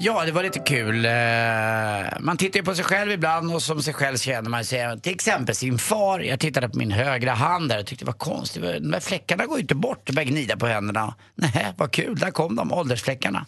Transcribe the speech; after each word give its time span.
Ja, 0.00 0.24
det 0.24 0.32
var 0.32 0.42
lite 0.42 0.58
kul. 0.58 1.04
Eh, 1.04 2.20
Man 2.20 2.36
tittar 2.36 2.58
ju 2.60 2.64
på 2.64 2.74
sig 2.74 2.84
själv 2.84 3.12
ibland 3.12 3.54
och 3.54 3.62
som 3.62 3.82
sig 3.82 3.94
själv 3.94 4.16
känner 4.16 4.50
man 4.50 4.64
sig 4.64 5.00
till 5.00 5.12
exempel 5.14 5.54
sin 5.54 5.78
far. 5.78 6.20
Jag 6.20 6.40
tittade 6.40 6.68
på 6.68 6.78
min 6.78 6.90
högra 6.90 7.32
hand 7.34 7.68
där 7.68 7.78
och 7.78 7.86
tyckte 7.86 8.04
det 8.04 8.06
var 8.06 8.18
konstigt. 8.18 8.62
De 8.62 8.90
där 8.90 9.00
fläckarna 9.00 9.46
går 9.46 9.56
ju 9.56 9.62
inte 9.62 9.74
bort. 9.74 10.02
Jag 10.04 10.14
började 10.14 10.30
gnida 10.30 10.56
på 10.56 10.66
händerna. 10.66 11.14
Nej, 11.34 11.74
vad 11.76 11.92
kul, 11.92 12.18
där 12.18 12.30
kom 12.30 12.56
de, 12.56 12.72
åldersfläckarna. 12.72 13.46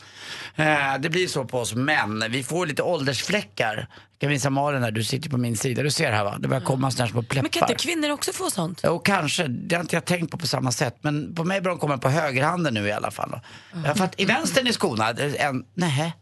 Eh, 0.57 0.99
Det 0.99 1.09
blir 1.11 1.27
så 1.29 1.45
på 1.45 1.59
oss 1.59 1.75
män. 1.75 2.25
Vi 2.31 2.43
får 2.43 2.67
lite 2.67 2.83
åldersfläckar. 2.83 3.77
Jag 3.77 4.21
kan 4.21 4.31
visa 4.31 4.51
Malin 4.51 4.83
här, 4.83 4.91
du 4.91 5.05
sitter 5.05 5.31
på 5.31 5.37
min 5.37 5.57
sida. 5.57 5.83
Du 5.83 5.91
ser 5.91 6.13
här 6.13 6.25
va? 6.25 6.37
Det 6.39 6.49
börjar 6.49 6.61
komma 6.65 6.91
sådana 6.91 7.07
här 7.07 7.13
små 7.13 7.23
pläppar. 7.23 7.43
Men 7.43 7.51
kan 7.51 7.71
inte 7.71 7.85
kvinnor 7.85 8.11
också 8.11 8.33
få 8.33 8.51
sånt? 8.51 8.81
Jo, 8.85 8.99
kanske. 8.99 9.47
Det 9.49 9.75
har 9.75 9.81
inte 9.81 9.97
jag 9.97 10.05
tänkt 10.05 10.31
på 10.31 10.39
på 10.39 10.47
samma 10.47 10.73
sätt. 10.73 10.97
Men 11.01 11.35
på 11.35 11.45
mig 11.45 11.61
börjar 11.61 11.77
de 11.77 11.81
komma 11.81 11.99
på 11.99 12.09
högerhanden 12.09 12.75
nu 12.75 12.87
i 12.87 12.93
alla 12.93 13.11
fall. 13.11 13.41
Ja, 13.87 13.95
för 13.95 14.05
att 14.05 14.21
i 14.21 14.25
vänstern 14.25 14.67
är 14.67 15.21
är 15.21 15.49
en, 15.49 15.65
nej. 15.75 16.15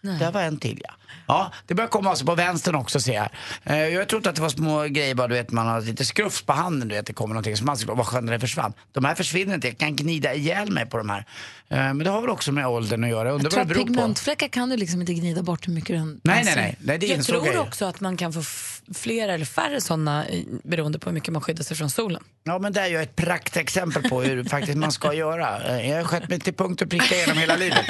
Där 0.00 0.32
var 0.32 0.42
en 0.42 0.58
till 0.58 0.80
ja. 0.84 0.90
Ja, 1.28 1.52
det 1.66 1.74
börjar 1.74 1.88
komma 1.88 2.10
alltså 2.10 2.24
på 2.24 2.34
vänstern 2.34 2.74
också 2.74 3.00
ser 3.00 3.14
jag. 3.14 3.28
Eh, 3.64 3.76
jag 3.88 4.08
trodde 4.08 4.30
att 4.30 4.36
det 4.36 4.42
var 4.42 4.48
små 4.48 4.82
grejer 4.82 5.14
bara, 5.14 5.28
du 5.28 5.34
vet 5.34 5.50
man 5.50 5.66
har 5.66 5.80
lite 5.80 6.04
skrufs 6.04 6.42
på 6.42 6.52
handen, 6.52 6.88
du 6.88 6.94
vet 6.94 7.06
det 7.06 7.12
kommer 7.12 7.34
någonting 7.34 7.56
som 7.56 7.66
man 7.66 7.76
ska, 7.76 7.94
vad 7.94 8.06
skönt 8.06 8.26
det 8.30 8.40
försvann. 8.40 8.72
De 8.92 9.04
här 9.04 9.14
försvinner 9.14 9.54
inte, 9.54 9.68
jag 9.68 9.78
kan 9.78 9.96
gnida 9.96 10.34
ihjäl 10.34 10.70
mig 10.70 10.86
på 10.86 10.96
de 10.98 11.10
här. 11.10 11.24
Eh, 11.68 11.76
men 11.78 11.98
det 11.98 12.10
har 12.10 12.20
väl 12.20 12.30
också 12.30 12.52
med 12.52 12.66
åldern 12.66 13.04
att 13.04 13.10
göra, 13.10 13.28
jag 13.28 13.34
undrar 13.34 13.50
Jag 13.50 13.56
vad 13.58 13.66
det 13.68 13.74
beror 13.74 13.80
på. 13.82 13.86
pigmentfläckar 13.86 14.48
kan 14.48 14.68
du 14.68 14.76
liksom 14.76 15.00
inte 15.00 15.14
gnida 15.14 15.42
bort 15.42 15.68
hur 15.68 15.72
mycket 15.72 15.88
du 15.88 15.96
än 15.96 16.06
Nej, 16.08 16.20
nej, 16.24 16.38
anser. 16.40 16.56
nej, 16.56 16.76
nej 16.80 16.98
det 16.98 17.06
Jag 17.06 17.16
insåg 17.16 17.36
jag 17.36 17.42
tror 17.42 17.54
ju. 17.54 17.60
också 17.60 17.84
att 17.84 18.00
man 18.00 18.16
kan 18.16 18.32
få 18.32 18.42
f- 18.90 18.96
flera 18.96 19.32
eller 19.34 19.44
färre 19.44 19.80
såna 19.80 20.24
beroende 20.64 20.98
på 20.98 21.10
hur 21.10 21.14
mycket 21.14 21.32
man 21.32 21.42
skyddar 21.42 21.64
sig 21.64 21.76
från 21.76 21.90
solen. 21.90 22.22
Ja 22.44 22.58
men 22.58 22.72
det 22.72 22.80
är 22.80 22.86
ju 22.86 23.02
ett 23.02 23.16
praktexempel 23.16 24.08
på 24.08 24.22
hur 24.22 24.44
faktiskt 24.48 24.78
man 24.78 24.92
ska 24.92 25.12
göra. 25.12 25.64
Eh, 25.78 25.90
Jag 25.90 25.96
har 25.96 26.04
skött 26.04 26.28
mig 26.28 26.40
till 26.40 26.54
punkt 26.54 26.82
och 26.82 26.90
pricka 26.90 27.16
genom 27.16 27.38
hela 27.38 27.56
livet. 27.56 27.86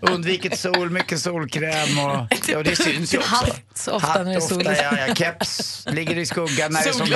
Undvikit 0.00 0.58
sol, 0.58 0.90
mycket 0.90 1.20
solkräm 1.20 1.98
och, 1.98 2.16
och 2.56 2.64
det 2.64 2.76
syns 2.76 3.14
ju 3.14 3.18
också. 3.18 3.30
Hatt 3.34 3.88
ofta 3.92 4.14
när 4.22 4.24
det 4.24 4.32
är 4.32 4.36
ofta, 4.38 4.54
sol. 4.54 4.62
ja, 4.66 4.98
ja, 5.08 5.14
keps, 5.14 5.84
ligger 5.90 6.18
i 6.18 6.26
skuggan 6.26 6.72
när 6.72 6.82
det 6.82 6.88
är 6.88 6.92
som 6.92 7.06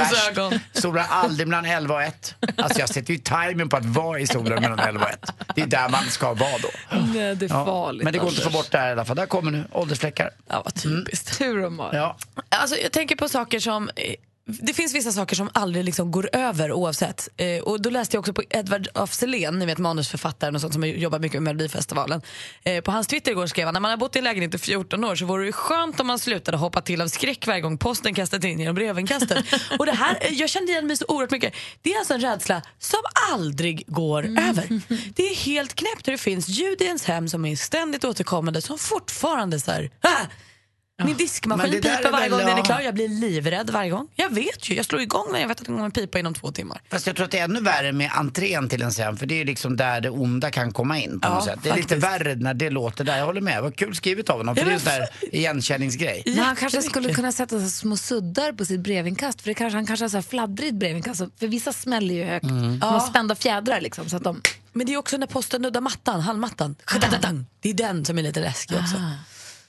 värst. 0.51 0.63
Solar 0.73 1.07
aldrig 1.11 1.49
mellan 1.49 1.65
11 1.65 1.95
och 1.95 2.03
1. 2.03 2.35
Alltså 2.57 2.79
jag 2.81 2.89
sätter 2.89 3.13
ju 3.13 3.19
timern 3.19 3.69
på 3.69 3.77
att 3.77 3.85
vara 3.85 4.21
i 4.21 4.27
solen 4.27 4.63
mellan 4.63 4.79
11 4.79 5.05
och 5.05 5.11
1. 5.11 5.33
Det 5.55 5.63
är 5.63 5.67
där 5.67 5.89
man 5.89 6.05
ska 6.05 6.35
vara 6.35 6.59
då. 6.63 6.69
Nej, 7.15 7.37
det 7.37 7.47
är 7.47 7.51
Ja, 7.51 7.65
farligt. 7.67 8.05
men 8.05 8.13
det 8.13 8.19
går 8.19 8.29
inte 8.29 8.41
att 8.41 8.53
få 8.53 8.59
bort 8.59 8.71
det 8.71 8.79
här 8.79 8.89
i 8.89 8.93
alla 8.93 9.05
fall. 9.05 9.17
Där 9.17 9.27
kommer 9.27 9.51
nu 9.51 9.65
åldersfläckar. 9.73 10.31
Ja, 10.49 10.63
vad 10.65 10.75
typiskt. 10.75 11.39
Tur 11.39 11.65
om 11.65 11.77
Malin. 11.77 12.01
Ja. 12.01 12.17
Alltså, 12.49 12.77
jag 12.77 12.93
tänker 12.93 13.17
på 13.17 13.29
saker 13.29 13.61
som... 13.61 13.89
eh, 13.97 14.15
Det 14.61 14.75
finns 14.75 14.95
vissa 14.95 15.13
saker 15.13 15.37
som 15.37 15.51
aldrig 15.55 15.85
liksom 15.85 16.11
går 16.11 16.31
över 16.33 16.73
oavsett. 16.73 17.29
Eh, 17.37 17.63
och 17.63 17.83
då 17.83 17.91
läste 17.91 18.17
jag 18.17 18.21
också 18.21 18.33
på 18.33 18.43
Edvard 18.51 18.89
af 18.95 19.15
Sillén, 19.15 19.59
ni 19.59 19.67
vet 19.67 19.79
manusförfattaren 19.79 20.55
och 20.55 20.61
sånt 20.61 20.73
som 20.73 20.83
har 20.83 20.89
jobbat 20.89 21.21
mycket 21.21 21.43
med 21.43 21.55
Melodifestivalen. 21.55 22.23
Eh, 22.65 22.81
på 22.85 22.91
hans 22.91 23.07
Twitter 23.07 23.31
igår 23.31 23.47
skrev 23.47 23.67
han 23.67 23.73
när 23.75 23.81
man 23.81 23.91
har 23.91 23.99
bott 23.99 24.17
i 24.17 24.21
lägenhet 24.21 24.55
i 24.55 24.59
14 24.59 25.05
år 25.05 25.17
så 25.17 25.25
vore 25.27 25.45
det 25.47 25.53
skönt 25.53 26.01
om 26.01 26.07
man 26.07 26.19
slutade 26.19 26.57
hoppa 26.57 26.81
till 26.81 27.01
av 27.01 27.09
skräck 27.09 27.47
varje 27.47 27.61
gång 27.61 27.79
posten 27.79 28.15
kastat 28.15 28.45
in 28.45 28.59
genom 28.61 28.75
brevinkastet. 28.75 29.45
och 29.79 29.87
det 29.87 29.93
här, 29.93 30.19
eh, 30.21 30.33
jag 30.35 30.51
kände 30.51 30.73
igen 30.73 30.87
mig 30.87 30.97
så 30.97 31.05
oerhört 31.09 31.31
mycket. 31.31 31.55
Det 31.83 31.93
är 31.93 31.99
alltså 31.99 32.15
en 32.15 32.21
rädsla 32.21 32.63
som 32.79 33.01
aldrig 33.33 33.85
går 33.87 34.25
över. 34.25 34.69
Det 35.15 35.23
är 35.23 35.35
helt 35.35 35.75
knäppt 35.75 36.09
hur 36.09 36.13
det 36.13 36.19
finns 36.19 36.49
ljud 36.49 36.81
i 36.83 36.85
ens 36.85 37.05
hem 37.05 37.29
som 37.29 37.45
är 37.45 37.57
ständigt 37.57 38.05
återkommande 38.05 38.63
som 38.63 38.79
fortfarande 38.79 39.61
så 39.61 39.71
här, 39.71 39.91
"Ah!" 40.01 40.27
Min 40.99 41.07
Men 41.09 41.17
diskmaskin 41.17 41.75
är 41.75 42.11
varje 42.13 42.29
gång 42.29 42.39
den 42.39 42.59
är 42.59 42.63
klar. 42.65 42.81
Jag 42.81 42.95
blir 42.95 43.09
livrädd 43.09 43.71
varje 43.71 43.91
gång. 43.91 44.09
Jag 44.17 44.31
vet 44.31 44.71
ju. 44.71 44.75
Jag 44.75 44.85
slår 44.85 45.01
igång 45.01 45.27
när 45.33 45.41
jag 45.41 45.49
vet 45.49 45.61
att 45.61 45.67
den 45.67 45.77
kommer 45.77 45.91
pipa 45.91 46.19
inom 46.19 46.35
två 46.35 46.53
timmar. 46.53 46.81
Fast 46.91 47.07
jag 47.07 47.17
tror 47.17 47.25
att 47.25 47.31
det 47.31 47.39
är 47.39 47.45
ännu 47.45 47.61
värre 47.61 47.93
med 47.93 48.11
entrén 48.15 48.69
till 48.69 48.83
en 48.83 48.91
scen 48.91 49.17
för 49.17 49.27
det 49.27 49.35
är 49.35 49.39
ju 49.39 49.45
liksom 49.45 49.77
där 49.77 50.01
det 50.01 50.11
onda 50.11 50.51
kan 50.51 50.73
komma 50.73 50.99
in 50.99 51.21
på 51.21 51.29
Ja, 51.29 51.35
något 51.35 51.45
sätt. 51.45 51.59
Det 51.63 51.71
är 51.71 51.77
lite 51.77 51.89
faktiskt. 51.89 52.13
värre 52.13 52.35
när 52.35 52.55
det 52.55 52.71
låter 52.71 53.05
där. 53.05 53.19
Jag 53.19 53.27
håller 53.27 53.41
med. 53.41 53.63
Vad 53.63 53.77
kul 53.77 53.95
skrivet 53.97 54.31
av 54.31 54.37
honom 54.39 54.57
för 54.57 54.63
Ja, 54.63 54.67
det 54.67 54.73
är 54.73 54.75
en 54.75 54.81
men 54.85 55.07
sån 55.07 55.29
där 55.31 55.37
igenkänningsgrej. 55.39 56.23
Men 56.27 56.39
han 56.39 56.57
kanske 56.57 56.83
skulle 56.83 57.15
kunna 57.15 57.33
sätta 57.33 57.61
så 57.61 57.71
små 57.71 57.97
suddar 57.97 58.53
på 58.53 58.65
sitt 58.65 58.81
brevinkast. 58.81 59.41
För 59.43 59.49
det 59.51 59.55
kanske, 59.55 59.77
han 59.77 59.87
kanske 59.87 60.05
har 60.05 60.09
så 60.11 60.17
här 60.17 60.23
fladdrigt 60.23 60.75
brevinkast. 60.75 61.23
För 61.41 61.47
vissa 61.47 61.73
smäller 61.73 62.15
ju 62.15 62.25
högt. 62.25 62.47
De 62.49 62.81
har 62.83 63.01
spända 63.01 63.35
fjädrar 63.35 63.81
liksom. 63.81 64.09
Så 64.09 64.17
att 64.17 64.25
de... 64.25 64.43
Men 64.73 64.87
det 64.87 64.93
är 64.95 64.97
också 64.97 65.17
när 65.17 65.27
posten 65.27 65.63
nuddar 65.63 65.81
mattan, 65.81 66.21
handmattan. 66.21 66.77
Det 67.61 67.69
är 67.71 67.75
den 67.75 68.05
som 68.05 68.19
är 68.19 68.23
lite 68.23 68.41
läskig 68.41 68.77
också. 68.79 68.97
Det 68.97 69.03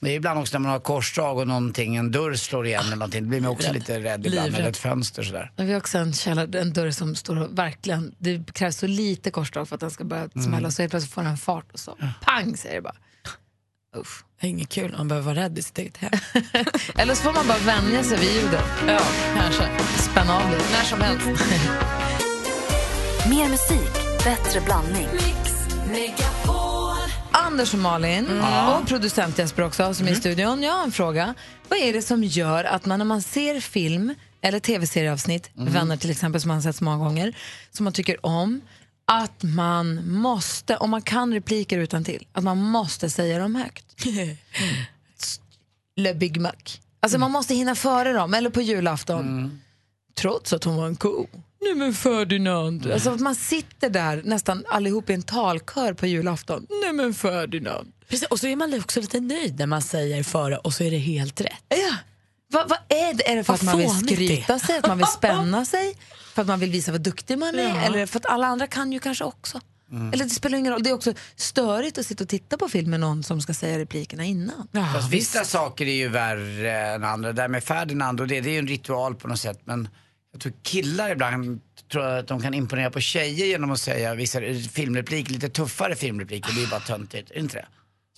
är 0.08 0.10
ibland 0.14 0.38
också 0.40 0.58
när 0.58 0.60
man 0.60 0.70
har 0.70 0.80
korsdrag 0.80 1.38
och 1.38 1.48
någonting, 1.48 1.96
en 1.96 2.10
dörr 2.10 2.34
slår 2.34 2.66
igen 2.66 2.84
eller 2.86 2.96
någonting. 2.96 3.22
Då 3.24 3.28
blir 3.28 3.40
man 3.40 3.50
också 3.50 3.72
lite 3.72 4.00
rädd 4.00 4.26
ibland. 4.26 4.46
Livrädd. 4.46 4.60
Eller 4.60 4.70
ett 4.70 4.76
fönster 4.76 5.22
sådär. 5.22 5.52
Vi 5.56 5.72
har 5.72 5.78
också 5.78 5.98
en, 5.98 6.12
källare, 6.12 6.60
en 6.60 6.72
dörr 6.72 6.90
som 6.90 7.14
står 7.14 7.40
och 7.40 7.58
verkligen... 7.58 8.14
Det 8.18 8.52
krävs 8.52 8.76
så 8.76 8.86
lite 8.86 9.30
korsdrag 9.30 9.68
för 9.68 9.74
att 9.74 9.80
den 9.80 9.90
ska 9.90 10.04
börja 10.04 10.28
smälla. 10.28 10.70
Så 10.70 10.82
helt 10.82 10.90
plötsligt 10.90 11.14
får 11.14 11.22
den 11.22 11.36
fart 11.36 11.72
och 11.72 11.80
så 11.80 11.98
pang 12.20 12.56
säger 12.56 12.74
det 12.74 12.82
bara. 12.82 12.94
Usch. 13.96 14.24
Det 14.40 14.46
är 14.46 14.50
inget 14.50 14.68
kul 14.68 14.90
om 14.90 14.98
man 14.98 15.08
behöver 15.08 15.34
vara 15.34 15.44
rädd 15.44 15.58
i 15.58 15.62
sitt 15.62 15.78
eget 15.78 15.96
hem. 15.96 16.10
Eller 16.96 17.14
så 17.14 17.22
får 17.22 17.32
man 17.32 17.46
bara 17.48 17.58
vänja 17.58 18.02
sig 18.02 18.18
vid 18.18 18.34
ljudet. 18.34 18.64
ja, 18.86 19.00
kanske. 19.36 19.68
Spänna 19.98 20.36
av 20.36 20.50
lite. 20.50 20.64
När 20.72 20.84
som 20.84 21.00
helst. 21.00 21.26
Mer 23.30 23.48
musik, 23.48 24.24
bättre 24.24 24.60
blandning. 24.60 25.39
Anders 27.50 27.74
och 27.74 27.80
Malin 27.80 28.26
och 28.68 28.88
producent 28.88 29.38
Jesper 29.38 29.62
också 29.62 29.94
som 29.94 30.06
är 30.06 30.12
i 30.12 30.14
studion. 30.14 30.62
Jag 30.62 30.72
har 30.72 30.82
en 30.84 30.92
fråga. 30.92 31.34
Vad 31.68 31.78
är 31.78 31.92
det 31.92 32.02
som 32.02 32.24
gör 32.24 32.64
att 32.64 32.86
man 32.86 32.98
när 32.98 33.06
man 33.06 33.22
ser 33.22 33.60
film 33.60 34.14
eller 34.40 34.60
tv-serieavsnitt, 34.60 35.50
Vänner 35.54 35.96
till 35.96 36.10
exempel 36.10 36.40
som 36.40 36.48
man 36.48 36.56
har 36.56 36.62
sett 36.62 36.76
så 36.76 36.84
många 36.84 37.04
gånger, 37.04 37.36
som 37.70 37.84
man 37.84 37.92
tycker 37.92 38.26
om, 38.26 38.60
att 39.04 39.42
man 39.42 40.12
måste, 40.12 40.76
om 40.76 40.90
man 40.90 41.02
kan 41.02 41.34
repliker 41.34 41.78
utan 41.78 42.04
till, 42.04 42.26
att 42.32 42.44
man 42.44 42.58
måste 42.58 43.10
säga 43.10 43.38
dem 43.38 43.54
högt. 43.54 44.04
Le 45.96 46.14
Big 46.14 46.40
Mac. 46.40 46.52
Alltså 47.00 47.18
man 47.18 47.30
måste 47.30 47.54
hinna 47.54 47.74
före 47.74 48.12
dem, 48.12 48.34
eller 48.34 48.50
på 48.50 48.60
julafton. 48.60 49.60
Trots 50.14 50.52
att 50.52 50.64
hon 50.64 50.76
var 50.76 50.86
en 50.86 50.96
ko. 50.96 51.26
Nej 51.62 51.74
men 51.74 51.94
Ferdinand. 51.94 52.90
Alltså 52.92 53.10
att 53.10 53.20
man 53.20 53.34
sitter 53.34 53.90
där 53.90 54.22
nästan 54.24 54.64
allihop 54.68 55.10
i 55.10 55.12
en 55.12 55.22
talkör 55.22 55.92
på 55.92 56.06
julafton. 56.06 56.66
Nej 56.82 56.92
men 56.92 57.14
Ferdinand. 57.14 57.92
Precis, 58.08 58.28
och 58.28 58.40
så 58.40 58.46
är 58.46 58.56
man 58.56 58.74
också 58.80 59.00
lite 59.00 59.20
nöjd 59.20 59.58
när 59.58 59.66
man 59.66 59.82
säger 59.82 60.22
före 60.22 60.56
och 60.58 60.74
så 60.74 60.84
är 60.84 60.90
det 60.90 60.98
helt 60.98 61.40
rätt. 61.40 61.64
Ja. 61.68 61.96
Vad 62.52 62.68
vad 62.68 62.78
är 62.88 63.14
det? 63.14 63.30
Är 63.32 63.36
det 63.36 63.44
för 63.44 63.52
Vad 63.52 63.60
att 63.60 63.66
man 63.66 63.78
vill 63.78 63.90
skryta 64.16 64.58
sig, 64.58 64.78
att 64.78 64.86
man 64.88 64.98
vill 64.98 65.06
spänna 65.06 65.64
sig? 65.74 65.94
För 66.34 66.42
att 66.42 66.48
man 66.48 66.60
vill 66.60 66.70
visa 66.70 66.92
vad 66.92 67.00
duktig 67.00 67.38
man 67.38 67.58
är? 67.58 67.86
Eller 67.86 68.06
för 68.06 68.18
att 68.18 68.26
alla 68.26 68.46
andra 68.46 68.66
kan 68.66 68.92
ju 68.92 68.98
kanske 68.98 69.24
också? 69.24 69.60
Eller 70.12 70.24
det 70.24 70.30
spelar 70.30 70.58
ingen 70.58 70.72
roll. 70.72 70.82
Det 70.82 70.90
är 70.90 70.94
också 70.94 71.14
störigt 71.36 71.98
att 71.98 72.06
sitta 72.06 72.24
och 72.24 72.28
titta 72.28 72.56
på 72.56 72.68
film 72.68 72.90
med 72.90 73.00
någon 73.00 73.22
som 73.22 73.40
ska 73.40 73.54
säga 73.54 73.78
replikerna 73.78 74.24
innan. 74.24 74.68
Fast 74.94 75.10
vissa 75.12 75.44
saker 75.44 75.86
är 75.86 75.92
ju 75.92 76.08
värre 76.08 76.80
än 76.94 77.04
andra. 77.04 77.32
Det 77.32 77.42
där 77.42 77.48
med 77.48 77.64
Ferdinand 77.64 78.20
och 78.20 78.26
det, 78.26 78.40
det 78.40 78.48
är 78.48 78.52
ju 78.52 78.58
en 78.58 78.68
ritual 78.68 79.14
på 79.14 79.28
något 79.28 79.40
sätt. 79.40 79.60
Men 79.64 79.88
jag 80.32 80.40
tror 80.40 80.52
killar 80.62 81.10
ibland 81.10 81.60
tror 81.92 82.04
att 82.04 82.28
de 82.28 82.42
kan 82.42 82.54
imponera 82.54 82.90
på 82.90 83.00
tjejer 83.00 83.46
genom 83.46 83.70
att 83.70 83.80
säga 83.80 84.14
vissa 84.14 84.40
filmrepliker, 84.72 85.32
lite 85.32 85.48
tuffare 85.48 85.96
filmrepliker. 85.96 86.52
Det 86.54 86.62
är 86.62 86.66
bara 86.66 86.80
töntigt, 86.80 87.30
är 87.30 87.34
det 87.34 87.40
inte 87.40 87.56
det? 87.56 87.66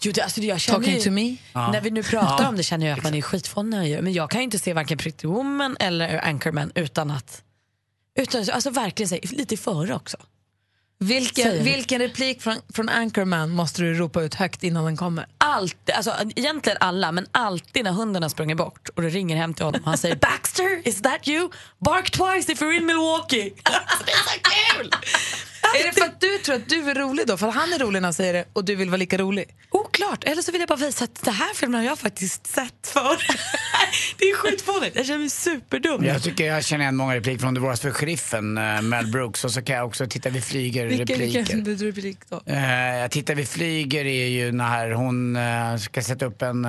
Jo, 0.04 0.12
det, 0.12 0.22
alltså, 0.22 0.40
jag 0.40 0.60
känner 0.60 0.78
Talking 0.78 0.94
ju, 0.94 1.00
to 1.00 1.10
me. 1.10 1.36
När 1.54 1.80
vi 1.80 1.90
nu 1.90 2.02
pratar 2.02 2.44
Ja, 2.44 2.48
om 2.48 2.56
det 2.56 2.62
känner 2.62 2.86
jag 2.86 2.98
att 2.98 3.04
man 3.04 3.14
är 3.14 3.22
skitfånig 3.22 3.70
när 3.70 3.78
jag 3.78 3.88
gör 3.88 4.02
Men 4.02 4.12
jag 4.12 4.30
kan 4.30 4.40
inte 4.40 4.58
se 4.58 4.72
varken 4.72 4.98
Pretty 4.98 5.26
Woman 5.26 5.76
eller 5.80 6.18
Anchorman 6.18 6.72
utan 6.74 7.10
att... 7.10 7.42
Utan, 8.18 8.44
alltså 8.52 8.70
verkligen 8.70 9.08
säga, 9.08 9.20
lite 9.22 9.56
före 9.56 9.94
också. 9.94 10.16
Vilken, 11.02 11.64
vilken 11.64 12.00
replik 12.00 12.42
från, 12.42 12.54
från 12.74 12.88
Anchorman 12.88 13.50
måste 13.50 13.82
du 13.82 13.94
ropa 13.94 14.22
ut 14.22 14.34
högt 14.34 14.64
innan 14.64 14.84
den 14.84 14.96
kommer? 14.96 15.26
Alltid, 15.38 15.94
alltså, 15.94 16.14
egentligen 16.36 16.78
alla, 16.80 17.12
men 17.12 17.26
alltid 17.32 17.84
när 17.84 17.92
hunden 17.92 18.22
har 18.22 18.30
sprungit 18.30 18.56
bort 18.56 18.88
och 18.94 19.02
det 19.02 19.08
ringer 19.08 19.36
hem 19.36 19.54
till 19.54 19.64
honom 19.64 19.80
och 19.80 19.88
han 19.88 19.98
säger 19.98 20.16
Baxter, 20.21 20.88
is 20.88 21.03
that 21.03 21.28
you? 21.28 21.50
Bark 21.78 22.10
twice 22.10 22.53
if 22.53 22.62
you're 22.62 22.72
in 22.72 22.86
Milwaukee. 22.86 23.53
Alltså, 23.62 24.04
det 24.04 24.12
är 24.12 24.16
så 24.16 24.41
kul! 24.42 24.91
Är 25.80 25.86
det 25.86 25.92
för 25.92 26.04
att 26.04 26.21
du 26.21 26.39
tror 26.39 26.54
att 26.54 26.69
du 26.69 26.91
är 26.91 26.95
rolig 26.95 27.27
då? 27.27 27.36
För 27.36 27.48
att 27.48 27.54
han 27.54 27.72
är 27.72 27.78
rolig 27.78 28.01
när 28.03 28.07
han 28.07 28.15
säger 28.15 28.33
det 28.33 28.45
och 28.53 28.65
du 28.65 28.74
vill 28.74 28.91
vara 28.91 28.97
lika 28.97 29.19
rolig? 29.19 29.45
Oklart, 29.71 30.24
eller 30.24 30.42
så 30.42 30.53
vill 30.53 30.60
jag 30.60 30.69
bara 30.69 30.78
visa 30.86 31.04
att 31.04 31.22
det 31.24 31.30
här 31.30 31.54
filmen 31.54 31.80
har 31.80 31.86
jag 31.86 31.98
faktiskt 31.98 32.47
sett 32.47 32.86
för. 32.86 33.01
det 34.19 34.24
är 34.24 34.36
skitfånigt, 34.36 34.97
jag 34.97 35.07
känner 35.07 35.19
mig 35.19 35.30
superdum. 35.30 36.04
Jag 36.04 36.22
tycker 36.22 36.47
jag 36.47 36.65
känner 36.65 36.84
igen 36.84 36.97
många 36.97 37.15
repliker 37.15 37.39
från 37.41 37.54
Det 37.54 37.60
våras 37.60 37.80
för 37.80 37.91
sheriffen, 37.91 38.59
eh, 38.59 38.83
Mel 38.83 39.07
Brooks. 39.07 39.45
Och 39.45 39.51
så 39.51 39.63
kan 39.63 39.77
jag 39.77 39.86
också 39.86 40.07
titta 40.07 40.30
vi 40.30 40.41
flyger 40.41 40.86
Vilken, 40.86 41.07
repliker. 41.07 41.65
vilken 41.65 41.86
replik 41.86 42.18
då? 42.28 42.42
Eh, 42.47 42.97
jag 42.97 43.10
tittar 43.10 43.34
vi 43.34 43.47
flyger 43.47 44.04
är 44.04 44.27
ju 44.27 44.53
när 44.53 44.91
hon 44.91 45.36
eh, 45.36 45.77
ska 45.77 46.03
sätta 46.03 46.27
upp 46.27 46.42
en, 46.42 46.65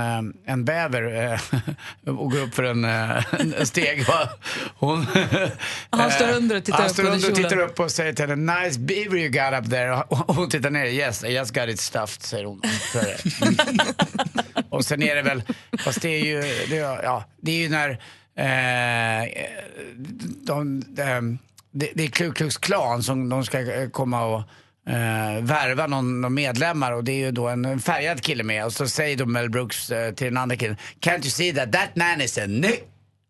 en 0.45 0.65
bäver 0.65 1.39
och 2.05 2.31
gå 2.31 2.37
upp 2.37 2.55
för 2.55 2.63
en, 2.63 2.85
en 2.85 3.67
steg. 3.67 4.05
Hon, 4.75 5.05
Han 5.89 6.11
står 6.11 6.29
under 6.31 6.57
och 6.57 6.63
tittar 6.63 6.89
upp 6.89 6.99
under 6.99 7.29
och 7.29 7.35
tittar 7.35 7.59
upp 7.59 7.79
och 7.79 7.91
säger 7.91 8.13
till 8.13 8.29
henne 8.29 8.63
Nice 8.63 8.79
beaver 8.93 9.17
you 9.17 9.29
got 9.29 9.53
up 9.53 9.69
there. 9.69 10.03
Och 10.07 10.35
hon 10.35 10.49
tittar 10.49 10.69
ner. 10.69 10.85
Yes, 10.85 11.23
I 11.23 11.27
just 11.27 11.53
got 11.53 11.69
it 11.69 11.79
stuffed, 11.79 12.23
säger 12.23 12.45
hon. 12.45 12.61
Det. 12.93 13.17
Och 14.69 14.85
sen 14.85 15.03
är 15.03 15.15
det 15.15 15.21
väl, 15.21 15.43
fast 15.79 16.01
det 16.01 16.09
är 16.09 16.25
ju, 16.25 16.41
det 16.69 16.77
är, 16.77 17.03
ja, 17.03 17.23
det 17.41 17.51
är 17.51 17.57
ju 17.57 17.69
när 17.69 17.89
eh, 18.35 19.29
de, 20.41 20.83
de, 20.87 21.37
det, 21.71 21.89
det 21.95 22.03
är 22.03 22.07
Ku 22.07 22.31
Klux 22.31 22.57
Klan 22.57 23.03
som 23.03 23.29
de 23.29 23.45
ska 23.45 23.73
eh, 23.73 23.89
komma 23.89 24.25
och 24.25 24.39
eh, 24.93 25.41
värva 25.41 25.87
någon, 25.87 26.21
någon 26.21 26.33
medlemmar 26.33 26.91
och 26.91 27.03
det 27.03 27.11
är 27.11 27.25
ju 27.25 27.31
då 27.31 27.47
en, 27.47 27.65
en 27.65 27.79
färgad 27.79 28.21
kille 28.21 28.43
med 28.43 28.65
och 28.65 28.73
så 28.73 28.87
säger 28.87 29.17
då 29.17 29.25
Mel 29.25 29.49
Brooks 29.49 29.91
eh, 29.91 30.13
till 30.13 30.27
den 30.27 30.37
andra 30.37 30.55
killen 30.55 30.77
Can't 30.99 31.19
you 31.19 31.29
see 31.29 31.53
that 31.53 31.71
that 31.71 31.95
man 31.95 32.21
is 32.21 32.37
a 32.37 32.45
ny 32.47 32.73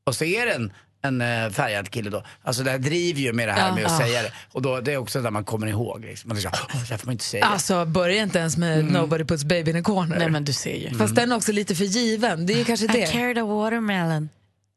Och 0.05 0.15
så 0.15 0.25
är 0.25 0.45
det 0.45 0.69
en, 1.03 1.21
eh, 1.21 1.49
färgad 1.49 1.89
kille 1.89 2.09
då. 2.09 2.23
Alltså 2.43 2.63
det 2.63 2.71
här 2.71 2.77
driver 2.77 3.19
ju 3.21 3.33
med 3.33 3.47
det 3.47 3.51
här 3.51 3.67
Ja. 3.67 3.75
med 3.75 3.85
att 3.85 3.91
Ja. 3.91 3.97
säga 4.07 4.21
det. 4.21 4.31
Och 4.51 4.61
då, 4.61 4.81
det 4.81 4.93
är 4.93 4.97
också 4.97 5.21
där 5.21 5.31
man 5.31 5.43
kommer 5.43 5.67
ihåg. 5.67 6.01
Liksom. 6.05 6.27
Man 6.27 6.35
liksom, 6.37 6.51
"Åh, 6.73 6.81
det 6.89 6.97
får 6.97 7.05
man 7.07 7.13
inte 7.13 7.23
säga. 7.25 7.45
Alltså, 7.45 7.85
börja 7.85 8.23
inte 8.23 8.39
ens 8.39 8.57
med 8.57 8.85
Nobody 8.85 9.23
puts 9.23 9.43
baby 9.43 9.71
in 9.71 9.77
a 9.77 9.81
corner. 9.83 10.19
Nej 10.19 10.29
men 10.29 10.45
du 10.45 10.53
ser 10.53 10.75
ju. 10.75 10.97
Fast 10.97 11.15
den 11.15 11.31
är 11.31 11.35
också 11.35 11.51
lite 11.51 11.75
för 11.75 11.83
given. 11.85 12.45
Det 12.45 12.53
är 12.53 12.57
ju 12.57 12.65
kanske 12.65 12.87
det. 12.87 13.11
carried 13.11 13.37
a 13.37 13.43
watermelon. 13.45 14.29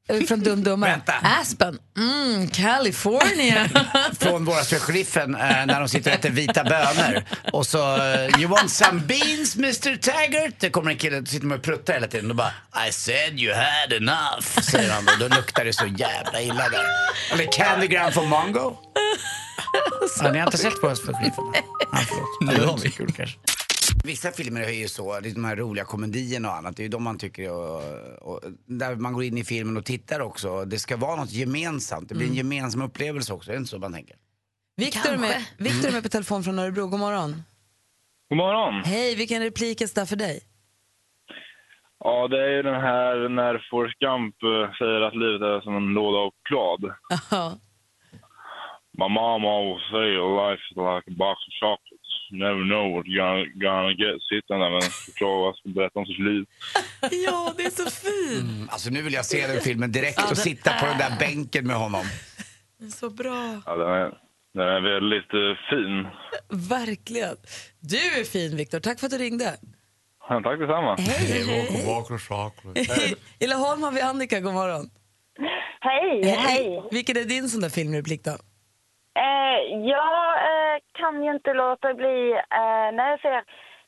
Eh, 0.09 0.21
Från 0.21 0.41
Dum 0.41 0.65
Dummare. 0.65 1.01
Aspen. 1.23 1.79
Mm, 1.97 2.49
California. 2.49 3.69
Från 4.21 4.45
våra 4.45 4.65
sheriffen 4.65 5.35
eh, 5.35 5.67
när 5.67 5.81
de 5.81 5.89
sitter 5.89 6.11
och 6.11 6.19
äter 6.19 6.31
vita 6.31 6.65
bönor. 6.65 7.23
Och 7.53 7.67
så, 7.67 7.97
eh, 7.97 8.41
you 8.41 8.47
want 8.47 8.71
some 8.71 9.01
beans 9.01 9.57
Mr 9.57 9.97
Taggart? 9.97 10.55
Det 10.59 10.71
kommer 10.71 10.91
en 10.91 10.97
kille 10.99 11.19
och 11.19 11.29
sitter 11.29 11.47
med 11.47 11.59
och 11.59 11.65
pruttar 11.65 11.95
hela 11.95 12.07
tiden. 12.07 12.31
Och 12.31 12.37
bara, 12.37 12.53
I 12.89 12.93
said 12.93 13.41
you 13.41 13.55
had 13.55 13.93
enough, 13.93 14.61
säger 14.63 14.91
han. 14.93 15.09
Och 15.09 15.19
då 15.31 15.37
luktar 15.37 15.65
det 15.65 15.73
så 15.73 15.87
jävla 15.87 16.41
illa 16.43 16.69
där. 16.69 16.85
Eller 17.33 17.53
Candygram 17.53 18.13
for 18.13 18.27
Mongo. 18.27 18.77
Ja, 20.23 20.33
ni 20.33 20.39
har 20.39 20.47
inte 20.47 20.59
sett 20.59 20.81
på 20.81 20.87
oss 20.87 21.05
för 21.07 21.13
sheriffen? 21.13 21.45
Var 22.41 22.71
inte 22.73 22.91
så 22.91 22.97
kul 22.97 23.13
kanske. 23.17 23.39
Vissa 24.07 24.31
filmer 24.31 24.61
är 24.61 24.71
ju 24.71 24.89
så, 24.89 25.21
det 25.21 25.29
är 25.29 25.35
de 25.35 25.45
här 25.45 25.57
roliga 25.57 25.85
komedierna 25.85 26.49
och 26.49 26.57
annat, 26.57 26.77
det 26.77 26.83
är 26.83 26.85
ju 26.85 26.89
de 26.89 27.03
man 27.03 27.19
tycker, 27.19 27.53
och, 27.53 27.83
och, 28.23 28.41
där 28.67 28.97
man 28.97 29.13
går 29.13 29.25
in 29.25 29.39
i 29.39 29.45
filmen 29.45 29.77
och 29.77 29.85
tittar 29.85 30.21
också. 30.21 30.65
Det 30.65 30.79
ska 30.79 30.97
vara 30.97 31.17
något 31.17 31.33
gemensamt, 31.33 32.09
det 32.09 32.15
blir 32.15 32.27
en 32.27 32.35
gemensam 32.35 32.83
upplevelse 32.83 33.33
också, 33.33 33.51
är 33.51 33.55
det 33.55 33.59
inte 33.59 33.71
så 33.71 33.79
man 33.79 33.93
tänker? 33.93 34.17
Victor 34.77 35.13
är 35.13 35.19
med, 35.19 35.45
Victor 35.59 35.89
är 35.89 35.93
med 35.93 36.03
på 36.03 36.09
telefon 36.09 36.43
från 36.43 36.59
Örebro. 36.59 36.87
God 36.87 37.01
morgon. 37.01 37.43
God 38.29 38.37
morgon. 38.37 38.83
Hej, 38.85 39.17
vilken 39.17 39.43
replik 39.43 39.81
är 39.81 39.95
där 39.95 40.07
för 40.07 40.17
dig? 40.17 40.41
Ja, 42.05 42.29
det 42.29 42.43
är 42.43 42.51
ju 42.57 42.63
den 42.63 42.81
här 42.81 43.29
när 43.29 43.67
Forrest 43.71 43.99
Gump 43.99 44.37
eh, 44.43 44.73
säger 44.79 45.01
att 45.01 45.17
livet 45.17 45.43
är 45.43 45.61
som 45.61 45.77
en 45.77 45.89
låda 45.95 46.19
av 46.19 46.31
choklad. 46.31 46.83
My 48.99 49.09
mom 49.09 49.45
always 49.45 49.83
say 49.91 50.09
life 50.43 50.63
is 50.71 50.77
like 50.77 51.05
a 51.13 51.17
box 51.25 51.39
of 51.49 51.53
chocolates. 51.61 51.96
Never 52.31 52.65
know 52.65 52.93
what 52.97 53.07
you're 53.07 53.45
gonna, 53.65 53.93
get. 53.93 54.23
Sitter 54.23 54.55
där 54.59 54.71
med 54.71 54.83
choklad 54.83 55.55
och 55.65 55.71
berätta 55.71 55.99
om 55.99 56.07
sitt 56.07 56.19
liv. 56.19 56.45
Ja, 57.27 57.55
det 57.57 57.63
är 57.63 57.71
så 57.71 57.91
fint. 57.91 58.73
Alltså 58.73 58.91
nu 58.91 59.03
vill 59.03 59.13
jag 59.13 59.25
se 59.25 59.47
den 59.47 59.61
filmen 59.61 59.93
direkt 59.93 60.23
och 60.23 60.27
den 60.27 60.37
sitta 60.37 60.71
på 60.81 60.87
den 60.87 60.99
där 60.99 61.19
bänken 61.19 61.67
med 61.67 61.77
honom. 61.77 62.05
Så 62.95 63.11
bra. 63.11 63.61
Ja, 63.67 63.77
den, 63.77 63.89
är, 63.89 64.13
den 64.55 64.69
är 64.69 64.81
väldigt 64.81 65.35
eh, 65.35 65.57
fin. 65.71 66.07
Verkligen. 66.69 67.37
Du 67.81 68.21
är 68.21 68.25
fin, 68.25 68.57
Victor. 68.57 68.81
Tack 68.81 69.01
för 69.01 69.07
att 69.07 69.13
du 69.13 69.19
ringde. 69.19 69.57
Ja, 70.29 70.41
tack 70.45 70.59
detsamma. 70.59 70.97
I 73.39 73.47
Laholm 73.47 73.83
har 73.83 73.93
vi 73.93 74.01
Annika. 74.01 74.41
God 74.41 74.55
morgon. 74.55 74.91
Hej, 75.81 76.25
hej. 76.25 76.83
Vilken 76.91 77.17
är 77.17 77.25
din 77.25 77.49
sån 77.49 77.61
där 77.61 77.69
filmreplik 77.69 78.25
då? 78.25 78.31
Eh, 78.31 79.59
jag 79.89 80.16
kan 80.93 81.25
ju 81.25 81.31
inte 81.31 81.53
låta 81.53 81.95
bli, 81.95 82.33
eh, 82.33 82.93
när 82.93 83.11
jag 83.11 83.21
ser 83.21 83.45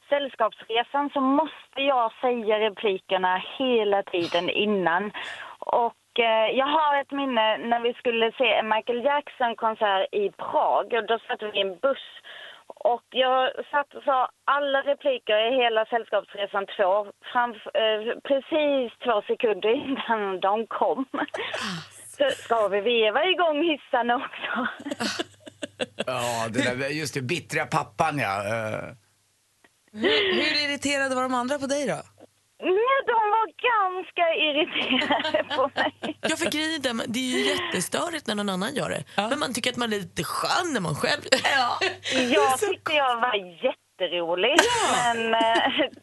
Sällskapsresan 0.08 1.10
så 1.10 1.20
måste 1.20 1.82
jag 1.82 2.12
säga 2.20 2.58
replikerna 2.60 3.42
hela 3.58 4.02
tiden 4.02 4.50
innan. 4.50 5.12
Och 5.58 6.20
eh, 6.20 6.50
jag 6.56 6.66
har 6.66 7.00
ett 7.00 7.10
minne 7.10 7.58
när 7.58 7.80
vi 7.80 7.94
skulle 7.94 8.32
se 8.32 8.52
en 8.52 8.68
Michael 8.68 9.04
Jackson-konsert 9.04 10.08
i 10.12 10.30
Prag 10.30 10.92
och 10.92 11.06
då 11.06 11.18
satt 11.18 11.42
vi 11.42 11.58
i 11.58 11.60
en 11.60 11.78
buss. 11.78 12.08
Och 12.66 13.02
jag 13.10 13.50
satt 13.70 13.94
och 13.94 14.02
sa 14.02 14.28
alla 14.44 14.82
repliker 14.82 15.52
i 15.52 15.56
hela 15.56 15.86
Sällskapsresan 15.86 16.66
2 16.66 17.06
framf- 17.32 17.70
eh, 17.74 18.18
precis 18.24 18.98
två 19.04 19.22
sekunder 19.22 19.70
innan 19.70 20.40
de 20.40 20.66
kom. 20.66 21.04
Så 22.18 22.30
ska 22.30 22.68
vi 22.68 22.80
veva 22.80 23.24
igång 23.24 23.62
hissarna 23.62 24.16
också? 24.16 24.66
Ja, 26.08 26.48
det 26.50 26.62
där, 26.62 26.88
just 26.88 27.14
det, 27.14 27.22
bittra 27.22 27.66
pappan 27.66 28.18
ja. 28.18 28.46
Eh, 28.46 28.94
Hur 29.92 30.64
irriterade 30.64 31.14
var 31.14 31.22
de 31.22 31.34
andra 31.34 31.58
på 31.58 31.66
dig 31.66 31.86
då? 31.86 32.02
Nej, 32.62 32.98
de 33.06 33.18
var 33.36 33.46
ganska 33.70 34.24
irriterade 34.46 35.44
på 35.56 35.70
mig. 35.74 36.18
Jag 36.20 36.52
grejen 36.52 36.74
är 36.74 36.78
det, 36.78 37.04
det 37.06 37.18
är 37.18 37.38
ju 37.38 37.46
jättestörigt 37.46 38.26
när 38.26 38.34
någon 38.34 38.48
annan 38.48 38.74
gör 38.74 38.90
det. 38.90 39.04
Men 39.16 39.38
man 39.38 39.54
tycker 39.54 39.70
att 39.70 39.76
man 39.76 39.92
är 39.92 39.96
lite 39.96 40.24
skön 40.24 40.72
när 40.72 40.80
man 40.80 40.94
själv 40.94 41.20
ja. 41.32 41.78
Jag 42.30 42.58
tyckte 42.58 42.92
jag 42.92 43.20
var 43.20 43.34
jätterolig, 43.64 44.56
men 45.04 45.34
eh, 45.34 45.40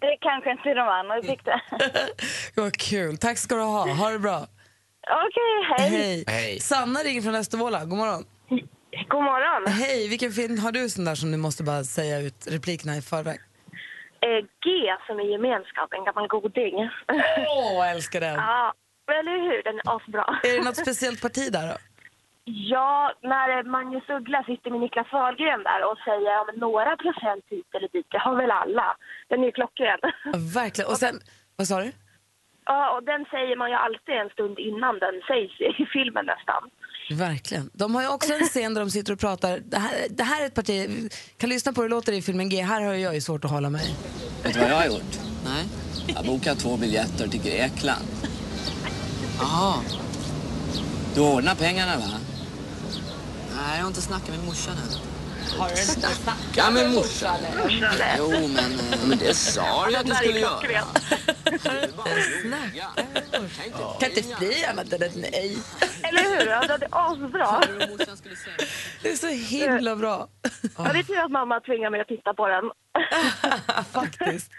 det 0.01 0.17
kanske 0.21 0.51
inte 0.51 0.73
de 0.73 0.87
andra 0.87 1.21
tyckte. 1.21 1.61
Vad 2.55 2.77
kul. 2.77 3.17
Tack 3.17 3.37
ska 3.37 3.55
du 3.55 3.61
ha. 3.61 3.93
Ha 3.93 4.09
det 4.09 4.19
bra. 4.19 4.47
Okej, 5.25 5.77
hej. 5.77 5.89
Hej. 5.89 6.23
Hej. 6.27 6.59
Sanna 6.59 6.99
ringer 6.99 7.21
från 7.21 7.35
Östervåla. 7.35 7.85
God 7.85 7.97
morgon. 7.97 8.25
God 9.09 9.23
morgon. 9.23 9.73
Hej, 9.73 10.09
vilken 10.09 10.31
film 10.31 10.59
har 10.59 10.71
du 10.71 10.89
sån 10.89 11.05
där 11.05 11.15
som 11.15 11.31
du 11.31 11.37
måste 11.37 11.63
bara 11.63 11.83
säga 11.83 12.19
ut 12.19 12.47
replikerna 12.47 12.95
i 12.97 13.01
förväg? 13.01 13.39
Eh, 14.21 14.41
G 14.63 14.69
som 15.07 15.19
är 15.19 15.23
gemenskap, 15.23 15.93
en 15.93 16.05
gammal 16.05 16.27
goding. 16.27 16.75
Åh, 17.57 17.73
jag 17.85 17.91
älskar 17.91 18.19
den. 18.21 18.33
ja, 18.35 18.73
eller 19.19 19.31
hur? 19.31 19.63
Den 19.63 19.75
är 19.79 19.95
asbra. 19.95 20.39
Är 20.43 20.57
det 20.57 20.63
något 20.65 20.77
speciellt 20.77 21.21
parti 21.21 21.51
där 21.51 21.67
då? 21.67 21.77
Ja, 22.73 23.13
när 23.21 23.63
Magnus 23.63 24.09
Uggla 24.09 24.43
sitter 24.43 24.71
med 24.71 24.79
Niklas 24.79 25.11
Wahlgren 25.11 25.63
där 25.63 25.91
och 25.91 25.97
säger 25.97 26.31
ja, 26.31 26.43
men 26.47 26.55
några 26.59 26.97
procent 26.97 27.43
hit 27.49 27.65
eller 27.75 27.87
dit, 27.87 28.05
det 28.09 28.17
har 28.17 28.35
väl 28.35 28.51
alla. 28.51 28.97
Den 29.27 29.41
är 29.41 29.45
ju 29.45 29.51
klockren. 29.51 29.99
Ja, 30.01 30.39
verkligen. 30.61 30.89
Och 30.91 30.97
sen, 30.97 31.15
vad 31.57 31.67
sa 31.67 31.81
du? 31.81 31.91
Ja, 32.65 32.95
och 32.95 33.03
den 33.03 33.25
säger 33.25 33.55
man 33.55 33.69
ju 33.69 33.75
alltid 33.75 34.15
en 34.15 34.29
stund 34.29 34.59
innan 34.59 34.99
den 34.99 35.21
sägs 35.27 35.61
i 35.61 35.85
filmen 35.93 36.25
nästan. 36.25 36.69
Verkligen. 37.09 37.69
De 37.73 37.95
har 37.95 38.01
ju 38.01 38.07
också 38.07 38.33
en 38.33 38.47
scen 38.47 38.73
där 38.73 38.81
de 38.81 38.91
sitter 38.91 39.13
och 39.13 39.19
pratar. 39.19 39.61
Det 39.65 39.77
här, 39.77 40.07
det 40.09 40.23
här 40.23 40.41
är 40.41 40.45
ett 40.45 40.53
parti, 40.53 41.09
kan 41.37 41.49
lyssna 41.49 41.73
på 41.73 41.81
hur 41.81 41.89
det 41.89 41.95
låter 41.95 42.13
i 42.13 42.21
filmen 42.21 42.49
G. 42.49 42.61
Här 42.61 42.81
har 42.81 42.93
jag 42.93 43.15
ju 43.15 43.21
svårt 43.21 43.45
att 43.45 43.51
hålla 43.51 43.69
mig. 43.69 43.95
Vet 44.43 44.53
du 44.53 44.59
vad 44.59 44.69
jag 44.69 44.75
har 44.75 44.85
gjort? 44.85 45.19
Nej. 45.45 45.65
Jag 46.07 46.15
har 46.15 46.23
bokat 46.23 46.59
två 46.59 46.77
biljetter 46.77 47.27
till 47.27 47.41
Grekland. 47.41 48.05
Jaha. 49.39 49.75
Du 51.15 51.21
ordnar 51.21 51.55
pengarna, 51.55 51.97
va? 51.97 52.03
Nej, 53.55 53.75
jag 53.75 53.83
har 53.83 53.87
inte 53.87 54.01
snackat 54.01 54.29
med 54.29 54.45
morsan 54.45 54.73
än. 54.77 54.99
Har 55.59 55.69
du 55.69 55.81
inte 55.81 56.09
snackat 56.23 56.73
med 56.73 56.91
morsan? 56.91 57.37
Jo, 58.17 58.29
men, 58.29 58.79
eh, 58.79 58.99
men 59.07 59.17
det 59.17 59.33
sa 59.33 59.85
du 59.89 59.95
att 59.95 60.05
du 60.05 60.13
skulle 60.15 60.39
göra. 60.39 60.59
Snacka 62.41 62.87
Kan 63.99 64.09
inte 64.11 64.35
bli 64.39 64.65
annat 64.65 64.93
än 64.93 65.03
ett 65.03 65.15
nej. 65.15 65.57
Eller 66.03 66.39
hur? 66.39 66.47
Ja, 66.49 66.77
det 66.77 66.85
är 66.85 66.89
asbra. 66.91 67.61
Det 69.01 69.09
är 69.11 69.15
så 69.15 69.27
himla 69.27 69.95
bra. 69.95 70.27
Ja, 70.77 70.83
det 70.93 70.99
är 70.99 71.03
tur 71.03 71.19
att 71.25 71.31
mamma 71.31 71.59
tvingar 71.59 71.89
mig 71.89 72.01
att 72.01 72.07
titta 72.07 72.33
på 72.33 72.47
den. 72.47 72.63
Faktiskt. 73.93 74.51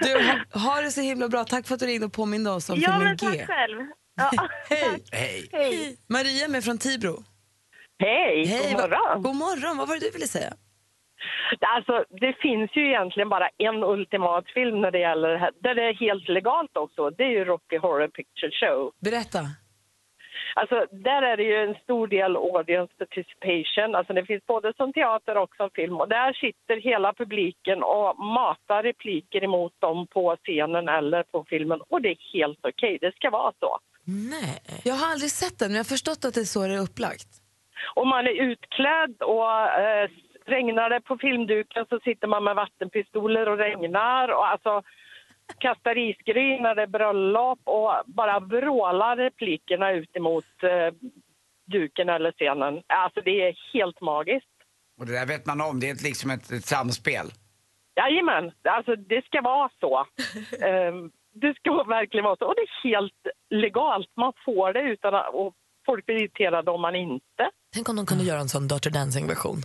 Du, 0.00 0.14
ha, 0.14 0.60
ha 0.60 0.80
det 0.80 0.90
så 0.90 1.00
himla 1.00 1.28
bra. 1.28 1.44
Tack 1.44 1.66
för 1.66 1.74
att 1.74 1.80
du 1.80 1.86
ringde 1.86 2.06
och 2.06 2.12
påminde 2.12 2.50
oss 2.50 2.70
om 2.70 2.78
Ja, 2.80 2.90
filmen 2.92 3.04
men 3.04 3.16
G. 3.16 3.26
tack 3.38 3.46
själv. 3.46 3.78
Ja, 4.16 4.30
Hej. 4.68 5.04
Hej. 5.12 5.48
hej. 5.52 5.96
Maria 6.08 6.48
med 6.48 6.64
från 6.64 6.78
Tibro. 6.78 7.24
Hej, 7.98 8.46
Hej, 8.46 8.72
god 8.72 8.80
va- 8.80 8.88
morgon. 8.88 9.22
God 9.22 9.36
morgon. 9.36 9.76
Vad 9.76 9.88
var 9.88 9.94
det 9.94 10.00
du 10.06 10.10
ville 10.10 10.28
säga? 10.28 10.52
Alltså, 11.60 12.04
det 12.10 12.32
finns 12.32 12.70
ju 12.74 12.86
egentligen 12.86 13.28
bara 13.28 13.48
en 13.58 13.84
ultimat 13.84 14.44
film 14.54 14.80
när 14.80 14.90
det 14.90 14.98
gäller 14.98 15.28
det 15.28 15.38
här, 15.38 15.52
där 15.60 15.74
det 15.74 15.82
är 15.82 15.94
helt 15.94 16.28
legalt 16.28 16.76
också. 16.76 17.10
Det 17.10 17.24
är 17.24 17.30
ju 17.30 17.44
Rocky 17.44 17.78
Horror 17.78 18.08
Picture 18.08 18.50
Show. 18.50 18.92
Berätta. 19.00 19.38
Alltså, 20.54 20.86
där 20.90 21.22
är 21.22 21.36
det 21.36 21.42
ju 21.42 21.56
en 21.56 21.74
stor 21.82 22.06
del 22.06 22.36
audience 22.36 22.92
participation. 22.98 23.94
Alltså, 23.94 24.12
det 24.12 24.24
finns 24.24 24.46
både 24.46 24.72
som 24.76 24.92
teater 24.92 25.36
och 25.36 25.56
som 25.56 25.70
film. 25.70 25.96
Och 26.00 26.08
där 26.08 26.32
sitter 26.32 26.80
hela 26.80 27.12
publiken 27.12 27.82
och 27.82 28.18
matar 28.18 28.82
repliker 28.82 29.44
emot 29.44 29.72
dem 29.78 30.06
på 30.06 30.36
scenen 30.36 30.88
eller 30.88 31.22
på 31.22 31.44
filmen. 31.48 31.80
Och 31.88 32.02
det 32.02 32.08
är 32.08 32.18
helt 32.32 32.58
okej. 32.62 32.98
Det 33.00 33.14
ska 33.14 33.30
vara 33.30 33.52
så. 33.60 33.78
Nej. 34.04 34.80
Jag 34.84 34.94
har 34.94 35.12
aldrig 35.12 35.30
sett 35.30 35.58
den, 35.58 35.68
men 35.68 35.76
jag 35.76 35.84
har 35.84 35.94
förstått 35.96 36.24
att 36.24 36.34
det 36.34 36.40
är 36.40 36.44
så 36.44 36.66
det 36.66 36.74
är 36.74 36.82
upplagt. 36.82 37.28
Och 37.94 38.06
man 38.06 38.26
är 38.26 38.42
utklädd 38.50 39.22
och 39.22 39.50
eh, 39.80 40.10
regnar 40.50 40.90
det 40.90 41.00
på 41.00 41.18
filmduken 41.18 41.86
så 41.88 42.00
sitter 42.00 42.28
man 42.28 42.44
med 42.44 42.56
vattenpistoler 42.56 43.48
och 43.48 43.58
regnar 43.58 44.28
och 44.28 44.48
alltså 44.48 44.82
kastar 45.58 45.98
isgryn 45.98 46.62
när 46.62 46.74
det 46.74 46.82
är 46.82 46.86
bröllop 46.86 47.60
och 47.64 47.92
bara 48.06 48.40
vrålar 48.40 49.16
replikerna 49.16 49.92
ut 49.92 50.16
emot 50.16 50.44
eh, 50.62 50.94
duken 51.66 52.08
eller 52.08 52.32
scenen. 52.32 52.82
Alltså 52.86 53.20
det 53.20 53.48
är 53.48 53.56
helt 53.72 54.00
magiskt. 54.00 54.46
Och 54.98 55.06
det 55.06 55.12
där 55.12 55.26
vet 55.26 55.46
man 55.46 55.60
om, 55.60 55.80
det 55.80 55.90
är 55.90 56.04
liksom 56.04 56.30
ett, 56.30 56.50
ett 56.50 56.64
samspel. 56.64 57.26
Jajamän, 57.96 58.52
alltså 58.62 58.96
det 58.96 59.24
ska 59.24 59.40
vara 59.40 59.70
så. 59.80 60.06
Ehm, 60.66 61.10
det 61.32 61.54
ska 61.54 61.82
verkligen 61.82 62.24
vara 62.24 62.36
så. 62.36 62.46
Och 62.46 62.54
det 62.54 62.62
är 62.62 62.88
helt 62.88 63.26
legalt. 63.50 64.10
Man 64.16 64.32
får 64.44 64.72
det 64.72 64.80
utan 64.80 65.14
att... 65.14 65.34
Och 65.34 65.54
folk 65.86 66.06
blir 66.06 66.16
irriterade 66.16 66.70
om 66.70 66.80
man 66.80 66.94
inte. 66.94 67.50
Tänk 67.74 67.88
om 67.88 67.96
de 67.96 68.06
kunde 68.06 68.24
göra 68.24 68.40
en 68.40 68.48
sån 68.48 68.68
Dirty 68.68 68.90
Dancing-version. 68.90 69.58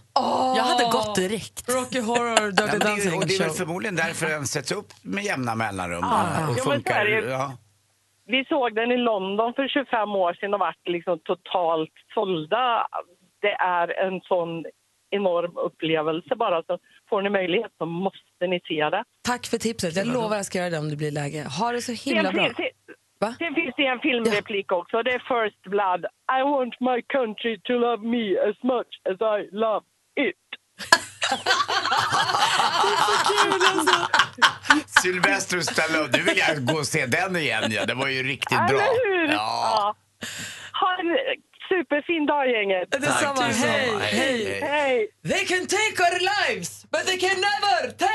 Jag 0.56 0.64
hade 0.64 0.84
gått 0.92 1.16
direkt. 1.16 1.70
Rocky 1.76 2.00
Horror, 2.00 2.40
Ja, 2.40 2.52
Dirty 2.52 2.78
det, 2.78 2.86
Dancing 2.86 3.14
och 3.18 3.28
det 3.28 3.36
är 3.36 3.40
väl 3.40 3.50
förmodligen 3.50 3.96
därför 3.96 4.26
den 4.30 4.46
sätts 4.48 4.72
upp 4.72 4.88
med 5.02 5.24
jämna 5.24 5.56
mellanrum 5.56 6.00
Ja. 6.02 6.50
och 6.50 6.58
funkar. 6.60 7.06
det 7.06 7.12
ju. 7.12 7.30
Ja. 7.30 7.58
Vi 8.28 8.46
såg 8.50 8.76
den 8.76 8.92
i 8.92 8.98
London 8.98 9.54
för 9.54 9.68
25 9.68 10.10
år 10.10 10.34
sedan 10.34 10.54
och 10.54 10.60
vart 10.60 10.88
liksom 10.88 11.20
totalt 11.24 11.90
sålda. 12.14 12.88
Det 13.42 13.52
är 13.52 13.88
en 14.08 14.22
sån 14.22 14.66
enorm 15.10 15.58
upplevelse 15.58 16.36
bara. 16.36 16.64
Så 16.64 16.78
får 17.10 17.22
ni 17.22 17.30
möjlighet 17.30 17.72
så 17.78 17.86
måste 17.86 18.48
ni 18.48 18.60
se 18.68 18.90
det. 18.90 19.04
Tack 19.22 19.46
för 19.48 19.58
tipset. 19.58 19.96
Jag 19.96 20.08
lovar 20.08 20.28
att 20.32 20.36
jag 20.36 20.46
ska 20.46 20.58
göra 20.58 20.70
det 20.70 20.78
om 20.80 20.90
det 20.90 20.96
blir 20.96 21.12
läge. 21.12 21.44
Ha 21.60 21.72
det 21.72 21.82
så 21.82 21.92
himla 21.92 22.32
bra. 22.32 22.50
Det- 23.20 23.26
Va? 23.26 23.36
sen 23.40 23.56
finns 23.56 23.74
det 23.78 23.86
en 23.86 24.00
filmreplik 24.00 24.72
också. 24.72 25.04
Det 25.04 25.12
är 25.12 25.20
First 25.20 25.62
Blood. 25.64 26.06
I 26.40 26.42
want 26.44 26.74
my 26.80 27.02
country 27.18 27.60
to 27.64 27.74
love 27.74 28.04
me 28.16 28.26
as 28.50 28.58
much 28.64 28.92
as 29.12 29.18
I 29.22 29.50
love 29.52 29.86
it. 30.30 30.36
Sylvester 35.04 35.60
Stallone, 35.62 36.10
nu 36.18 36.22
vill 36.24 36.38
jag 36.38 36.66
gå 36.66 36.74
och 36.78 36.88
se 36.88 37.06
den 37.06 37.36
igen. 37.36 37.72
Ja. 37.72 37.86
Det 37.86 37.94
var 37.94 38.08
ju 38.08 38.24
riktigt 38.24 38.58
bra. 38.68 38.80
Eller 38.82 39.06
hur? 39.28 39.28
Ja. 39.34 39.96
Ha 40.82 40.90
en 41.00 41.18
superfin 41.70 42.26
dag, 42.26 42.50
gänget. 42.50 42.92
Detsamma. 42.92 43.42
Hej, 43.42 43.92
hej. 44.02 44.60
Hej! 44.62 45.08
They 45.32 45.46
can 45.46 45.68
take 45.68 45.96
our 46.06 46.20
lives, 46.34 46.86
but 46.92 47.02
they 47.08 47.18
can 47.20 47.38
never 47.52 47.92
take 47.92 48.15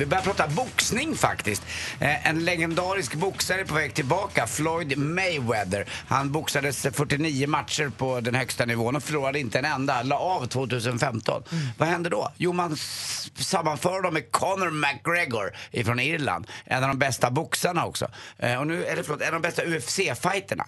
Vi 0.00 0.06
börjar 0.06 0.22
prata 0.22 0.48
boxning 0.48 1.14
faktiskt. 1.16 1.62
Eh, 2.00 2.26
En 2.28 2.44
legendarisk 2.44 3.14
boxare 3.14 3.60
är 3.60 3.64
på 3.64 3.74
väg 3.74 3.94
tillbaka, 3.94 4.46
Floyd 4.46 4.98
Mayweather. 4.98 5.86
Han 6.08 6.32
boxades 6.32 6.82
49 6.92 7.46
matcher 7.46 7.90
på 7.98 8.20
den 8.20 8.34
högsta 8.34 8.64
nivån 8.66 8.96
och 8.96 9.02
förlorade 9.02 9.38
inte 9.40 9.58
en 9.58 9.64
enda. 9.64 10.02
La 10.02 10.16
av 10.18 10.46
2015. 10.46 11.42
Vad 11.78 11.88
hände 11.88 12.08
då? 12.08 12.32
Jo, 12.36 12.52
man 12.52 12.76
sammanför 13.38 14.02
dem 14.02 14.14
med 14.14 14.30
Conor 14.32 14.70
McGregor 14.70 15.52
ifrån 15.70 16.00
Irland. 16.00 16.46
En 16.64 16.82
av 16.82 16.88
de 16.88 16.98
bästa 16.98 17.30
boxarna 17.30 17.86
också. 17.86 18.08
Eh, 18.38 18.54
Och 18.60 18.66
nu, 18.66 18.84
eller 18.84 19.02
förlåt, 19.02 19.20
en 19.22 19.26
av 19.34 19.42
de 19.42 19.48
bästa 19.48 19.62
UFC-fighterna. 19.62 20.64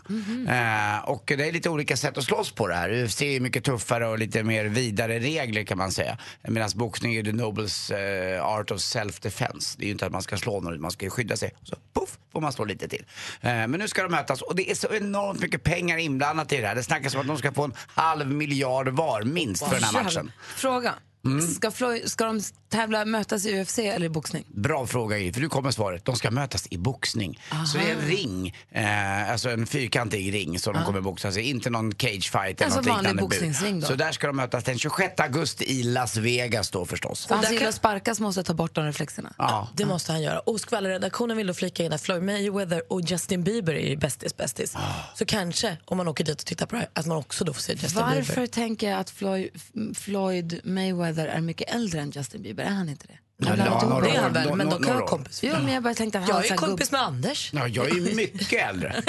Eh, 0.48 1.04
och 1.08 1.22
det 1.26 1.48
är 1.48 1.52
lite 1.52 1.70
olika 1.70 1.96
sätt 1.96 2.18
att 2.18 2.24
slåss 2.24 2.52
på 2.52 2.68
det 2.68 2.74
här. 2.74 3.04
UFC 3.04 3.22
är 3.22 3.40
mycket 3.40 3.64
tuffare 3.64 4.06
och 4.08 4.18
lite 4.18 4.42
mer 4.42 4.64
vidare 4.64 5.18
regler 5.18 5.64
kan 5.64 5.78
man 5.78 5.92
säga. 5.92 6.18
Medan 6.48 6.70
boxning 6.74 7.14
är 7.14 7.22
the 7.22 7.32
nobles 7.32 7.90
eh, 7.90 8.44
art 8.46 8.70
of 8.70 8.80
self-defense. 9.22 9.76
Det 9.78 9.84
är 9.84 9.86
ju 9.86 9.92
inte 9.92 10.06
att 10.06 10.12
man 10.12 10.22
ska 10.22 10.36
slå 10.36 10.60
någon, 10.60 10.80
man 10.80 10.90
ska 10.90 11.04
ju 11.04 11.10
skydda 11.10 11.36
sig. 11.36 11.50
Så 11.62 11.76
puff, 11.94 12.18
får 12.32 12.40
man 12.40 12.52
slå 12.52 12.64
lite 12.64 12.88
till. 12.88 13.04
Eh, 13.40 13.50
men 13.50 13.70
nu 13.70 13.88
ska 13.88 14.02
de 14.02 14.08
mötas 14.12 14.42
och 14.42 14.56
det 14.56 14.70
är 14.70 14.74
så 14.74 14.88
enormt 14.94 15.40
mycket 15.40 15.62
pengar 15.62 15.98
inblandat 15.98 16.52
i 16.52 16.60
det 16.60 16.66
här. 16.66 16.74
Det 16.74 16.82
snackas 16.82 17.14
om 17.14 17.20
att 17.20 17.26
de 17.26 17.38
ska 17.38 17.52
få 17.52 17.64
en 17.64 17.74
halv 17.86 18.26
miljard 18.26 18.88
var 18.88 19.22
minst 19.22 19.66
för 19.66 19.74
den 19.74 19.84
här 19.84 20.02
matchen. 20.02 20.32
Fråga. 20.56 20.94
Mm. 21.24 21.46
Ska, 21.46 21.70
Floyd, 21.70 22.10
ska 22.10 22.24
de 22.24 22.40
tävla, 22.68 23.04
mötas 23.04 23.46
i 23.46 23.62
UFC 23.62 23.78
eller 23.78 24.06
i 24.06 24.08
boxning? 24.08 24.44
Bra 24.48 24.86
fråga, 24.86 25.32
för 25.32 25.40
nu 25.40 25.48
kommer 25.48 25.70
svaret. 25.70 26.04
De 26.04 26.16
ska 26.16 26.30
mötas 26.30 26.66
i 26.70 26.78
boxning. 26.78 27.40
Så 27.72 27.78
det 27.78 27.90
är 27.90 27.94
en 27.94 28.00
ring, 28.08 28.54
eh, 28.70 29.30
alltså 29.30 29.50
en 29.50 29.66
fyrkantig 29.66 30.34
ring 30.34 30.58
som 30.58 30.74
de 30.74 30.84
kommer 30.84 31.00
boxas 31.00 31.36
i. 31.36 31.40
Inte 31.40 31.70
någon 31.70 31.92
cage 31.92 32.30
fight 32.32 32.60
eller 32.60 32.64
Alltså 32.64 32.80
något 32.80 32.86
vanlig 32.86 32.98
liknande. 33.10 33.22
boxningsring 33.22 33.80
då? 33.80 33.86
Så 33.86 33.94
där 33.94 34.12
ska 34.12 34.26
de 34.26 34.36
mötas 34.36 34.64
den 34.64 34.78
26 34.78 35.20
augusti 35.20 35.64
i 35.64 35.82
Las 35.82 36.16
Vegas 36.16 36.70
då 36.70 36.86
förstås. 36.86 37.26
För 37.26 37.34
han 37.34 37.44
som 37.44 37.54
gillar 37.54 37.72
sparkas 37.72 38.20
måste 38.20 38.42
ta 38.42 38.54
bort 38.54 38.74
de 38.74 38.84
reflexerna. 38.84 39.34
Ja. 39.38 39.68
Det 39.76 39.86
måste 39.86 40.12
han 40.12 40.22
göra. 40.22 40.38
Och 40.40 40.60
skvallerredaktionen 40.60 41.36
vill 41.36 41.46
då 41.46 41.54
flika 41.54 41.84
in 41.84 41.92
att 41.92 42.02
Floyd 42.02 42.22
Mayweather 42.22 42.82
och 42.92 43.00
Justin 43.00 43.44
Bieber 43.44 43.74
är 43.74 43.96
bästis 43.96 44.36
bästis. 44.36 44.74
Så 45.14 45.24
kanske, 45.26 45.76
om 45.84 45.96
man 45.96 46.08
åker 46.08 46.24
dit 46.24 46.40
och 46.40 46.46
tittar 46.46 46.66
på 46.66 46.74
det 46.74 46.80
här, 46.80 46.88
att 46.92 47.06
man 47.06 47.16
också 47.16 47.44
då 47.44 47.52
får 47.52 47.60
se 47.62 47.72
Justin 47.72 47.90
Varför 48.02 48.34
Bieber. 48.34 48.46
tänker 48.46 48.90
jag 48.90 49.00
att 49.00 49.10
Floyd, 49.10 49.48
Floyd 49.94 50.60
Mayweather 50.64 51.11
är 51.18 51.40
mycket 51.40 51.74
äldre 51.74 52.00
än 52.00 52.10
Justin 52.10 52.42
Bieber? 52.42 52.64
Är 52.64 52.70
han 52.70 52.88
inte 52.88 53.06
det? 53.06 53.18
Ja, 53.36 53.48
Jag 53.56 53.58
ja, 53.66 53.88
några 53.88 54.04
Det 54.04 54.10
är 54.10 54.18
år, 54.18 54.22
han 54.22 54.32
väl, 54.32 54.48
nå- 54.48 54.54
men 54.54 54.70
de 54.70 54.82
kan 54.82 54.96
år. 55.02 55.06
kompis. 55.06 55.40
Jo, 55.42 55.52
men 55.64 55.72
jag 55.74 55.82
bara 55.82 55.94
tänkte 55.94 56.18
att 56.18 56.28
han 56.30 56.36
Jag 56.42 56.50
är 56.52 56.56
kompis 56.56 56.88
gubb- 56.90 56.92
med 56.92 57.00
Anders. 57.02 57.50
Ja, 57.52 57.68
jag 57.68 57.90
är 57.90 57.94
ju 57.94 58.14
mycket 58.14 58.68
äldre. 58.70 59.02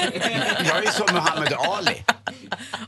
Jag 0.68 0.86
är 0.86 0.92
som 0.92 1.06
Muhammad 1.16 1.54
Ali. 1.54 2.04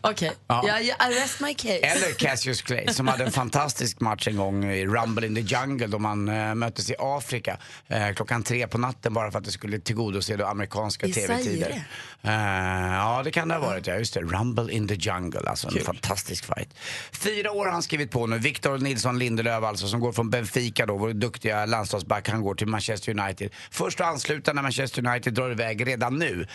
Okej, 0.02 0.32
Ja. 0.48 0.80
jag, 0.82 0.96
arrest 1.00 1.40
my 1.42 1.54
case. 1.54 1.74
Eller 1.80 2.14
Cassius 2.14 2.62
Clay 2.62 2.88
som 2.88 3.08
hade 3.08 3.24
en 3.24 3.32
fantastisk 3.32 4.00
match 4.00 4.28
en 4.28 4.38
gång 4.38 4.66
i 4.66 4.86
Rumble 4.86 5.28
in 5.28 5.36
the 5.36 5.42
Jungle 5.42 5.88
då 5.88 6.00
man 6.00 6.30
eh, 6.30 6.56
möttes 6.56 6.90
i 6.90 6.96
Afrika 7.00 7.58
eh, 7.88 8.14
klockan 8.16 8.44
tre 8.44 8.68
på 8.68 8.78
natten 8.78 9.14
bara 9.14 9.32
för 9.32 9.40
att 9.40 9.46
det 9.46 9.52
skulle 9.52 9.80
tillgodose 9.80 10.36
då 10.36 10.46
amerikanska 10.46 11.08
tv-tider. 11.08 11.66
Zaire? 11.66 11.86
Eh, 12.24 12.96
ja, 12.96 13.22
det 13.24 13.32
kan 13.32 13.48
det 13.48 13.56
ha 13.56 13.62
varit. 13.62 13.88
Ja, 13.88 13.96
just 13.96 14.14
det. 14.14 14.20
Rumble 14.22 14.74
in 14.74 14.88
the 14.88 14.94
Jungle, 14.96 15.50
alltså 15.50 15.68
en 15.68 15.86
fantastisk 15.86 16.46
fight. 16.46 16.70
Fyra 17.12 17.52
år 17.52 17.66
har 17.66 17.72
han 17.72 17.84
skrivit 17.84 18.12
på 18.12 18.28
nu. 18.28 18.38
Victor 18.40 18.78
Nilsson 18.78 19.20
Lindelöf 19.20 19.64
alltså 19.64 19.88
som 19.88 20.00
går 20.00 20.12
från 20.12 20.30
Benfica 20.30 20.86
då, 20.86 20.98
vår 20.98 21.14
duktiga 21.14 21.66
landslagsback, 21.66 22.30
han 22.30 22.42
går 22.42 22.56
till 22.56 22.68
Manchester 22.68 23.20
United. 23.20 23.50
Först 23.72 24.02
att 24.02 24.08
ansluta 24.08 24.54
när 24.54 24.62
Manchester 24.62 25.08
United 25.08 25.34
drar 25.34 25.52
iväg 25.52 25.88
redan 25.88 26.20
nu 26.20 26.48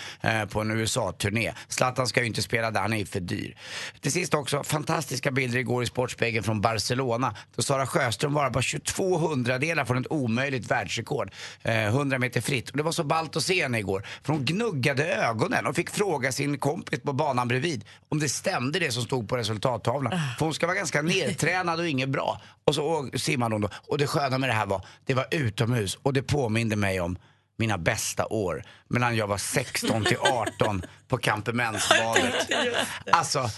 på 0.51 0.61
en 0.61 0.71
USA-turné. 0.71 1.53
Zlatan 1.69 2.07
ska 2.07 2.21
ju 2.21 2.27
inte 2.27 2.43
spela 2.43 2.71
där, 2.71 2.81
han 2.81 2.93
är 2.93 2.99
för 3.11 3.21
dyr. 3.21 3.57
Till 4.01 4.13
sist 4.13 4.35
också, 4.35 4.63
fantastiska 4.63 5.31
bilder 5.31 5.59
igår 5.59 5.83
i 5.83 5.87
Sportspegeln 5.87 6.45
från 6.45 6.61
Barcelona. 6.61 7.35
Då 7.57 7.63
Sara 7.63 7.87
Sjöström 7.87 8.35
var 8.35 8.51
bara 8.51 8.63
22 8.63 9.19
hundradelar 9.19 9.85
från 9.85 9.99
ett 9.99 10.07
omöjligt 10.11 10.71
världsrekord. 10.71 11.33
Eh, 11.63 11.87
100 11.87 12.19
meter 12.19 12.41
fritt. 12.41 12.71
Och 12.71 12.77
det 12.77 12.83
var 12.83 12.93
så 12.93 13.05
ballt 13.05 13.37
att 13.37 13.43
se 13.43 13.63
henne 13.63 13.79
igår. 13.79 14.07
För 14.23 14.33
hon 14.33 14.45
gnuggade 14.45 15.15
ögonen 15.15 15.67
och 15.67 15.77
fick 15.77 15.91
fråga 15.91 16.33
sin 16.33 16.59
kompis 16.59 17.01
på 17.01 17.13
banan 17.13 17.49
bredvid 17.49 17.85
om 18.09 18.19
det 18.19 18.29
stämde 18.29 18.79
det 18.79 18.93
som 18.93 19.03
stod 19.03 19.29
på 19.29 19.37
resultattavlan. 19.37 20.13
För 20.39 20.45
hon 20.45 20.55
ska 20.55 20.67
vara 20.67 20.77
ganska 20.77 21.03
nedtränad 21.03 21.81
och 21.81 21.89
inget 21.89 22.09
bra. 22.09 22.41
Och 22.65 22.75
så 22.75 23.11
simmade 23.15 23.55
hon 23.55 23.63
då. 23.63 23.69
Och 23.89 23.99
det 23.99 24.07
sköna 24.07 24.39
med 24.39 24.49
det 24.49 24.55
här 24.55 24.67
var, 24.67 24.87
det 25.07 25.15
var 25.15 25.27
utomhus 25.31 25.99
och 26.03 26.13
det 26.13 26.23
påminde 26.23 26.77
mig 26.77 27.01
om 27.01 27.17
mina 27.61 27.79
bästa 27.79 28.27
år 28.27 28.63
mellan 28.89 29.17
jag 29.17 29.27
var 29.27 29.39
16 29.39 30.05
till 30.05 30.17
18 30.19 30.83
på 31.09 31.19
Campemensbadet. 31.19 32.35
Alltså, 33.13 33.51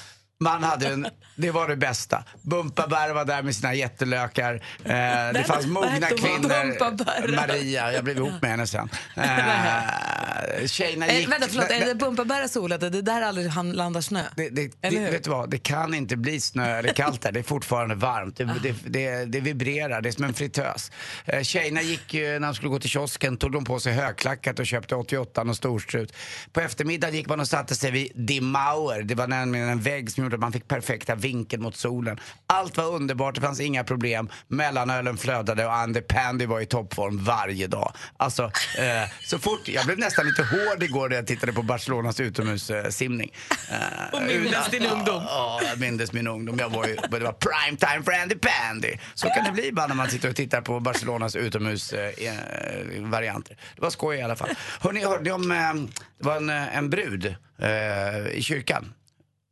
man 0.43 0.63
hade 0.63 0.87
en, 0.87 1.07
det 1.37 1.51
var 1.51 1.69
det 1.69 1.77
bästa. 1.77 2.25
Bumpaberg 2.43 3.13
var 3.13 3.25
där 3.25 3.43
med 3.43 3.57
sina 3.57 3.75
jättelökar. 3.75 4.55
Eh, 4.85 4.93
det 5.35 5.45
fanns 5.47 5.67
mogna 5.67 6.07
kvinnor. 6.07 7.37
Maria, 7.37 7.93
jag 7.93 8.05
blev 8.05 8.17
ihop 8.17 8.43
med 8.43 8.51
henne 8.51 8.67
sen. 8.67 8.89
Eh, 9.17 10.67
tjejerna 10.67 11.07
Eh, 11.07 11.19
gick... 11.19 11.33
vänta, 11.33 11.47
förlåt, 11.49 11.71
är 11.71 11.87
det 11.87 11.95
Bumpabära 11.95 12.49
solet? 12.49 12.81
Det 12.81 12.87
är 12.87 13.03
där 13.03 13.23
aldrig 13.23 13.49
han 13.49 13.73
landar 13.73 14.01
snö? 14.01 14.23
det, 14.37 14.49
det, 14.49 14.73
Eller 14.83 15.01
det, 15.01 15.11
vet 15.11 15.25
du 15.25 15.31
vad, 15.31 15.51
det 15.51 15.59
kan 15.59 15.95
inte 15.95 16.17
bli 16.17 16.41
snö 16.41 16.79
eller 16.79 16.93
kallt 16.93 17.21
där. 17.23 17.33
Det 17.33 17.39
är 17.39 17.43
fortfarande 17.43 17.95
varmt. 17.95 18.37
Det, 18.37 18.45
det, 18.63 18.75
det, 18.87 19.25
det 19.25 19.41
vibrerar, 19.41 20.01
det 20.01 20.09
är 20.09 20.13
som 20.13 20.25
en 20.25 20.35
fritös. 20.35 20.91
Eh, 21.25 21.43
tjejerna 21.43 21.83
gick, 21.83 22.15
eh, 22.15 22.41
när 22.41 22.47
de 22.49 22.55
skulle 22.55 22.69
gå 22.69 22.79
till 22.79 22.91
kiosken, 22.91 23.37
tog 23.37 23.53
de 23.53 23.65
på 23.65 23.81
sig 23.81 23.93
högklackat 23.93 24.59
och 24.59 24.67
köpte 24.67 24.95
88 24.95 25.43
och 25.43 25.57
storstrut. 25.57 26.15
På 26.53 26.61
eftermiddagen 26.61 27.15
gick 27.15 27.29
man 27.29 27.41
och 27.41 27.49
satte 27.49 27.75
sig 27.75 27.91
vid 27.91 28.13
Die 28.15 28.41
Mauer. 28.41 29.03
Det 29.03 29.15
var 29.15 29.27
nämligen 29.27 29.69
en 29.69 29.81
vägg 29.81 30.11
som 30.11 30.25
att 30.35 30.41
man 30.41 30.53
fick 30.53 30.69
perfekta 30.69 31.15
vinkel 31.15 31.61
mot 31.61 31.77
solen. 31.77 32.21
Allt 32.47 32.77
var 32.77 32.85
underbart, 32.95 33.35
det 33.35 33.41
fanns 33.41 33.61
inga 33.61 33.85
problem. 33.85 34.29
Mellanölen 34.49 35.17
flödade 35.17 35.67
och 35.67 35.75
Andy 35.75 36.01
Pandy 36.01 36.47
var 36.47 36.61
i 36.61 36.67
toppform 36.67 37.25
varje 37.25 37.67
dag. 37.67 37.93
Alltså, 38.17 38.43
eh, 38.79 39.09
så 39.21 39.39
fort, 39.39 39.69
jag 39.69 39.87
blev 39.87 39.99
nästan 39.99 40.27
lite 40.27 40.43
hård 40.43 40.83
igår 40.83 41.09
när 41.09 41.17
jag 41.17 41.27
tittade 41.27 41.53
på 41.53 41.63
Barcelonas 41.63 42.21
utomhussimning. 42.21 43.33
Eh, 43.71 43.77
Och 44.13 44.23
mindes 44.23 44.71
din 44.71 44.87
ungdom. 44.87 45.23
Ja, 45.27 45.61
jag 45.65 45.81
mindes 45.81 46.13
min 46.13 46.27
ungdom. 46.27 46.57
Jag 46.59 46.71
var 46.71 46.87
ju, 46.87 46.97
det 47.11 47.19
var 47.19 47.33
prime 47.33 47.77
time 47.77 48.03
för 48.05 48.13
Andy 48.23 48.35
Pandy. 48.35 48.93
Så 49.15 49.29
kan 49.29 49.45
det 49.45 49.53
bli 49.53 49.73
bara 49.73 49.87
när 49.87 49.95
man 49.95 50.11
sitter 50.11 50.29
och 50.29 50.37
tittar 50.37 50.61
på 50.61 50.81
Barcelonas 50.81 51.37
utomhusvarianter. 51.37 53.57
det 53.77 53.83
var 53.83 53.91
skoj 53.91 54.17
i 54.17 54.23
alla 54.23 54.37
fall. 54.37 54.49
Hörrni, 54.81 55.05
hörde 55.05 55.23
ni 55.25 55.31
om, 55.31 55.53
eh, 55.53 55.75
det 56.19 56.25
var 56.27 56.37
en, 56.37 56.51
eh, 56.51 56.77
en 56.77 56.91
brud 56.91 57.35
eh, 57.59 58.27
i 58.33 58.43
kyrkan. 58.43 58.93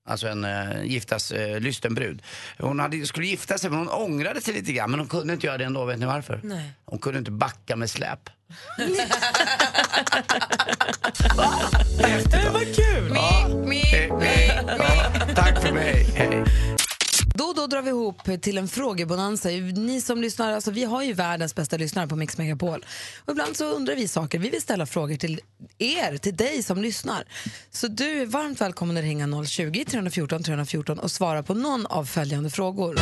Alltså 0.08 0.28
en 0.28 0.44
uh, 0.44 0.84
giftas 0.84 1.32
uh, 1.32 1.60
lysten 1.60 1.94
brud. 1.94 2.22
Hon 2.58 2.80
hade, 2.80 3.06
skulle 3.06 3.26
gifta 3.26 3.58
sig 3.58 3.70
men 3.70 3.78
hon 3.78 3.88
ångrade 3.88 4.40
sig 4.40 4.54
lite 4.54 4.72
grann. 4.72 4.90
Men 4.90 5.00
hon 5.00 5.08
kunde 5.08 5.32
inte 5.32 5.46
göra 5.46 5.58
det 5.58 5.64
ändå. 5.64 5.84
Vet 5.84 5.98
ni 5.98 6.06
varför? 6.06 6.40
Nej. 6.42 6.72
Hon 6.84 6.98
kunde 6.98 7.18
inte 7.18 7.30
backa 7.30 7.76
med 7.76 7.90
släp. 7.90 8.30
Vad 12.52 12.74
kul! 12.74 13.16
Eh, 13.16 13.46
eh, 13.94 14.60
ja, 14.78 15.12
tack 15.34 15.62
för 15.62 15.72
mig. 15.72 16.06
Hej. 16.14 16.44
Då 17.60 17.66
drar 17.66 17.82
vi 17.82 17.90
ihop 17.90 18.16
till 18.40 18.58
en 18.58 18.68
frågebonanza. 18.68 19.48
Ni 19.48 20.00
som 20.00 20.22
lyssnar, 20.22 20.52
alltså 20.52 20.70
vi 20.70 20.84
har 20.84 21.02
ju 21.02 21.12
världens 21.12 21.54
bästa 21.54 21.76
lyssnare 21.76 22.06
på 22.06 22.16
Mix 22.16 22.38
Megapol. 22.38 22.84
Och 23.24 23.32
ibland 23.32 23.56
så 23.56 23.64
undrar 23.64 23.94
vi 23.96 24.08
saker. 24.08 24.38
Vi 24.38 24.50
vill 24.50 24.62
ställa 24.62 24.86
frågor 24.86 25.16
till 25.16 25.40
er, 25.78 26.16
till 26.16 26.36
dig 26.36 26.62
som 26.62 26.82
lyssnar. 26.82 27.24
Så 27.70 27.88
du 27.88 28.22
är 28.22 28.26
varmt 28.26 28.60
välkommen 28.60 28.96
att 28.96 29.02
ringa 29.02 29.26
020-314 29.26 30.42
314 30.42 30.98
och 30.98 31.10
svara 31.10 31.42
på 31.42 31.54
någon 31.54 31.86
av 31.86 32.04
följande 32.04 32.50
frågor. 32.50 32.98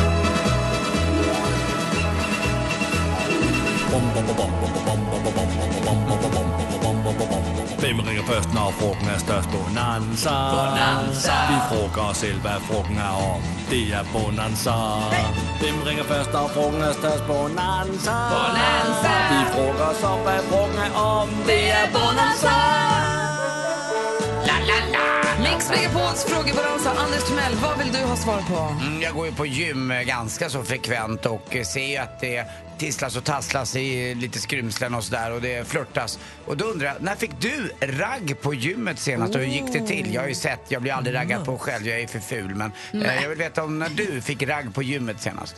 Hvem 7.99 8.07
ringer 8.07 8.23
først, 8.23 8.53
når 8.53 8.73
frugten 8.79 9.07
er 9.07 9.17
størst? 9.17 9.49
Bonanza. 9.49 10.35
Bonanza. 10.55 11.35
Vi 11.51 11.57
frågar 11.69 12.09
os 12.09 12.17
selv, 12.17 12.39
hvad 12.41 12.59
frugten 12.67 12.97
er 12.97 13.13
om. 13.33 13.41
Det 13.69 13.83
er 13.93 14.03
Bonanza. 14.13 14.75
Hvem 15.61 15.77
ringer 15.87 16.03
først, 16.03 16.33
når 16.33 16.47
frugten 16.53 16.81
er 16.81 16.93
størst? 16.93 17.23
Bonanza. 17.27 18.15
Bonanza. 18.35 19.13
Vi 19.31 19.39
frågar 19.53 19.89
os 19.93 20.03
om, 20.03 20.19
hvad 20.19 20.39
frugten 20.49 20.79
er 20.87 20.93
om. 20.99 21.27
Det 21.45 21.63
er 21.79 21.85
Bonanza. 21.95 23.08
Mix 25.69 25.81
Megapols 25.81 26.25
frågebonanza. 26.25 26.91
Anders 26.91 27.23
Timell, 27.23 27.55
vad 27.55 27.77
vill 27.77 27.93
du 27.93 27.99
ha 27.99 28.15
svar 28.15 28.41
på? 28.41 28.83
Mm, 28.85 29.01
jag 29.01 29.13
går 29.13 29.25
ju 29.25 29.31
på 29.31 29.45
gym 29.45 29.91
eh, 29.91 30.01
ganska 30.01 30.49
så 30.49 30.63
frekvent 30.63 31.25
och 31.25 31.55
eh, 31.55 31.63
ser 31.63 31.85
ju 31.85 31.97
att 31.97 32.19
det 32.19 32.45
tisslas 32.77 33.17
och 33.17 33.23
tasslas 33.23 33.75
i 33.75 34.15
lite 34.15 34.39
skrymslen 34.39 34.95
och 34.95 35.03
sådär 35.03 35.31
och 35.31 35.41
det 35.41 35.67
flörtas. 35.67 36.19
Och 36.45 36.57
då 36.57 36.65
undrar 36.65 36.87
jag, 36.87 36.95
när 37.01 37.15
fick 37.15 37.31
du 37.41 37.71
ragg 37.81 38.41
på 38.41 38.53
gymmet 38.53 38.99
senast 38.99 39.35
och 39.35 39.41
hur 39.41 39.47
gick 39.47 39.73
det 39.73 39.87
till? 39.87 40.13
Jag 40.13 40.21
har 40.21 40.27
ju 40.27 40.35
sett, 40.35 40.59
jag 40.67 40.81
blir 40.81 40.93
aldrig 40.93 41.15
raggad 41.15 41.45
på 41.45 41.57
själv, 41.57 41.87
jag 41.87 41.99
är 41.99 42.07
för 42.07 42.19
ful 42.19 42.55
men 42.55 42.71
eh, 42.93 43.21
jag 43.21 43.29
vill 43.29 43.37
veta 43.37 43.63
om 43.63 43.79
när 43.79 43.89
du 43.89 44.21
fick 44.21 44.43
ragg 44.43 44.73
på 44.73 44.83
gymmet 44.83 45.21
senast. 45.21 45.55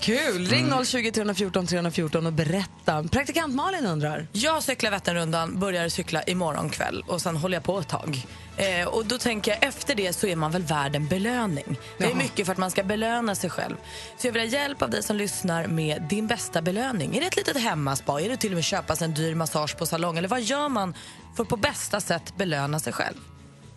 Kul! 0.00 0.46
Ring 0.46 0.84
020 0.84 1.10
314 1.10 1.66
314 1.66 2.26
och 2.26 2.32
berätta. 2.32 3.04
Praktikant 3.12 3.54
Malin 3.54 3.86
undrar. 3.86 4.26
Jag 4.32 4.62
cyklar 4.62 4.90
Vätternrundan, 4.90 5.60
börjar 5.60 5.88
cykla 5.88 6.22
imorgon 6.22 6.70
kväll 6.70 7.04
och 7.06 7.22
sen 7.22 7.36
håller 7.36 7.56
jag 7.56 7.64
på 7.64 7.78
ett 7.78 7.88
tag. 7.88 8.26
Eh, 8.58 8.88
och 8.88 9.06
då 9.06 9.18
tänker 9.18 9.50
jag 9.50 9.64
efter 9.64 9.94
det 9.94 10.12
så 10.12 10.26
är 10.26 10.36
man 10.36 10.50
väl 10.50 10.62
värd 10.62 10.96
en 10.96 11.06
belöning. 11.06 11.78
Det 11.98 12.04
är 12.04 12.08
Jaha. 12.08 12.18
mycket 12.18 12.46
för 12.46 12.52
att 12.52 12.58
man 12.58 12.70
ska 12.70 12.82
belöna 12.82 13.34
sig 13.34 13.50
själv. 13.50 13.76
Så 14.16 14.26
jag 14.26 14.32
vill 14.32 14.42
ha 14.42 14.48
hjälp 14.48 14.82
av 14.82 14.90
dig 14.90 15.02
som 15.02 15.16
lyssnar 15.16 15.66
med 15.66 16.02
din 16.02 16.26
bästa 16.26 16.62
belöning. 16.62 17.16
Är 17.16 17.20
det 17.20 17.26
ett 17.26 17.36
litet 17.36 17.56
hemmaspa? 17.62 18.20
Är 18.20 18.28
det 18.28 18.36
till 18.36 18.50
och 18.50 18.54
med 18.54 18.64
köpa 18.64 18.96
sig 18.96 19.04
en 19.04 19.14
dyr 19.14 19.34
massage 19.34 19.76
på 19.78 19.86
salong? 19.86 20.18
Eller 20.18 20.28
vad 20.28 20.42
gör 20.42 20.68
man 20.68 20.94
för 21.36 21.42
att 21.42 21.48
på 21.48 21.56
bästa 21.56 22.00
sätt 22.00 22.36
belöna 22.36 22.80
sig 22.80 22.92
själv? 22.92 23.16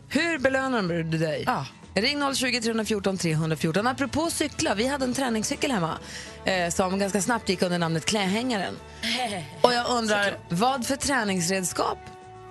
Hur 0.09 0.38
belönar 0.39 0.81
du 1.03 1.17
dig? 1.17 1.43
Ja. 1.45 1.65
Ring 1.93 2.35
020 2.35 2.61
314 2.61 3.17
314. 3.17 3.88
Apropå 3.88 4.29
cykla, 4.29 4.73
vi 4.75 4.88
hade 4.88 5.05
en 5.05 5.13
träningscykel 5.13 5.71
hemma 5.71 5.97
eh, 6.45 6.69
som 6.69 7.00
ganska 7.00 7.21
snabbt 7.21 7.50
gick 7.50 7.61
under 7.61 7.79
namnet 7.79 8.05
Klähängaren. 8.05 8.75
Och 9.61 9.73
jag 9.73 9.89
undrar, 9.89 10.38
vad 10.50 10.85
för 10.85 10.95
träningsredskap? 10.95 11.97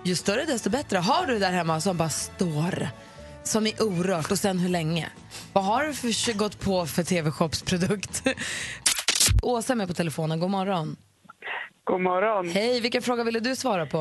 Ju 0.04 0.14
större 0.14 0.44
desto 0.44 0.70
bättre. 0.70 0.98
Har 0.98 1.26
du 1.26 1.38
där 1.38 1.52
hemma 1.52 1.80
som 1.80 1.96
bara 1.96 2.08
står, 2.08 2.74
som 3.42 3.66
är 3.66 3.72
orört 3.82 4.30
och 4.30 4.38
sen 4.38 4.58
hur 4.58 4.68
länge? 4.68 5.06
Vad 5.54 5.64
har 5.64 5.84
du 5.84 5.92
för 5.94 6.38
gått 6.38 6.64
på 6.64 6.86
för 6.86 7.02
TV-shopsprodukt? 7.02 8.22
Åsa 9.42 9.72
är 9.72 9.76
med 9.76 9.88
på 9.88 9.94
telefonen, 9.94 10.40
god 10.40 10.50
morgon. 10.50 10.96
God 11.84 12.00
morgon. 12.00 12.48
Hej, 12.48 12.80
vilken 12.80 13.02
fråga 13.02 13.24
ville 13.24 13.40
du 13.40 13.56
svara 13.56 13.86
på? 13.86 13.98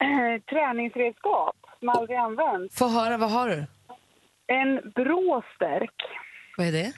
Eh, 0.00 0.42
träningsredskap 0.50 1.56
som 1.78 1.88
aldrig 1.88 2.18
används. 2.18 2.78
Få 2.78 2.88
höra, 2.88 3.16
vad 3.16 3.30
har 3.30 3.48
du? 3.48 3.66
En 4.46 4.92
bråstärk. 4.94 5.98
Vad 6.56 6.66
är 6.66 6.72
det? 6.72 6.92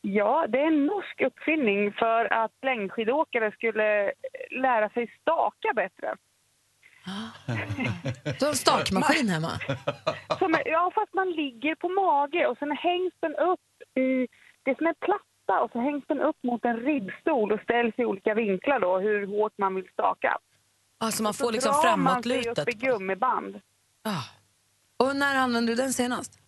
Ja, 0.00 0.46
det 0.48 0.58
är 0.58 0.66
en 0.66 0.86
norsk 0.86 1.20
uppfinning 1.20 1.92
för 1.92 2.32
att 2.32 2.52
längdskidåkare 2.62 3.52
skulle 3.52 4.12
lära 4.62 4.88
sig 4.88 5.06
staka 5.20 5.68
bättre. 5.74 6.14
Du 8.38 8.44
har 8.44 8.48
en 8.50 8.56
stakmaskin 8.56 9.28
hemma. 9.28 9.50
Som 10.38 10.54
är, 10.54 10.68
ja, 10.68 10.90
fast 10.94 11.14
man 11.14 11.30
ligger 11.30 11.74
på 11.74 11.88
mage 11.88 12.46
och 12.46 12.58
sen 12.58 12.70
hängs 12.70 13.12
den 13.20 13.34
upp 13.36 13.98
i... 13.98 14.26
Det 14.62 14.70
är 14.70 14.74
som 14.74 14.86
en 14.86 14.94
platta 15.00 15.60
och 15.64 15.70
så 15.72 15.80
hängs 15.80 16.04
den 16.08 16.20
upp 16.20 16.36
mot 16.42 16.64
en 16.64 16.76
ribbstol 16.76 17.52
och 17.52 17.60
ställs 17.60 17.94
i 17.98 18.04
olika 18.04 18.34
vinklar 18.34 18.80
då, 18.80 18.98
hur 18.98 19.26
hårt 19.26 19.52
man 19.58 19.74
vill 19.74 19.88
staka. 19.92 20.38
Alltså 20.98 21.22
man 21.22 21.34
får 21.34 21.52
liksom 21.52 21.72
drar 21.72 21.96
man 21.96 22.22
sig 22.22 22.32
framåtlutet. 22.32 22.58
upp 22.58 22.68
i 22.68 22.72
gummiband. 22.86 23.60
Ah. 24.04 24.24
Och 24.96 25.16
när 25.16 25.36
använde 25.36 25.72
du 25.72 25.76
den 25.76 25.92
senast? 25.92 26.38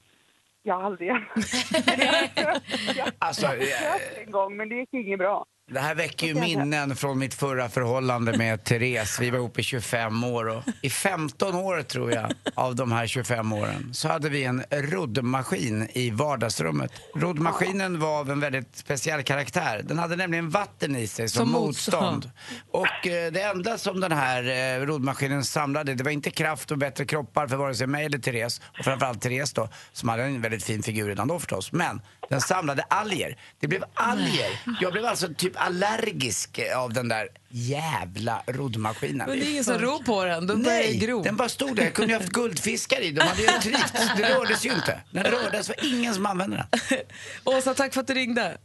Ja, 0.62 0.84
aldrig. 0.84 1.10
jag 2.96 3.12
Alltså, 3.18 3.46
eh, 3.46 3.52
försökte 3.52 4.20
en 4.24 4.30
gång, 4.30 4.56
men 4.56 4.68
det 4.68 4.74
gick 4.74 4.92
inget 4.94 5.18
bra. 5.18 5.46
Det 5.70 5.81
här 5.81 5.94
väcker 5.94 6.27
ju 6.27 6.35
minnen 6.35 6.96
från 6.96 7.18
mitt 7.18 7.35
förra 7.35 7.68
förhållande 7.68 8.38
med 8.38 8.64
Therese. 8.64 9.20
Vi 9.20 9.31
var 9.31 9.38
ihop 9.38 9.59
i 9.59 9.62
25 9.62 10.24
år 10.24 10.48
och 10.48 10.62
i 10.83 10.90
15 10.90 11.55
år 11.55 11.83
tror 11.83 12.12
jag 12.12 12.33
av 12.55 12.74
de 12.74 12.92
här 12.92 13.07
25 13.07 13.53
åren 13.53 13.94
så 13.94 14.09
hade 14.09 14.29
vi 14.29 14.44
en 14.44 14.64
roddmaskin 14.70 15.88
i 15.92 16.11
vardagsrummet. 16.11 16.92
Roddmaskinen 17.14 18.00
var 18.00 18.20
av 18.20 18.31
en 18.31 18.40
väldigt 18.40 18.77
speciell 18.77 19.22
karaktär. 19.22 19.83
Den 19.85 19.98
hade 19.98 20.16
nämligen 20.16 20.50
vatten 20.50 20.96
i 20.96 21.07
sig 21.07 21.29
som, 21.29 21.40
Som 21.40 21.53
motstånd. 21.53 22.31
Och 22.70 23.07
eh, 23.07 23.33
det 23.33 23.42
enda 23.42 23.79
som 23.79 24.00
den 24.00 24.12
här 24.12 24.44
eh, 24.79 24.87
roddmaskinen 24.87 25.44
samlade 25.44 25.94
det 25.94 26.05
var 26.05 26.11
inte 26.11 26.31
kraft 26.31 26.70
och 26.70 26.79
bättre 26.79 27.05
kroppar 27.05 27.46
för 27.48 27.57
vare 27.57 27.74
sig 27.74 27.87
mig 27.87 28.05
eller 28.05 28.18
Therese 28.18 28.61
och 28.79 28.85
framförallt 28.85 29.20
Therese 29.20 29.53
då 29.53 29.68
som 29.92 30.09
hade 30.09 30.22
en 30.22 30.40
väldigt 30.40 30.64
fin 30.64 30.83
figur 30.83 31.09
redan 31.09 31.29
då 31.29 31.38
förstås. 31.38 31.72
Men 31.72 32.00
den 32.28 32.40
samlade 32.40 32.82
alger. 32.88 33.37
Det 33.60 33.68
blev 33.68 33.84
alger. 33.94 34.60
Jag 34.80 34.92
blev 34.92 35.04
alltså 35.04 35.28
typ 35.37 35.52
allergisk 35.56 36.60
av 36.76 36.92
den 36.92 37.08
där 37.08 37.28
jävla 37.48 38.42
roddmaskinen. 38.46 39.28
Men 39.28 39.38
det 39.38 39.46
är 39.46 39.50
ingen 39.50 39.64
som 39.64 39.78
ror 39.78 40.04
på 40.04 40.24
den, 40.24 40.46
då 40.46 40.56
börjar 40.56 40.78
det 40.78 41.06
gro. 41.06 41.22
den 41.22 41.37
bara 41.37 41.48
stod 41.48 41.76
där. 41.76 41.82
Jag 41.84 41.94
kunde 41.94 42.12
ju 42.12 42.18
haft 42.18 42.32
guldfiskar 42.32 43.00
i. 43.00 43.10
De 43.10 43.20
hade 43.20 43.42
ju 43.42 43.46
trivts. 43.48 43.92
Det 44.16 44.34
rördes 44.34 44.66
ju 44.66 44.72
inte. 44.72 45.00
Den 45.10 45.24
rördes, 45.24 45.68
var 45.68 45.76
ingen 45.94 46.14
som 46.14 46.26
använde 46.26 46.66
den. 46.70 46.98
Åsa, 47.44 47.74
tack 47.74 47.94
för 47.94 48.00
att 48.00 48.06
du 48.06 48.14
ringde. 48.14 48.58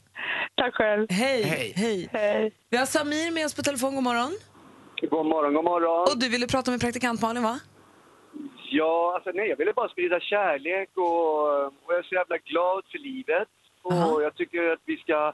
Tack 0.56 0.74
själv. 0.74 1.08
Hej. 1.10 1.44
Hej. 1.44 1.74
Hej. 1.76 2.10
Hej. 2.12 2.52
Vi 2.70 2.78
har 2.78 2.86
Samir 2.86 3.32
med 3.32 3.46
oss 3.46 3.54
på 3.54 3.62
telefon. 3.64 3.96
God 3.96 4.04
morgon. 4.04 4.38
God 5.02 5.26
morgon, 5.26 5.54
god 5.54 5.64
morgon. 5.64 6.08
Och 6.12 6.20
du 6.20 6.30
ville 6.30 6.48
prata 6.48 6.72
med 6.72 6.80
praktikant 6.82 7.22
Malin, 7.22 7.44
va? 7.44 7.60
Ja, 8.72 9.12
alltså 9.16 9.32
nej, 9.34 9.48
jag 9.50 9.58
ville 9.58 9.74
bara 9.74 9.90
sprida 9.90 10.20
kärlek 10.20 10.90
och, 10.96 11.66
och 11.84 11.90
jag 11.94 11.98
är 12.00 12.04
så 12.04 12.16
jävla 12.16 12.38
glad 12.38 12.84
för 12.92 12.98
livet. 13.00 13.48
Och 13.82 13.92
Aha. 13.92 14.22
jag 14.22 14.36
tycker 14.36 14.72
att 14.74 14.80
vi 14.86 14.98
ska 14.98 15.34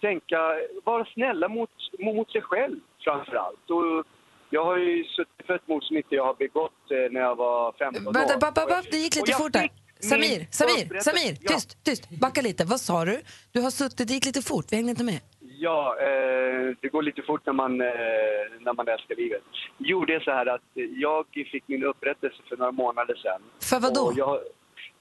tänka, 0.00 0.38
vara 0.84 1.04
snälla 1.14 1.48
mot, 1.48 1.70
mot 1.98 2.32
sig 2.32 2.42
själv 2.42 2.80
framför 3.04 3.34
allt. 3.34 3.70
Och 3.70 4.06
jag 4.50 4.64
har 4.64 4.76
ju 4.76 5.04
suttit 5.04 5.46
för 5.46 5.54
ett 5.54 5.68
mord 5.68 5.84
som 5.84 5.96
inte 5.96 6.14
jag 6.14 6.24
har 6.24 6.34
begått 6.34 6.90
eh, 6.90 7.12
när 7.12 7.20
jag 7.20 7.36
var 7.36 7.72
15 7.72 8.06
år. 8.08 8.12
Vänta, 8.12 8.38
ba, 8.38 8.50
ba, 8.52 8.62
Och 8.62 8.68
ba, 8.68 8.74
jag- 8.74 8.84
det 8.90 8.96
gick 8.96 9.16
lite 9.16 9.32
fort 9.32 9.52
där. 9.52 9.68
Samir, 10.00 10.46
Samir, 10.50 11.00
Samir, 11.00 11.34
tyst, 11.34 11.84
tyst. 11.84 12.10
Backa 12.10 12.42
lite. 12.42 12.64
Vad 12.64 12.80
sa 12.80 13.04
du? 13.04 13.20
Du 13.52 13.60
har 13.60 13.70
suttit, 13.70 14.08
det 14.08 14.14
gick 14.14 14.24
lite 14.26 14.42
fort. 14.42 14.64
Vi 14.70 14.76
hängde 14.76 14.90
inte 14.90 15.04
med. 15.04 15.20
Ja, 15.66 15.96
eh, 16.00 16.76
det 16.80 16.88
går 16.88 17.02
lite 17.02 17.22
fort 17.22 17.46
när 17.46 17.52
man, 17.52 17.80
eh, 17.80 18.44
när 18.60 18.74
man 18.74 18.88
älskar 18.88 19.16
livet. 19.16 19.42
Jo, 19.78 20.04
det 20.04 20.14
är 20.14 20.20
så 20.20 20.30
här 20.30 20.46
att 20.46 20.70
jag 20.74 21.24
fick 21.52 21.68
min 21.68 21.84
upprättelse 21.84 22.42
för 22.48 22.56
några 22.56 22.72
månader 22.72 23.14
sedan. 23.14 23.42
För 23.70 23.80
vad 23.80 23.94
då? 23.94 24.12
Jag, 24.16 24.38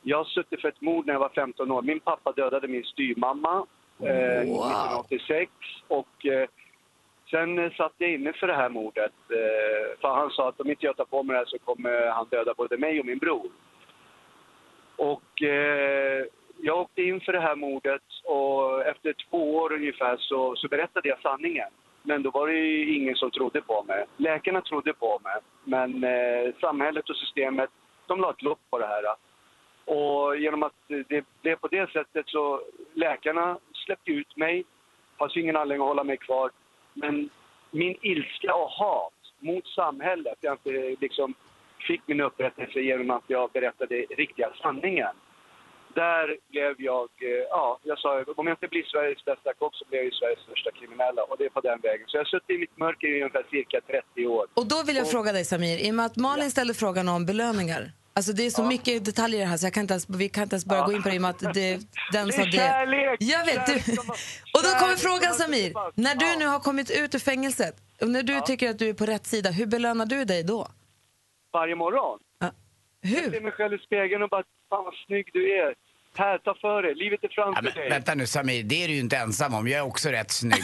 jag 0.02 0.18
har 0.18 0.26
suttit 0.26 0.62
för 0.62 0.68
ett 0.68 0.82
mord 0.82 1.06
när 1.06 1.14
jag 1.14 1.20
var 1.20 1.30
15 1.30 1.72
år. 1.72 1.82
Min 1.82 2.00
pappa 2.00 2.32
dödade 2.32 2.68
min 2.68 2.84
styrmamma 2.84 3.66
eh, 4.00 4.42
1986. 4.42 5.52
Och 5.88 6.26
eh, 6.26 6.48
sen 7.32 7.72
satt 7.78 7.94
jag 7.98 8.12
inne 8.14 8.34
för 8.34 8.48
det 8.48 8.56
här 8.56 8.70
mordet. 8.70 9.18
Eh, 9.30 10.00
för 10.02 10.08
han 10.08 10.30
sa 10.30 10.50
att 10.50 10.60
om 10.60 10.70
inte 10.70 10.86
jag 10.86 10.98
tar 10.98 11.06
på 11.06 11.24
mig 11.24 11.34
det 11.34 11.40
här 11.40 11.46
så 11.46 11.60
kommer 11.60 12.10
han 12.10 12.28
döda 12.32 12.54
både 12.58 12.78
mig 12.78 13.00
och 13.00 13.06
min 13.06 13.18
bror. 13.18 13.50
Och 14.96 15.42
eh, 15.44 16.05
jag 16.66 16.78
åkte 16.78 17.02
in 17.02 17.22
för 17.22 17.34
det 17.34 17.40
här 17.40 17.56
mordet 17.56 18.02
och 18.24 18.86
efter 18.86 19.14
två 19.30 19.56
år 19.56 19.74
ungefär 19.74 20.18
så, 20.18 20.56
så 20.56 20.68
berättade 20.68 21.10
jag 21.10 21.22
sanningen. 21.22 21.70
Men 22.04 22.24
då 22.24 22.32
var 22.32 22.48
det 22.48 22.54
ju 22.54 22.96
ingen 22.96 23.16
som 23.16 23.32
trodde 23.32 23.62
på 23.62 23.84
mig. 23.84 24.06
Läkarna 24.18 24.62
trodde 24.62 24.94
på 24.94 25.20
mig, 25.24 25.40
men 25.64 26.04
eh, 26.04 26.54
samhället 26.62 27.10
och 27.10 27.16
systemet, 27.16 27.70
de 28.08 28.20
la 28.22 28.32
ett 28.32 28.42
lock 28.42 28.60
på 28.70 28.80
det 28.80 28.88
här. 28.88 29.04
Och 29.86 30.38
genom 30.38 30.64
att 30.64 30.74
det 30.88 31.26
blev 31.42 31.56
på 31.56 31.68
det 31.68 31.92
sättet 31.92 32.28
så 32.28 32.62
läkarna 32.94 33.58
släppte 33.74 34.12
ut 34.12 34.38
mig. 34.38 34.64
Fanns 35.18 35.38
ingen 35.38 35.56
anledning 35.56 35.84
att 35.84 35.90
hålla 35.90 36.04
mig 36.04 36.18
kvar. 36.18 36.52
Men 36.94 37.30
min 37.72 37.98
ilska 38.02 38.56
och 38.56 38.70
hat 38.70 39.14
mot 39.40 39.68
samhället, 39.68 40.38
jag 40.42 40.54
inte 40.54 40.96
liksom 41.02 41.34
fick 41.88 42.02
min 42.06 42.22
upprättelse 42.22 42.80
genom 42.80 43.10
att 43.12 43.24
jag 43.28 43.52
berättade 43.52 43.96
riktiga 43.96 44.50
sanningen. 44.62 45.16
Där 46.04 46.26
blev 46.52 46.74
jag, 46.90 47.10
eh, 47.32 47.44
ja, 47.50 47.80
jag 47.84 47.98
sa 48.00 48.10
om 48.36 48.48
jag 48.48 48.54
inte 48.58 48.68
blir 48.68 48.84
Sveriges 48.84 49.26
bästa 49.26 49.54
kock 49.60 49.76
så 49.76 49.86
blir 49.90 50.00
jag 50.04 50.14
Sveriges 50.14 50.40
största 50.40 50.72
kriminella. 50.80 51.22
Och 51.24 51.36
det 51.38 51.46
är 51.46 51.50
på 51.50 51.62
den 51.62 51.80
vägen. 51.82 52.06
Så 52.08 52.18
jag 52.18 52.22
har 52.24 52.26
suttit 52.26 52.50
i 52.50 52.58
mitt 52.58 52.78
mörker 52.78 53.08
i 53.08 53.16
ungefär 53.22 53.46
cirka 53.52 53.78
30 54.16 54.28
år. 54.28 54.46
Och 54.54 54.68
då 54.68 54.84
vill 54.84 54.96
jag 54.96 55.06
Och- 55.06 55.12
fråga 55.12 55.32
dig 55.32 55.46
Samir, 55.46 55.78
i 55.88 55.92
och 55.92 55.96
med 55.96 56.06
att 56.06 56.16
Malin 56.16 56.52
ställde 56.52 56.74
frågan 56.74 57.10
om 57.10 57.26
belöningar. 57.26 57.92
Alltså 58.18 58.32
det 58.34 58.46
är 58.46 58.50
så 58.50 58.64
mycket 58.64 59.06
detaljer 59.06 59.40
i 59.40 59.44
det 59.44 59.50
här 59.50 59.58
så 59.58 59.66
jag 59.66 59.74
kan 59.74 59.82
inte 59.82 59.94
ens, 59.94 60.10
vi 60.10 60.30
kan 60.30 60.44
inte 60.44 60.54
ens 60.56 60.66
börja 60.66 60.86
gå 60.86 60.92
in 60.94 61.04
på 61.04 61.10
det 61.10 61.16
i 61.16 61.18
och 61.18 61.22
med 61.22 61.30
att 61.32 61.54
det, 61.54 61.80
den 62.12 62.32
sa 62.32 62.42
det. 62.44 62.52
kärlek, 62.52 63.18
Jag 63.20 63.46
vet, 63.46 63.66
du. 63.66 63.72
kärlek 63.72 63.86
som- 63.86 64.10
Och 64.56 64.62
då 64.66 64.70
kommer 64.80 64.96
frågan 64.96 65.34
Samir, 65.34 65.74
när 65.96 66.16
du 66.16 66.40
nu 66.40 66.46
har 66.46 66.60
kommit 66.60 66.90
ut 66.92 67.16
ur 67.16 67.20
fängelset 67.20 67.76
och 68.02 68.10
när 68.10 68.24
du 68.24 68.42
tycker 68.42 68.70
att 68.70 68.80
du 68.80 68.90
är 68.90 68.94
på 68.94 69.06
rätt 69.06 69.26
sida, 69.26 69.50
hur 69.50 69.66
belönar 69.66 70.06
du 70.06 70.26
dig 70.26 70.44
då? 70.44 70.68
Varje 71.54 71.76
morgon. 71.76 72.20
Ja. 72.40 72.52
Jag 73.02 73.10
Hur? 73.10 73.32
ser 73.32 73.42
mig 73.42 73.52
själv 73.52 73.74
i 73.74 73.78
spegeln 73.78 74.24
och 74.24 74.30
bara, 74.30 74.44
fan 74.70 74.84
vad 74.86 74.94
snygg 75.08 75.30
du 75.34 75.54
är. 75.60 75.76
Här, 76.18 76.38
ta 76.38 76.56
för 76.62 76.82
dig. 76.84 76.96
Livet 76.96 77.24
är 77.24 77.30
Ja, 77.36 77.44
framför 77.44 77.64
men, 77.64 77.74
dig. 77.74 77.90
vänta 77.90 78.16
nu 78.16 78.26
Samir, 78.28 78.64
det 78.64 78.84
är 78.84 78.88
du 78.88 78.94
ju 78.94 79.00
inte 79.00 79.18
ensam 79.18 79.54
om. 79.54 79.68
Jag 79.68 79.80
är 79.80 79.86
också 79.86 80.10
rätt 80.10 80.32
snygg. 80.32 80.64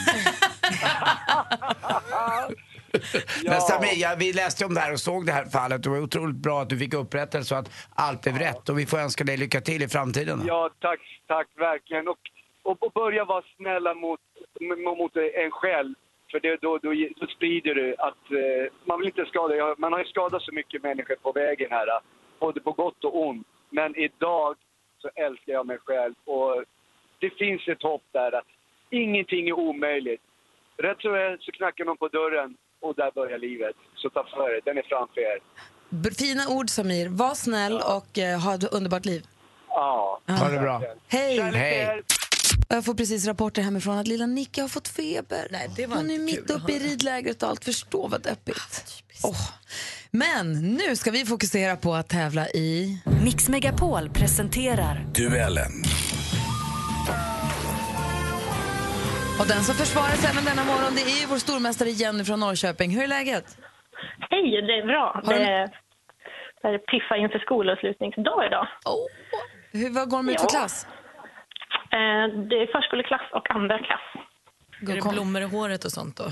Men 3.44 3.60
Samir, 3.60 3.96
ja, 3.96 4.14
vi 4.18 4.32
läste 4.32 4.64
om 4.64 4.74
det 4.74 4.80
här 4.80 4.92
och 4.92 5.00
såg 5.00 5.26
det 5.26 5.32
här 5.32 5.44
fallet. 5.44 5.82
Det 5.82 5.90
var 5.90 5.98
otroligt 6.00 6.36
bra 6.36 6.62
att 6.62 6.68
du 6.68 6.78
fick 6.78 6.94
upprättelse 6.94 7.54
och 7.54 7.60
att 7.60 7.70
allt 7.94 8.22
blev 8.22 8.38
rätt. 8.38 8.68
Och 8.68 8.78
vi 8.78 8.86
får 8.86 8.98
önska 8.98 9.24
dig 9.24 9.36
lycka 9.36 9.60
till 9.60 9.82
i 9.82 9.88
framtiden. 9.88 10.42
Ja, 10.46 10.70
tack, 10.80 11.00
tack 11.26 11.48
verkligen. 11.56 12.08
Och, 12.08 12.18
och, 12.62 12.82
och 12.82 12.92
börja 12.92 13.24
vara 13.24 13.42
snälla 13.56 13.94
mot, 13.94 14.20
mot, 14.98 15.16
en 15.16 15.50
själv. 15.50 15.94
För 16.30 16.40
det, 16.40 16.56
då, 16.62 16.78
då, 16.78 16.90
då 17.20 17.26
sprider 17.26 17.74
du 17.74 17.94
att 17.98 18.24
eh, 18.42 18.72
man 18.84 18.98
vill 18.98 19.08
inte 19.08 19.24
skada. 19.26 19.74
Man 19.78 19.92
har 19.92 19.98
ju 19.98 20.04
skadat 20.04 20.42
så 20.42 20.52
mycket 20.52 20.82
människor 20.82 21.14
på 21.22 21.32
vägen 21.32 21.68
här. 21.70 21.88
eh, 21.88 22.00
Både 22.40 22.60
på 22.60 22.72
gott 22.72 23.04
och 23.04 23.20
ont. 23.26 23.46
Men 23.70 23.96
idag 23.96 24.56
så 25.02 25.08
älskar 25.26 25.52
jag 25.52 25.66
mig 25.66 25.78
själv. 25.86 26.14
Och 26.24 26.64
det 27.20 27.30
finns 27.42 27.68
ett 27.68 27.82
hopp 27.82 28.06
där. 28.12 28.32
att 28.38 28.50
Ingenting 28.90 29.48
är 29.48 29.52
omöjligt. 29.52 30.22
Rätt 30.76 31.00
så 31.00 31.14
är 31.14 31.36
så 31.40 31.52
knackar 31.52 31.84
någon 31.84 31.96
på 31.96 32.08
dörren 32.08 32.56
och 32.80 32.94
där 32.94 33.10
börjar 33.10 33.38
livet. 33.38 33.76
Så 33.94 34.10
ta 34.10 34.24
för 34.24 34.56
er, 34.56 34.60
den 34.64 34.78
är 34.78 34.82
framför 34.82 35.20
er. 35.20 35.38
Fina 36.18 36.44
ord 36.56 36.70
Samir, 36.70 37.08
var 37.08 37.34
snäll 37.34 37.80
och 37.96 38.18
eh, 38.18 38.40
ha 38.44 38.54
ett 38.54 38.74
underbart 38.74 39.04
liv. 39.04 39.22
Ja. 39.68 40.20
Ha 40.40 40.48
det 40.48 40.58
bra. 40.58 40.82
Hej! 41.08 41.40
Hej. 41.40 42.02
Jag 42.76 42.84
får 42.84 42.94
precis 42.94 43.26
rapporter 43.26 43.62
hemifrån 43.62 43.98
att 43.98 44.08
lilla 44.08 44.26
Nicky 44.26 44.60
har 44.60 44.68
fått 44.68 44.88
feber. 44.88 45.46
Nej, 45.50 45.70
det 45.76 45.86
var 45.86 45.96
Hon 45.96 46.10
är 46.10 46.18
mitt 46.18 46.50
uppe 46.50 46.72
i 46.72 46.78
ridlägret 46.78 47.42
och 47.42 47.48
allt. 47.48 47.64
Förstå 47.64 48.06
vad 48.08 48.22
deppigt. 48.22 49.02
Åh. 49.24 49.48
Men 50.10 50.52
nu 50.76 50.96
ska 50.96 51.10
vi 51.10 51.24
fokusera 51.24 51.76
på 51.76 51.94
att 51.94 52.08
tävla 52.08 52.48
i... 52.48 53.02
Mix 53.24 53.48
Megapol 53.48 54.10
presenterar 54.10 55.06
Duellen. 55.14 55.72
Och 59.40 59.46
den 59.48 59.62
som 59.64 59.74
försvarar 59.74 60.16
sig 60.16 60.30
även 60.32 60.44
denna 60.44 60.64
morgon 60.64 60.94
det 60.94 61.02
är 61.02 61.20
ju 61.20 61.26
vår 61.26 61.38
stormästare 61.38 61.90
Jenny 61.90 62.24
från 62.24 62.40
Norrköping. 62.40 62.90
Hur 62.90 63.02
är 63.02 63.08
läget? 63.08 63.58
Hej, 64.30 64.42
det 64.68 64.72
är 64.78 64.86
bra. 64.86 65.20
Har 65.24 65.32
du- 65.34 65.38
Det, 65.38 65.70
det 66.72 66.78
piffar 66.78 67.16
inför 67.24 67.38
skolavslutningsdag 67.38 68.46
idag. 68.46 68.66
Oh. 68.84 69.06
Hur, 69.72 69.90
vad 69.90 70.10
går 70.10 70.16
de 70.16 70.28
ut 70.28 70.40
för 70.40 70.46
Ja. 70.52 70.58
klass? 70.58 70.86
Eh, 71.96 72.24
Det 72.50 72.56
är 72.62 72.72
förskoleklass 72.72 73.22
och 73.32 73.50
andra 73.50 73.78
klass. 73.78 74.00
Är 74.90 74.94
det 74.94 75.08
blommor 75.12 75.42
i 75.42 75.44
håret 75.44 75.84
och 75.84 75.90
sånt 75.92 76.16
då? 76.16 76.24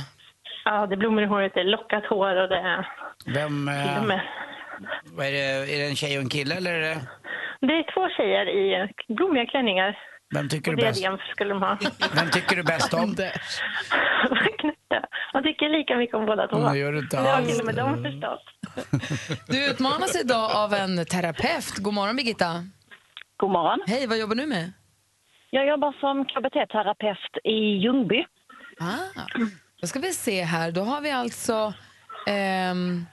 Ja, 0.65 0.87
det 0.87 0.95
är 0.95 0.97
blommor 0.97 1.23
i 1.23 1.27
håret, 1.27 1.53
det 1.55 1.61
är 1.61 1.65
lockat 1.65 2.07
hår 2.07 2.37
och 2.37 2.49
det 2.49 2.57
är 2.59 2.87
Vem, 3.35 3.69
eh, 3.69 4.03
med... 4.05 4.21
vad 5.05 5.27
är, 5.27 5.31
det, 5.33 5.39
är 5.75 5.79
det 5.79 5.87
en 5.87 5.97
tjej 5.97 6.17
och 6.17 6.23
en 6.23 6.29
kille 6.29 6.55
eller 6.57 6.75
är 6.75 6.81
det, 6.81 7.01
Det 7.61 7.73
är 7.73 7.95
två 7.95 8.09
tjejer 8.17 8.47
i 8.49 8.93
blommiga 9.09 9.47
klänningar. 9.47 9.99
vem 10.35 10.49
tycker 10.49 10.71
Och 10.71 10.77
du 10.77 10.83
bäst, 10.83 11.05
skulle 11.31 11.51
de 11.55 11.63
ha. 11.63 11.79
vem 12.15 12.31
tycker 12.31 12.57
du 12.57 12.63
bäst 12.63 12.95
om? 12.95 13.15
Man 15.35 15.43
tycker 15.49 15.69
lika 15.79 15.97
mycket 15.97 16.15
om 16.17 16.27
båda 16.27 16.49
två. 16.49 16.57
Mm, 16.57 16.73
det 16.73 16.79
gör 16.79 16.93
du 16.93 16.99
inte 16.99 17.17
Det 17.17 17.23
har 17.23 17.37
alls. 17.37 17.51
till 17.51 17.61
och 17.61 17.67
med 17.67 17.75
de 17.75 18.05
förstått. 18.05 18.45
Du 19.49 19.71
utmanas 19.71 20.21
idag 20.25 20.51
av 20.57 20.75
en 20.75 21.05
terapeut. 21.07 21.77
God 21.79 21.95
morgon 21.95 22.17
Birgitta. 22.17 22.65
God 23.37 23.51
morgon. 23.51 23.79
Hej, 23.87 24.07
vad 24.07 24.19
jobbar 24.19 24.35
du 24.35 24.47
med? 24.47 24.73
Jag 25.51 25.67
jobbar 25.67 25.93
som 26.01 26.25
KBT-terapeut 26.25 27.39
i 27.45 27.55
Ljungby. 27.85 28.25
Ah, 28.81 29.21
då 29.81 29.87
ska 29.87 29.99
vi 29.99 30.13
se 30.13 30.43
här. 30.43 30.73
Då 30.73 30.81
har 30.81 31.01
vi 31.01 31.11
alltså... 31.11 31.73
ehm, 32.27 33.07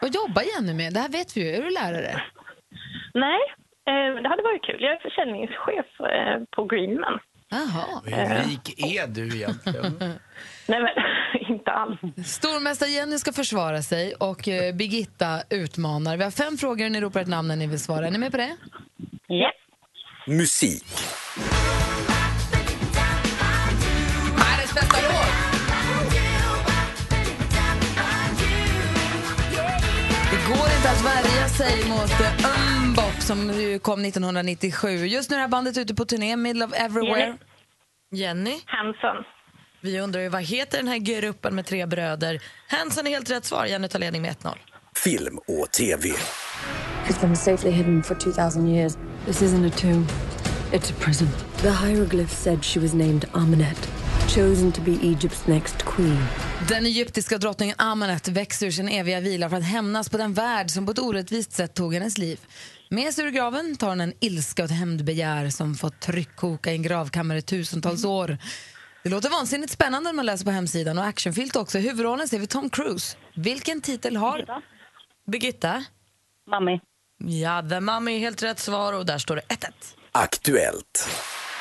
vad 0.00 0.14
jobbar 0.14 0.42
Jenny 0.42 0.74
med? 0.74 0.94
Det 0.94 1.00
här 1.00 1.08
vet 1.08 1.36
vi 1.36 1.40
ju. 1.40 1.56
Är 1.56 1.62
du 1.62 1.70
lärare? 1.70 2.22
Nej, 3.14 3.40
eh, 3.88 4.22
det 4.22 4.28
hade 4.28 4.42
varit 4.42 4.64
kul. 4.64 4.76
Jag 4.82 4.92
är 4.92 4.98
försäljningschef 4.98 6.00
eh, 6.00 6.44
på 6.56 6.64
Greenman. 6.64 7.18
Jaha. 7.50 7.84
Hur 8.04 8.48
rik 8.50 8.80
är 8.96 9.06
du 9.06 9.26
egentligen? 9.36 9.98
Nej, 10.68 10.80
men 10.82 10.88
inte 11.56 11.70
alls. 11.70 12.00
Stormästare 12.26 12.88
Jenny 12.90 13.18
ska 13.18 13.32
försvara 13.32 13.82
sig 13.82 14.14
och 14.14 14.48
eh, 14.48 14.74
Birgitta 14.74 15.42
utmanar. 15.50 16.16
Vi 16.16 16.24
har 16.24 16.30
fem 16.30 16.56
frågor 16.56 16.84
och 16.86 16.92
ni 16.92 17.00
ropar 17.00 17.20
ett 17.20 17.28
namn 17.28 17.48
när 17.48 17.56
ni 17.56 17.66
vill 17.66 17.80
svara. 17.80 18.06
Är 18.06 18.10
ni 18.10 18.18
med 18.18 18.30
på 18.32 18.36
det? 18.36 18.56
Ja. 19.26 19.52
Musik. 20.28 20.84
Världens 24.36 24.74
bästa 24.74 24.96
låt! 25.02 25.32
Det 30.30 30.48
går 30.48 30.66
inte 30.76 30.90
att 30.90 31.04
värja 31.04 31.48
sig 31.48 31.88
mot 31.88 32.10
eh, 32.10 32.82
Umbop 32.84 33.20
som 33.20 33.52
ju 33.60 33.78
kom 33.78 34.04
1997. 34.04 34.88
Just 34.88 35.30
nu 35.30 35.34
är 35.36 35.38
det 35.38 35.42
här 35.42 35.48
bandet 35.48 35.78
ute 35.78 35.94
på 35.94 36.04
turné, 36.04 36.36
Middle 36.36 36.64
of 36.64 36.72
Everywhere. 36.74 37.36
Jenny? 38.14 38.60
Hanson. 38.66 39.24
Vi 39.80 40.00
undrar 40.00 40.20
ju 40.20 40.28
vad 40.28 40.42
heter 40.42 40.78
den 40.78 40.88
här 40.88 40.98
gruppen 40.98 41.54
med 41.54 41.66
tre 41.66 41.86
bröder? 41.86 42.42
Hanson 42.68 43.06
är 43.06 43.10
helt 43.10 43.30
rätt 43.30 43.44
svar. 43.44 43.66
Jenny 43.66 43.88
tar 43.88 43.98
ledning 43.98 44.22
med 44.22 44.36
1-0. 44.36 44.54
Film 44.96 45.38
och 45.38 45.70
TV. 45.72 46.08
It's 47.08 47.20
been 47.20 47.36
safely 47.36 47.70
hidden 47.70 48.02
for 48.02 48.14
2,000 48.14 48.68
years. 48.68 48.92
This 49.28 49.42
isn't 49.42 49.66
a 49.66 49.70
tomb, 49.70 50.06
it's 50.72 50.90
a 50.90 50.94
prison. 50.94 51.28
The 51.62 51.70
hieroglyph 51.70 52.30
said 52.30 52.64
she 52.64 52.80
was 52.80 52.94
named 52.94 53.24
Amenet, 53.32 53.88
chosen 54.28 54.72
to 54.72 54.80
be 54.80 54.90
Egypt's 54.90 55.46
next 55.46 55.84
queen. 55.84 56.18
Den 56.68 56.86
egyptiska 56.86 57.38
drottningen 57.38 57.74
Amenet 57.78 58.28
växer 58.28 58.66
ur 58.66 58.70
sin 58.70 58.88
eviga 58.88 59.20
vila 59.20 59.50
för 59.50 59.56
att 59.56 59.64
hämnas 59.64 60.08
på 60.08 60.16
den 60.18 60.34
värld 60.34 60.70
som 60.70 60.86
på 60.86 60.92
ett 60.92 60.98
orättvist 60.98 61.52
sätt 61.52 61.74
tog 61.74 61.94
hennes 61.94 62.18
liv. 62.18 62.40
Med 62.88 63.14
sig 63.14 63.24
ur 63.24 63.30
graven 63.30 63.76
tar 63.76 63.88
hon 63.88 64.00
en 64.00 64.12
ilska 64.20 64.62
och 64.62 64.70
ett 64.70 64.76
hämndbegär 64.76 65.50
som 65.50 65.74
fått 65.74 66.00
tryckkoka 66.00 66.72
i 66.72 66.74
en 66.74 66.82
gravkammare 66.82 67.38
i 67.38 67.42
tusentals 67.42 68.04
år. 68.04 68.38
Det 69.02 69.08
låter 69.08 69.30
vansinnigt 69.30 69.72
spännande 69.72 70.08
när 70.10 70.16
man 70.16 70.26
läser 70.26 70.44
på 70.44 70.50
hemsidan 70.50 70.98
och 70.98 71.04
actionfyllt 71.04 71.56
också. 71.56 71.78
Huvudrollen 71.78 72.28
ser 72.28 72.38
vi 72.38 72.46
Tom 72.46 72.70
Cruise. 72.70 73.16
Vilken 73.34 73.80
titel 73.80 74.16
har... 74.16 74.62
Birgitta? 75.26 75.84
Mami. 76.50 76.80
Ja, 77.24 77.62
The 77.68 77.80
Mummy 77.80 78.14
är 78.14 78.18
helt 78.18 78.42
rätt 78.42 78.58
svar 78.58 78.92
och 78.92 79.06
där 79.06 79.18
står 79.18 79.36
det 79.36 79.42
1-1. 79.42 79.66
Aktuellt. 80.12 81.08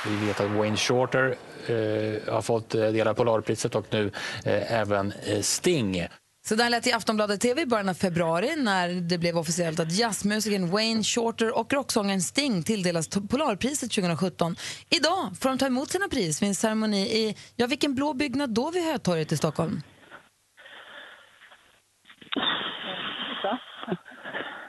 Vi 0.07 0.25
vet 0.25 0.39
att 0.39 0.51
Wayne 0.51 0.77
Shorter 0.77 1.37
eh, 1.67 2.33
har 2.33 2.41
fått 2.41 2.75
eh, 2.75 2.81
dela 2.81 3.13
Polarpriset 3.13 3.75
och 3.75 3.85
nu 3.89 4.11
eh, 4.45 4.73
även 4.73 5.13
eh, 5.25 5.41
Sting. 5.41 6.07
Så 6.47 6.55
där 6.55 6.69
lät 6.69 6.87
i 6.87 6.91
Aftonbladet 6.91 7.41
TV 7.41 7.61
i 7.61 7.65
början 7.65 7.89
av 7.89 7.93
februari 7.93 8.55
när 8.55 8.89
det 8.89 9.17
blev 9.17 9.37
officiellt 9.37 9.79
att 9.79 9.91
jazzmusikern 9.91 10.69
Wayne 10.69 11.03
Shorter 11.03 11.57
och 11.57 11.73
rocksångaren 11.73 12.21
Sting 12.21 12.63
tilldelas 12.63 13.07
Polarpriset 13.07 13.91
2017. 13.91 14.55
Idag 14.89 15.29
får 15.39 15.49
de 15.49 15.57
ta 15.57 15.65
emot 15.65 15.91
sina 15.91 16.07
pris 16.07 16.41
vid 16.41 16.49
en 16.49 16.55
ceremoni 16.55 17.01
i, 17.01 17.35
ja 17.55 17.67
vilken 17.67 17.95
blå 17.95 18.13
byggnad 18.13 18.49
då 18.49 18.71
vid 18.71 18.83
Hötorget 18.83 19.31
i 19.31 19.37
Stockholm? 19.37 19.81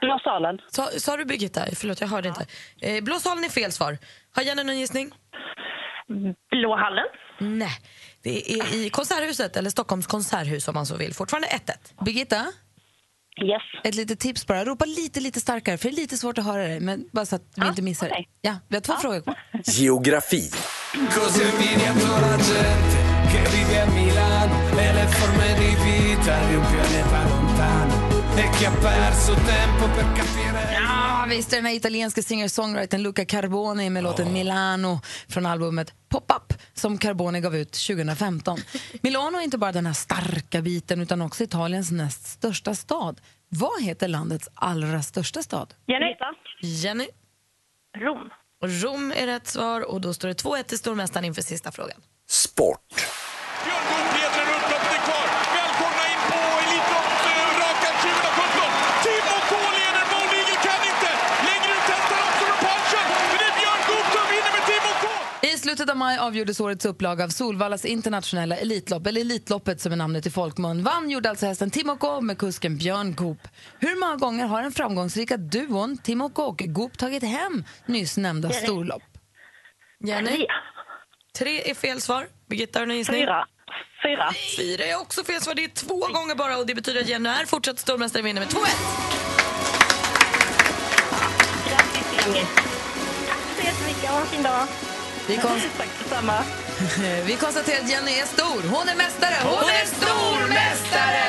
Blå 0.01 0.19
salen. 0.23 0.57
Sa, 0.71 0.89
sa 0.97 1.17
du 1.17 1.25
Birgitta? 1.25 1.61
Förlåt, 1.75 2.01
jag 2.01 2.07
hörde 2.07 2.27
inte. 2.29 2.45
Eh, 2.81 3.03
Blå 3.03 3.19
salen 3.19 3.43
är 3.43 3.49
fel 3.49 3.71
svar. 3.71 3.97
Har 4.35 4.43
Jenny 4.43 4.63
någon 4.63 4.79
gissning? 4.79 5.11
Blå 6.51 6.75
hallen. 6.77 7.05
Nej. 7.39 7.71
Det 8.23 8.51
är 8.51 8.75
i 8.75 8.89
Konserthuset, 8.89 9.57
eller 9.57 9.69
Stockholms 9.69 10.07
konserthus 10.07 10.67
om 10.67 10.73
man 10.73 10.85
så 10.85 10.95
vill. 10.97 11.13
Fortfarande 11.13 11.47
1-1. 11.47 12.05
Birgitta? 12.05 12.45
Yes. 13.41 13.61
Ett 13.83 13.95
litet 13.95 14.19
tips 14.19 14.47
bara. 14.47 14.65
Ropa 14.65 14.85
lite, 14.85 15.19
lite 15.19 15.39
starkare 15.39 15.77
för 15.77 15.89
det 15.89 15.95
är 15.95 15.95
lite 15.95 16.17
svårt 16.17 16.37
att 16.37 16.45
höra 16.45 16.61
dig. 16.63 16.79
Men 16.79 17.09
bara 17.11 17.25
så 17.25 17.35
att 17.35 17.43
vi 17.55 17.67
inte 17.67 17.81
missar 17.81 18.09
det. 18.09 18.25
Ja, 18.41 18.55
vi 18.67 18.75
har 18.75 18.81
två 18.81 18.93
frågor 18.93 19.21
kvar. 19.21 19.35
Geografi. 19.65 20.49
Perso 28.39 29.35
tempo 29.35 29.95
per 29.95 30.15
capire 30.15 30.73
Ja, 30.73 31.25
visst 31.29 31.53
är 31.53 31.57
den 31.57 31.65
här 31.65 31.73
italienska 31.73 32.21
singer-songwritern 32.21 33.01
Luca 33.01 33.25
Carboni 33.25 33.89
med 33.89 34.03
låten 34.03 34.33
Milano 34.33 34.99
från 35.29 35.45
albumet 35.45 35.93
Pop-Up 36.09 36.53
som 36.73 36.97
Carboni 36.97 37.39
gav 37.41 37.55
ut 37.55 37.71
2015. 37.71 38.57
Milano 39.01 39.37
är 39.37 39.41
inte 39.41 39.57
bara 39.57 39.71
den 39.71 39.85
här 39.85 39.93
starka 39.93 40.61
biten 40.61 41.01
utan 41.01 41.21
också 41.21 41.43
Italiens 41.43 41.91
näst 41.91 42.27
största 42.27 42.75
stad. 42.75 43.21
Vad 43.49 43.83
heter 43.83 44.07
landets 44.07 44.49
allra 44.53 45.01
största 45.01 45.43
stad? 45.43 45.73
Jenny. 45.87 46.15
Jenny? 46.61 47.07
Rom. 47.97 48.29
Och 48.61 48.69
Rom 48.69 49.11
är 49.11 49.25
rätt 49.27 49.47
svar 49.47 49.81
och 49.91 50.01
då 50.01 50.13
står 50.13 50.27
det 50.27 50.43
2-1 50.43 50.63
till 50.63 50.77
stormästaren 50.77 51.25
inför 51.25 51.41
sista 51.41 51.71
frågan. 51.71 52.01
Sport. 52.29 52.87
Björn 53.65 53.83
Goop 53.89 54.13
leder 54.15 54.45
upploppet 54.55 54.93
är 54.97 55.01
kvar. 55.07 55.27
Välkomna 55.59 56.03
in 56.13 56.21
på 56.29 56.39
Elitloppsrakan 56.63 57.95
2017. 58.01 58.71
Timo 59.03 59.37
K 59.49 59.53
leder. 59.77 60.05
Mold 60.13 60.33
Eagle 60.39 60.59
kan 60.67 60.81
inte 60.91 61.11
I 65.41 65.57
slutet 65.69 65.89
av 65.89 65.97
maj 65.97 66.17
avgjordes 66.17 66.59
årets 66.59 66.85
upplaga 66.85 67.23
av 67.23 67.29
Solvallas 67.29 67.85
internationella 67.85 68.55
Elitlopp, 68.55 69.07
eller 69.07 69.21
Elitloppet 69.21 69.81
som 69.81 69.91
är 69.91 69.95
namnet 69.95 70.25
i 70.25 70.29
folkmun. 70.29 70.83
Vann 70.83 71.09
gjorde 71.09 71.29
alltså 71.29 71.45
hästen 71.45 71.71
Timoko 71.71 72.21
med 72.21 72.37
kusken 72.37 72.77
Björn 72.77 73.15
Goop. 73.15 73.47
Hur 73.79 73.99
många 73.99 74.15
gånger 74.15 74.45
har 74.45 74.61
den 74.61 74.71
framgångsrika 74.71 75.37
duon 75.37 75.97
Timoko 75.97 76.41
och 76.41 76.57
Goop 76.65 76.97
tagit 76.97 77.23
hem 77.23 77.63
nyss 77.85 78.17
nämnda 78.17 78.49
storlopp? 78.49 79.01
Jenny? 80.05 80.29
Tre. 80.29 80.47
Tre 81.37 81.71
är 81.71 81.75
fel 81.75 82.01
svar. 82.01 82.27
Birgitta, 82.49 82.79
har 82.79 82.85
du 82.85 82.87
någon 82.87 82.97
gissning? 82.97 83.21
Fyra. 83.21 83.45
Fyra. 84.03 84.33
Fyra 84.57 84.83
är 84.85 85.01
också 85.01 85.23
fel 85.23 85.41
svar. 85.41 85.55
Det 85.55 85.63
är 85.63 85.69
två 85.69 85.99
gånger 85.99 86.35
bara 86.35 86.57
och 86.57 86.65
det 86.65 86.75
betyder 86.75 87.01
att 87.01 87.07
Jenny 87.07 87.29
är 87.29 87.45
fortsatt 87.45 87.79
stormästare 87.79 88.21
och 88.21 88.27
vinner 88.27 88.41
med 88.41 88.49
2-1. 88.49 88.57
Grattis, 91.69 92.13
Jenny. 92.13 92.45
Tack 93.27 93.39
så 93.57 93.65
jättemycket. 93.65 94.09
Ha 94.09 94.19
en 94.19 94.27
fin 94.27 94.43
dag. 94.43 94.67
Vi, 95.29 95.37
kon- 95.37 95.59
Tack 95.77 95.89
detsamma. 96.03 96.33
Vi 97.25 97.35
konstaterar 97.35 97.79
att 97.83 97.89
Jenny 97.89 98.11
är 98.11 98.25
stor. 98.25 98.61
Hon 98.69 98.89
är 98.89 98.95
mästare. 98.95 99.35
Hon 99.43 99.69
är 99.69 99.85
stormästare! 99.85 101.25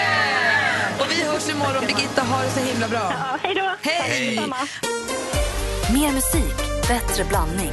Och 1.00 1.06
vi 1.10 1.22
hörs 1.22 1.48
imorgon. 1.48 1.86
Birgitta, 1.86 2.22
ha 2.22 2.42
det 2.42 2.50
så 2.50 2.60
himla 2.60 2.88
bra. 2.88 3.12
Ja, 3.18 3.38
hej 3.42 3.54
då. 3.54 3.74
Hej! 3.82 4.36
Mer 5.94 6.12
musik, 6.12 6.56
bättre 6.88 7.24
blandning. 7.24 7.72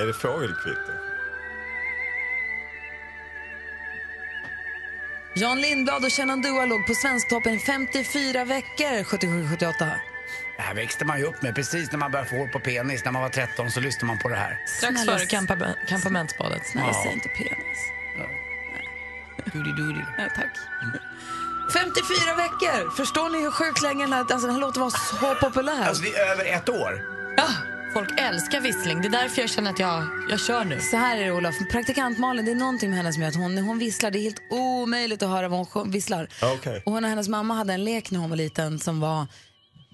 Är 0.00 0.06
det 0.06 0.12
fågelkvitter? 0.14 1.03
Jan 5.34 5.60
Lindblad 5.60 6.04
och 6.04 6.12
Shenandoah 6.12 6.66
låg 6.68 6.86
på 6.86 6.94
Svensktoppen 6.94 7.58
54 7.58 8.44
veckor 8.44 9.02
77-78. 9.02 9.72
Det 10.56 10.62
här 10.62 10.74
växte 10.74 11.04
man 11.04 11.18
ju 11.18 11.24
upp 11.24 11.42
med 11.42 11.54
precis 11.54 11.92
när 11.92 11.98
man 11.98 12.10
började 12.10 12.30
få 12.30 12.36
hår 12.36 12.46
på 12.48 12.60
penis. 12.60 13.04
När 13.04 13.12
man 13.12 13.22
var 13.22 13.28
13 13.28 13.70
så 13.70 13.80
lyssnade 13.80 14.06
man 14.06 14.18
på 14.18 14.28
det 14.28 14.36
här. 14.36 14.62
Strax 14.66 14.94
Snälla- 15.00 15.18
före 15.18 15.26
kampa- 15.26 15.74
kampamentsbadet. 15.88 16.66
Snälla, 16.66 16.86
Ja. 16.88 17.00
säg 17.04 17.12
inte 17.12 17.28
penis. 17.28 17.78
Doody 19.52 19.72
doody. 19.72 20.00
Ja, 20.18 20.24
tack. 20.36 20.50
54 21.72 22.34
veckor! 22.36 22.90
Förstår 22.96 23.28
ni 23.30 23.40
hur 23.42 23.50
sjukt 23.50 23.82
länge 23.82 24.04
den 24.04 24.12
här, 24.12 24.20
alltså, 24.20 24.38
den 24.46 24.50
här 24.50 24.60
låten 24.60 24.82
var 24.82 24.90
så 24.90 25.34
populär? 25.40 25.88
Alltså 25.88 26.02
det 26.02 26.14
är 26.14 26.30
över 26.32 26.44
ett 26.44 26.68
år. 26.68 27.02
Ja, 27.36 27.46
folk 27.94 28.20
älskar 28.20 28.60
vissling. 28.60 29.00
Det 29.00 29.08
är 29.08 29.10
därför 29.10 29.40
jag 29.40 29.50
känner 29.50 29.70
att 29.70 29.78
jag, 29.78 30.06
jag 30.30 30.40
kör 30.40 30.64
nu. 30.64 30.80
Så 30.80 30.96
här 30.96 31.16
är 31.16 31.24
det 31.24 31.32
Olof, 31.32 31.54
praktikant 31.70 32.18
Malin, 32.18 32.44
det 32.44 32.50
är 32.50 32.54
någonting 32.54 32.90
med 32.90 32.96
henne 32.96 33.12
som 33.12 33.22
gör 33.22 33.28
att 33.28 33.36
hon, 33.36 33.54
när 33.54 33.62
hon 33.62 33.78
visslar, 33.78 34.10
det 34.10 34.18
är 34.18 34.20
helt 34.20 34.42
omöjligt 34.50 35.22
att 35.22 35.28
höra 35.28 35.48
vad 35.48 35.66
hon 35.72 35.90
visslar. 35.90 36.28
Okej. 36.42 36.82
Och 36.86 36.92
hon 36.92 37.04
och 37.04 37.10
hennes 37.10 37.28
mamma 37.28 37.54
hade 37.54 37.72
en 37.72 37.84
lek 37.84 38.10
när 38.10 38.20
hon 38.20 38.30
var 38.30 38.36
liten 38.36 38.78
som 38.78 39.00
var 39.00 39.26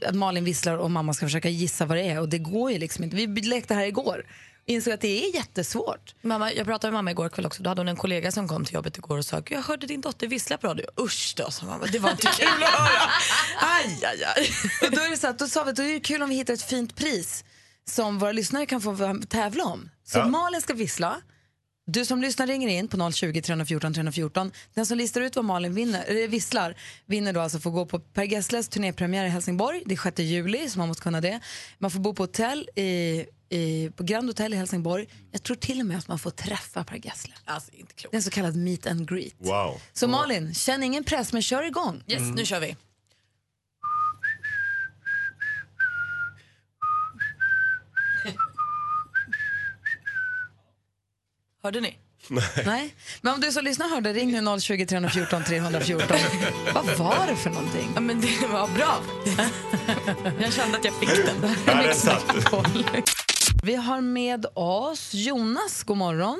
att 0.06 0.14
Malin 0.14 0.44
visslar 0.44 0.76
och 0.76 0.90
mamma 0.90 1.14
ska 1.14 1.26
försöka 1.26 1.48
gissa 1.48 1.86
vad 1.86 1.96
det 1.96 2.02
är 2.02 2.20
och 2.20 2.28
det 2.28 2.38
går 2.38 2.70
ju 2.70 2.78
liksom 2.78 3.04
inte. 3.04 3.16
Vi 3.16 3.26
lekte 3.26 3.74
här 3.74 3.86
igår 3.86 4.24
insåg 4.66 4.92
att 4.92 5.00
det 5.00 5.24
är 5.24 5.34
jättesvårt. 5.34 6.14
Mamma, 6.22 6.52
jag 6.52 6.66
pratade 6.66 6.90
med 6.90 6.98
mamma 6.98 7.10
igår 7.10 7.28
kväll 7.28 7.46
också. 7.46 7.62
Då 7.62 7.70
hade 7.70 7.80
hon 7.80 7.88
en 7.88 7.96
kollega 7.96 8.32
som 8.32 8.48
kom 8.48 8.64
till 8.64 8.74
jobbet 8.74 8.98
igår 8.98 9.18
och 9.18 9.24
sa 9.24 9.42
jag 9.48 9.62
hörde 9.62 9.86
din 9.86 10.00
dotter 10.00 10.26
vissla 10.26 10.56
på 10.58 10.66
radio. 10.66 10.86
Usch 11.00 11.34
då, 11.36 11.50
sa 11.50 11.66
mamma. 11.66 11.86
Det 11.92 11.98
var 11.98 12.10
inte 12.10 12.26
kul 12.26 12.62
att 12.62 12.70
höra. 12.70 13.10
Aj, 13.60 14.00
aj, 14.02 14.24
aj. 14.36 14.50
Och 14.82 14.96
då 14.96 15.02
är 15.02 15.10
det 15.10 15.16
så 15.16 15.26
att, 15.26 15.38
då 15.38 15.46
sa 15.46 15.64
vi 15.64 15.70
att 15.70 15.76
då 15.76 15.82
är 15.82 15.94
det 15.94 16.00
kul 16.00 16.22
om 16.22 16.28
vi 16.28 16.34
hittar 16.34 16.54
ett 16.54 16.62
fint 16.62 16.96
pris 16.96 17.44
som 17.90 18.18
våra 18.18 18.32
lyssnare 18.32 18.66
kan 18.66 18.80
få 18.80 19.20
tävla 19.28 19.64
om. 19.64 19.90
Så 20.04 20.18
Ja. 20.18 20.28
Malin 20.28 20.60
ska 20.60 20.74
vissla. 20.74 21.20
Du 21.86 22.04
som 22.04 22.20
lyssnar 22.22 22.46
ringer 22.46 22.68
in 22.68 22.88
på 22.88 23.12
020 23.12 23.42
314 23.42 23.94
314. 23.94 24.52
Den 24.74 24.86
som 24.86 24.98
listar 24.98 25.20
ut 25.20 25.36
vad 25.36 25.44
Malin 25.44 25.74
vinner, 25.74 26.04
eller 26.04 26.28
visslar 26.28 26.76
vinner 27.06 27.32
då 27.32 27.40
alltså 27.40 27.60
får 27.60 27.70
gå 27.70 27.86
på 27.86 27.98
Per 27.98 28.24
Gessles 28.24 28.68
turnépremiär 28.68 29.24
i 29.24 29.28
Helsingborg. 29.28 29.82
Det 29.86 29.94
är 29.94 29.98
6 30.02 30.18
juli, 30.18 30.70
så 30.70 30.78
man 30.78 30.88
måste 30.88 31.02
kunna 31.02 31.20
det. 31.20 31.40
Man 31.78 31.90
får 31.90 32.00
bo 32.00 32.14
på 32.14 32.22
hotell 32.22 32.68
i, 32.76 33.24
i, 33.50 33.90
på 33.96 34.02
Grand 34.04 34.28
Hotel 34.28 34.54
i 34.54 34.56
Helsingborg. 34.56 35.06
Jag 35.30 35.42
tror 35.42 35.56
till 35.56 35.80
och 35.80 35.86
med 35.86 35.98
att 35.98 36.08
man 36.08 36.18
får 36.18 36.30
träffa 36.30 36.84
Per 36.84 36.96
Gessle. 37.06 37.34
Alltså, 37.44 37.72
inte 37.72 37.94
klokt. 37.94 38.12
Det 38.12 38.14
är 38.14 38.18
en 38.18 38.22
så 38.22 38.30
kallad 38.30 38.56
meet 38.56 38.86
and 38.86 39.08
greet. 39.08 39.34
Wow. 39.38 39.80
Så 39.92 40.08
Malin, 40.08 40.54
känn 40.54 40.82
ingen 40.82 41.04
press 41.04 41.32
men 41.32 41.42
kör 41.42 41.62
igång. 41.66 42.02
Yes, 42.06 42.22
nu 42.34 42.44
kör 42.46 42.60
vi. 42.60 42.76
Hörde 51.62 51.80
ni? 51.80 51.98
Nej, 52.66 52.94
men 53.22 53.34
om 53.34 53.40
du 53.40 53.52
som 53.52 53.64
lyssnar 53.64 53.88
hörde, 53.88 54.12
ring 54.12 54.32
nu 54.44 54.60
020 54.60 54.86
314 54.86 55.42
314. 55.44 56.16
Vad 56.74 56.86
var 56.98 57.26
det 57.26 57.36
för 57.36 57.50
någonting? 57.50 57.90
Ja, 57.94 58.00
men 58.00 58.20
det 58.20 58.46
var 58.52 58.68
bra. 58.68 58.96
jag 60.40 60.52
kände 60.52 60.78
att 60.78 60.84
jag 60.84 60.94
fick 60.94 61.26
den. 61.26 61.36
Ja, 61.66 61.74
den 61.82 61.94
satt. 61.94 62.24
Vi 63.64 63.74
har 63.74 64.00
med 64.00 64.46
oss 64.54 65.14
Jonas, 65.14 65.82
god 65.82 65.96
morgon. 65.96 66.38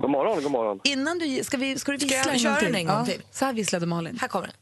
God 0.00 0.10
morgon, 0.10 0.42
god 0.42 0.52
morgon. 0.52 0.80
Innan 0.84 1.18
du, 1.18 1.44
ska, 1.44 1.56
vi, 1.56 1.78
ska 1.78 1.92
du 1.92 1.98
Ska 1.98 2.06
vissla 2.06 2.24
jag 2.24 2.34
en 2.34 2.38
köra 2.40 2.52
gång 2.52 2.60
till? 2.60 2.74
en 2.74 2.86
gång 2.86 2.96
Ja, 2.98 3.04
till? 3.06 3.22
Så 3.30 3.44
här 3.44 3.52
visslade 3.52 3.86
Malin. 3.86 4.18
Här 4.20 4.28
kommer 4.28 4.46
den. 4.46 4.56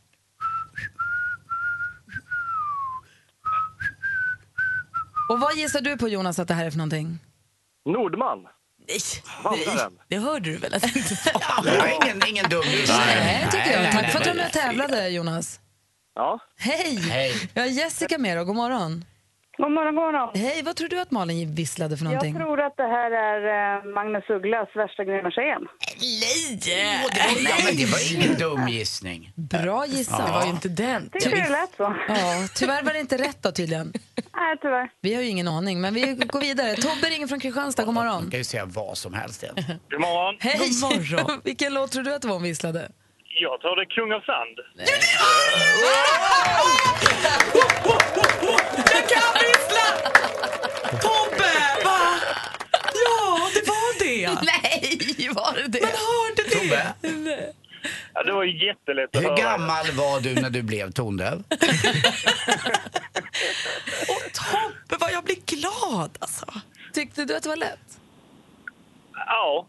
Och 5.31 5.40
vad 5.40 5.55
gissar 5.57 5.81
du 5.81 5.97
på 5.97 6.09
Jonas 6.09 6.38
att 6.38 6.49
det 6.49 6.55
här 6.55 6.66
är 6.66 6.70
för 6.70 6.79
någonting? 6.79 7.18
Nordman. 7.87 8.38
Nej, 8.88 8.99
det 10.09 10.18
hörde 10.18 10.51
du 10.51 10.57
väl 10.57 10.75
att 10.75 10.83
det 10.83 10.97
inte 10.99 11.16
var? 11.35 11.64
Det 11.73 11.79
var 11.79 11.87
ingen, 12.05 12.23
ingen 12.29 12.49
dum 12.49 12.62
gissning. 12.62 12.99
Nej, 13.07 13.49
tycker 13.51 13.73
jag. 13.73 13.83
nej, 13.83 13.92
Tack 13.92 14.03
nej, 14.03 14.11
för 14.11 14.18
att 14.18 14.25
du 14.25 14.31
var 14.31 14.37
med 14.37 14.47
och 14.47 14.53
tävlade 14.53 15.09
Jonas. 15.09 15.61
Ja. 16.14 16.38
Hej! 16.59 16.97
Hej. 16.97 17.51
Jag 17.55 17.62
har 17.62 17.68
Jessica 17.68 18.18
med 18.18 18.38
och 18.38 18.47
god 18.47 18.57
morgon. 18.57 19.05
God 19.56 19.72
morgon, 19.72 19.94
god 19.94 20.04
morgon. 20.04 20.30
Hej, 20.34 20.62
vad 20.64 20.76
tror 20.76 20.88
du 20.88 21.00
att 21.00 21.10
Malin 21.10 21.54
visslade 21.54 21.96
för 21.96 22.04
någonting? 22.04 22.34
Jag 22.34 22.42
tror 22.42 22.60
att 22.60 22.76
det 22.76 22.82
här 22.96 23.10
är 23.10 23.40
eh, 23.76 23.94
Magnus 23.94 24.30
Ugglas 24.30 24.68
värsta 24.74 25.02
tjejen. 25.30 25.62
Nej! 26.00 26.60
Ja, 27.44 27.54
men 27.64 27.76
det 27.76 27.86
var 27.86 28.14
ingen 28.14 28.38
dum 28.38 28.68
gissning. 28.68 29.32
Bra 29.36 29.86
gissat. 29.86 30.26
Det 30.26 30.32
var 30.32 30.44
ju 30.44 30.50
inte 30.50 30.68
den. 30.68 31.10
Tycker 31.10 31.30
du 31.30 31.36
det 31.42 31.48
lät 31.48 31.70
så? 31.76 31.96
Ja, 32.08 32.48
tyvärr 32.54 32.82
var 32.82 32.92
det 32.92 33.00
inte 33.00 33.16
rätt 33.18 33.42
då 33.42 33.52
tydligen. 33.52 33.92
Nej, 34.36 34.56
tyvärr. 34.62 34.88
Vi 35.00 35.14
har 35.14 35.22
ju 35.22 35.28
ingen 35.28 35.48
aning, 35.48 35.80
men 35.80 35.94
vi 35.94 36.14
går 36.14 36.40
vidare. 36.40 36.74
Tobbe 36.74 37.08
ringer 37.10 37.26
från 37.26 37.40
Kristianstad, 37.40 37.84
god 37.84 37.94
Man 37.94 38.06
morgon. 38.06 38.30
kan 38.30 38.38
ju 38.38 38.44
säga 38.44 38.64
vad 38.64 38.98
som 38.98 39.14
helst 39.14 39.42
igen. 39.42 39.54
God 39.90 40.00
morgon. 40.00 40.36
Hej! 40.40 40.58
God 40.58 40.80
morgon. 40.80 41.40
Vilken 41.44 41.74
låt 41.74 41.92
tror 41.92 42.02
du 42.02 42.14
att 42.14 42.22
det 42.22 42.28
var 42.28 42.34
hon 42.34 42.42
visslade? 42.42 42.88
Jag 43.40 43.61
tror 43.61 43.77
det 43.77 43.83
är 43.83 43.87
Kung 43.87 44.12
av 44.12 44.20
Sand. 44.20 44.59
Jag 48.92 49.09
kan 49.09 49.33
vissla! 49.40 49.87
Tobbe! 51.01 51.53
Va? 51.85 52.01
Ja, 52.94 53.51
det 53.55 53.68
var 53.68 53.99
det. 53.99 54.29
Nej, 54.42 55.29
var 55.35 55.53
det 55.55 55.68
det? 55.68 55.81
Man 55.81 55.90
hörde 55.90 56.42
det? 56.42 56.51
Tobbe, 56.59 56.94
Ja, 58.14 58.23
det 58.23 58.33
var 58.33 58.44
ju 58.44 58.66
jättelätt 58.66 59.16
att 59.16 59.23
hur 59.23 59.29
höra. 59.29 59.37
gammal 59.37 59.87
var 59.90 60.20
du 60.20 60.35
när 60.35 60.51
du 60.51 60.62
blev 60.62 60.90
tondöv? 60.92 61.42
Åh, 64.09 64.23
Tobbe, 64.33 64.97
vad 65.01 65.12
jag 65.12 65.25
blir 65.25 65.37
glad 65.47 66.16
alltså. 66.20 66.47
Tyckte 66.92 67.25
du 67.25 67.37
att 67.37 67.42
det 67.42 67.49
var 67.49 67.57
lätt? 67.57 67.99
Ja. 69.14 69.66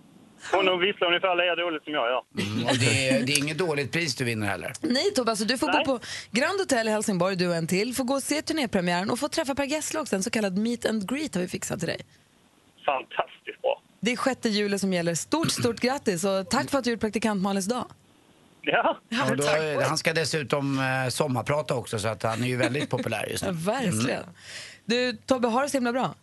Hon 0.51 0.65
nog 0.65 0.81
visslar 0.81 1.07
ungefär 1.07 1.35
lika 1.35 1.55
dåligt 1.55 1.83
som 1.83 1.93
jag 1.93 2.07
gör. 2.09 2.23
Mm, 2.39 2.65
och 2.65 2.77
det, 2.77 3.09
är, 3.09 3.23
det 3.25 3.31
är 3.33 3.37
inget 3.39 3.57
dåligt 3.57 3.91
pris 3.91 4.15
du 4.15 4.23
vinner 4.23 4.47
heller. 4.47 4.73
Nej 4.81 5.11
Tobbe, 5.15 5.31
alltså 5.31 5.45
du 5.45 5.57
får 5.57 5.67
Nej. 5.67 5.83
bo 5.85 5.97
på 5.99 6.05
Grand 6.31 6.59
Hotel 6.59 6.87
i 6.87 6.91
Helsingborg, 6.91 7.35
du 7.35 7.47
och 7.47 7.55
en 7.55 7.67
till. 7.67 7.95
Får 7.95 8.03
gå 8.03 8.13
och 8.13 8.23
se 8.23 8.41
turnépremiären 8.41 9.09
och 9.09 9.19
få 9.19 9.27
träffa 9.27 9.55
Per 9.55 9.63
Gessle 9.65 9.99
också. 9.99 10.15
En 10.15 10.23
så 10.23 10.29
kallad 10.29 10.57
meet 10.57 10.85
and 10.85 11.09
greet 11.09 11.35
har 11.35 11.41
vi 11.41 11.47
fixat 11.47 11.79
till 11.79 11.87
dig. 11.87 12.01
Fantastiskt 12.85 13.61
bra. 13.61 13.81
Det 13.99 14.11
är 14.11 14.17
6 14.35 14.45
juli 14.45 14.79
som 14.79 14.93
gäller. 14.93 15.15
Stort, 15.15 15.51
stort 15.51 15.79
grattis 15.79 16.23
och 16.23 16.49
tack 16.49 16.69
för 16.69 16.77
att 16.77 16.83
du 16.83 16.89
gjorde 16.89 16.99
praktikant 16.99 17.41
Malins 17.41 17.65
dag. 17.65 17.85
Ja. 18.61 18.97
Och 19.29 19.37
då, 19.37 19.43
han 19.87 19.97
ska 19.97 20.13
dessutom 20.13 20.79
eh, 20.79 21.09
sommarprata 21.09 21.75
också 21.75 21.99
så 21.99 22.07
att 22.07 22.23
han 22.23 22.43
är 22.43 22.47
ju 22.47 22.55
väldigt 22.57 22.89
populär 22.89 23.25
just 23.29 23.43
Ja, 23.43 23.51
nu. 23.51 23.57
verkligen. 23.65 24.23
Du 24.85 25.13
Tobbe, 25.25 25.47
har 25.47 25.63
det 25.63 25.69
så 25.69 25.77
himla 25.77 25.91
bra. 25.91 26.15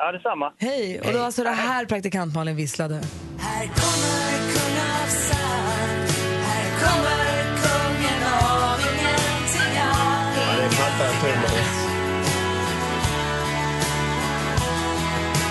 Ja, 0.00 0.12
detsamma. 0.12 0.52
Hej! 0.58 1.00
Och 1.00 1.12
då 1.12 1.22
alltså 1.22 1.42
det 1.44 1.50
här 1.50 1.84
praktikant 1.86 2.34
Malin 2.34 2.56
visslade. 2.56 2.94
Här 3.38 3.66
kommer 3.66 4.38
kung 4.54 4.76
av 5.02 5.08
sand 5.08 6.08
Här 6.48 6.66
kommer 6.82 7.24
kungen 7.62 8.22
av 8.42 8.78
ingenting 8.90 9.74
Ja, 9.76 10.62
det 10.62 10.70
fattar 10.76 11.04
jag 11.04 11.14
Thomas. 11.20 11.68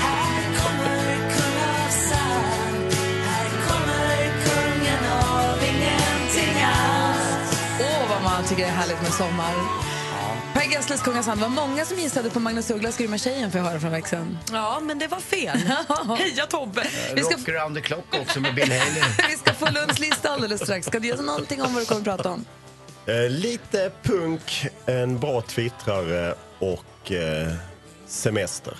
Här 0.05 0.43
kommer 0.59 1.13
kung 1.35 1.57
av 1.73 1.89
sand 2.09 2.93
Här 3.29 3.49
kommer 3.67 4.17
kungen 4.47 5.03
av 5.23 5.57
ingenting 5.71 6.63
alls 6.63 7.59
Åh, 7.81 8.09
vad 8.09 8.23
man 8.23 8.43
tycker 8.43 8.61
det 8.63 8.69
är 8.69 8.73
härligt 8.73 9.01
med 9.01 9.11
sommar. 9.13 9.86
Per 10.57 10.63
Gessles 10.63 11.01
Kungasand 11.01 11.41
var 11.41 11.49
många 11.49 11.85
som 11.85 11.97
gissade 11.97 12.29
på 12.29 12.39
Magnus 12.39 12.71
Ugglas 12.71 12.97
Grymma 12.97 13.17
tjejen 13.17 13.51
får 13.51 13.59
jag 13.59 13.65
höra 13.65 13.79
från 13.79 13.91
växeln. 13.91 14.37
Ja, 14.51 14.79
men 14.83 14.99
det 14.99 15.07
var 15.07 15.19
fel. 15.19 15.57
Heja 16.17 16.45
Tobbe! 16.45 16.83
Vi 17.15 17.23
ska, 17.23 17.35
Rock 17.35 17.49
around 17.49 17.75
the 17.75 17.81
clock 17.81 18.15
också 18.21 18.39
med 18.39 18.55
Bill 18.55 18.71
Haley. 18.71 19.03
vi 19.29 19.35
ska 19.35 19.53
få 19.53 19.65
Lunds 19.65 19.99
lista 19.99 20.29
alldeles 20.29 20.61
strax. 20.61 20.87
Ska 20.87 20.99
du 20.99 21.07
ge 21.07 21.13
oss 21.13 21.21
någonting 21.21 21.61
om 21.61 21.73
vad 21.73 21.81
du 21.81 21.85
kommer 21.85 21.99
att 21.99 22.05
prata 22.05 22.29
om? 22.29 22.45
Eh, 23.05 23.29
lite 23.29 23.91
punk, 24.03 24.67
en 24.85 25.19
bra 25.19 25.41
twittrare 25.41 26.35
och 26.59 27.11
eh, 27.11 27.53
semester. 28.07 28.77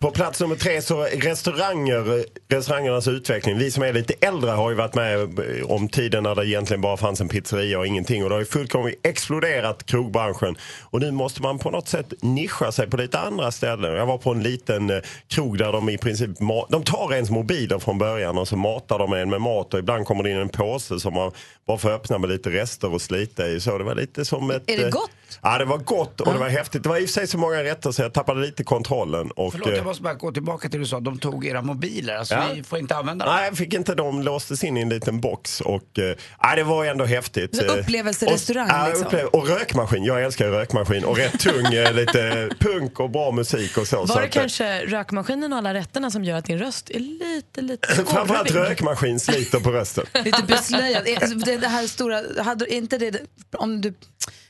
På 0.00 0.10
plats 0.10 0.40
nummer 0.40 0.56
tre 0.56 0.82
så 0.82 1.02
restauranger, 1.02 2.24
restaurangernas 2.48 3.08
utveckling. 3.08 3.58
Vi 3.58 3.70
som 3.70 3.82
är 3.82 3.92
lite 3.92 4.14
äldre 4.20 4.50
har 4.50 4.70
ju 4.70 4.76
varit 4.76 4.94
med 4.94 5.20
eh, 5.20 5.70
om 5.70 5.88
tiden 5.88 6.22
när 6.22 6.34
det 6.34 6.46
egentligen 6.46 6.80
bara 6.80 6.96
fanns 6.96 7.20
en 7.20 7.28
pizzeria 7.28 7.78
och 7.78 7.86
ingenting. 7.86 8.22
Och 8.22 8.28
det 8.28 8.34
har 8.34 8.40
ju 8.40 8.46
fullkomligt 8.46 9.06
exploderat 9.06 9.86
krogbranschen. 9.86 10.56
Och 10.82 11.00
nu 11.00 11.10
måste 11.10 11.42
man 11.42 11.58
på 11.58 11.70
något 11.70 11.88
sätt 11.88 12.12
nischa 12.20 12.72
sig 12.72 12.90
på 12.90 12.96
lite 12.96 13.18
andra 13.18 13.52
ställen. 13.52 13.94
Jag 13.94 14.06
var 14.06 14.18
på 14.18 14.30
en 14.30 14.42
liten 14.42 14.90
eh, 14.90 14.98
krog 15.28 15.58
där 15.58 15.72
de 15.72 15.88
i 15.88 15.98
princip 15.98 16.30
de 16.68 16.82
tar 16.84 17.12
ens 17.14 17.30
mobiler 17.30 17.78
från 17.78 17.98
början 17.98 18.38
och 18.38 18.48
så 18.48 18.56
matar 18.56 18.98
de 18.98 19.12
en 19.12 19.30
med 19.30 19.40
mat 19.40 19.74
och 19.74 19.80
ibland 19.80 20.06
kommer 20.06 20.22
det 20.22 20.30
in 20.30 20.36
en 20.36 20.48
påse 20.48 21.00
som 21.00 21.14
man 21.14 21.30
bara 21.66 21.78
får 21.78 21.90
öppna 21.90 22.18
med 22.18 22.30
lite 22.30 22.50
rester 22.50 22.92
och 22.92 23.02
slita 23.02 23.46
i. 23.48 23.60
Så 23.60 23.78
det 23.78 23.84
var 23.84 23.94
lite 23.94 24.24
som 24.24 24.50
ett... 24.50 24.70
Är 24.70 24.76
det 24.76 24.84
eh, 24.84 24.90
gott? 24.90 25.10
Ja, 25.42 25.58
det 25.58 25.64
var 25.64 25.78
gott 25.78 26.20
och 26.20 26.32
det 26.32 26.38
var 26.38 26.48
häftigt. 26.48 26.82
Det 26.82 26.88
var 26.88 26.96
i 26.96 27.04
och 27.04 27.08
för 27.08 27.12
sig 27.12 27.26
så 27.26 27.38
många 27.38 27.64
rätter 27.64 27.90
så 27.92 28.02
jag 28.02 28.12
tappade 28.12 28.40
lite 28.40 28.64
kontrollen. 28.64 29.30
Och, 29.30 29.52
Förlåt, 29.52 29.68
jag 29.68 29.84
måste 29.84 30.02
bara 30.02 30.14
gå 30.14 30.32
tillbaka 30.32 30.68
till 30.68 30.78
det 30.80 30.84
du 30.84 30.88
sa. 30.88 31.00
De 31.00 31.18
tog 31.18 31.46
era 31.46 31.62
mobiler. 31.62 32.16
Alltså, 32.16 32.34
Ja. 32.34 32.43
Vi 32.54 32.62
får 32.62 32.78
inte 32.78 32.96
använda 32.96 33.24
dem. 33.24 33.34
Nej, 33.34 33.54
fick 33.56 33.74
inte 33.74 33.94
de 33.94 34.22
låstes 34.22 34.64
in 34.64 34.76
i 34.76 34.80
en 34.80 34.88
liten 34.88 35.20
box 35.20 35.60
och 35.60 35.98
eh, 35.98 36.54
det 36.56 36.62
var 36.62 36.84
ändå 36.84 37.04
häftigt. 37.04 37.56
Så 37.56 37.64
Eh, 37.64 37.78
upplevelserestaurang, 37.78 38.82
och, 38.82 38.88
liksom. 38.88 39.06
upplev- 39.08 39.24
och 39.24 39.48
rökmaskin, 39.48 40.04
jag 40.04 40.24
älskar 40.24 40.46
rökmaskin 40.48 41.04
och 41.04 41.16
rätt 41.16 41.40
tung, 41.40 41.74
eh, 41.74 41.92
lite 41.94 42.50
punk 42.58 43.00
och 43.00 43.10
bra 43.10 43.30
musik 43.30 43.78
och 43.78 43.86
så. 43.86 44.06
så 44.06 44.14
Var 44.14 44.20
det 44.20 44.28
att, 44.28 44.36
eh, 44.36 44.40
kanske 44.40 44.86
rökmaskinen 44.86 45.52
och 45.52 45.58
alla 45.58 45.74
rätterna 45.74 46.10
som 46.10 46.24
gör 46.24 46.36
att 46.38 46.44
din 46.44 46.58
röst 46.58 46.90
är 46.90 46.98
lite, 47.00 47.60
lite 47.60 47.88
Framförallt 48.06 48.50
rökmaskin 48.50 49.20
sliter 49.20 49.60
på 49.60 49.70
rösten. 49.72 50.06
Lite 50.24 50.42
beslöjad. 50.42 51.02
Alltså, 51.20 51.38
Det, 51.38 51.56
det 51.56 51.68
här 51.68 51.86
stora, 51.86 52.42
hade 52.42 52.74
inte 52.74 52.98
det, 52.98 53.20
om 53.56 53.80
du, 53.80 53.94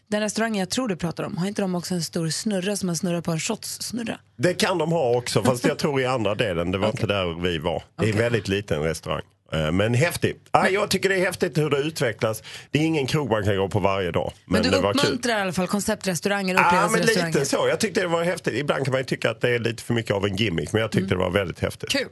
den 0.08 0.20
restaurangen 0.20 0.60
jag 0.60 0.70
tror 0.70 0.88
du 0.88 0.96
pratar 0.96 1.24
om, 1.24 1.36
har 1.36 1.46
inte 1.46 1.62
de 1.62 1.74
också 1.74 1.94
en 1.94 2.02
stor 2.02 2.28
snurra 2.28 2.76
som 2.76 2.86
man 2.86 2.96
snurrar 2.96 3.20
på 3.20 3.30
en 3.32 3.40
shotssnurra? 3.40 4.18
Det 4.36 4.54
kan 4.54 4.78
de 4.78 4.92
ha 4.92 5.16
också, 5.16 5.42
fast 5.42 5.64
jag 5.64 5.78
tror 5.84 6.00
i 6.00 6.06
andra 6.06 6.34
delen. 6.34 6.70
Det 6.70 6.78
var 6.78 6.88
inte 6.88 7.06
där 7.06 7.42
vi 7.42 7.58
var. 7.58 7.82
Det 8.00 8.08
är 8.08 8.12
en 8.12 8.18
väldigt 8.18 8.48
liten 8.48 8.82
restaurang. 8.82 9.22
Eh, 9.52 9.72
Men 9.72 9.94
häftigt. 9.94 10.48
Ah, 10.50 10.68
jag 10.68 10.90
tycker 10.90 11.08
det 11.08 11.14
är 11.14 11.20
häftigt 11.20 11.58
hur 11.58 11.70
det 11.70 11.76
utvecklas. 11.78 12.42
Det 12.70 12.78
är 12.78 12.82
ingen 12.82 13.06
krog 13.06 13.30
man 13.30 13.44
kan 13.44 13.56
gå 13.56 13.68
på 13.68 13.80
varje 13.80 14.10
dag. 14.10 14.32
Men, 14.44 14.52
Men, 14.52 14.62
du 14.62 14.80
det 14.80 14.88
uppmuntrar 14.88 15.38
i 15.38 15.40
alla 15.40 15.52
fall 15.52 15.66
konceptrestauranger 15.66 16.54
och 16.54 16.60
Ja, 16.60 16.88
men 16.92 17.00
lite 17.00 17.44
så. 17.44 17.68
Jag 17.68 17.80
tyckte 17.80 18.00
det 18.00 18.06
var 18.06 18.24
häftigt. 18.24 18.54
Ibland 18.54 18.84
kan 18.84 18.92
man 18.92 19.00
ju 19.00 19.04
tycka 19.04 19.30
att 19.30 19.40
det 19.40 19.50
är 19.50 19.58
lite 19.58 19.82
för 19.82 19.94
mycket 19.94 20.16
av 20.16 20.24
en 20.24 20.36
gimmick, 20.36 20.72
men 20.72 20.82
jag 20.82 20.92
tyckte 20.92 21.14
det 21.14 21.18
var 21.18 21.30
väldigt 21.30 21.60
häftigt. 21.60 21.90
Kul. 21.90 22.08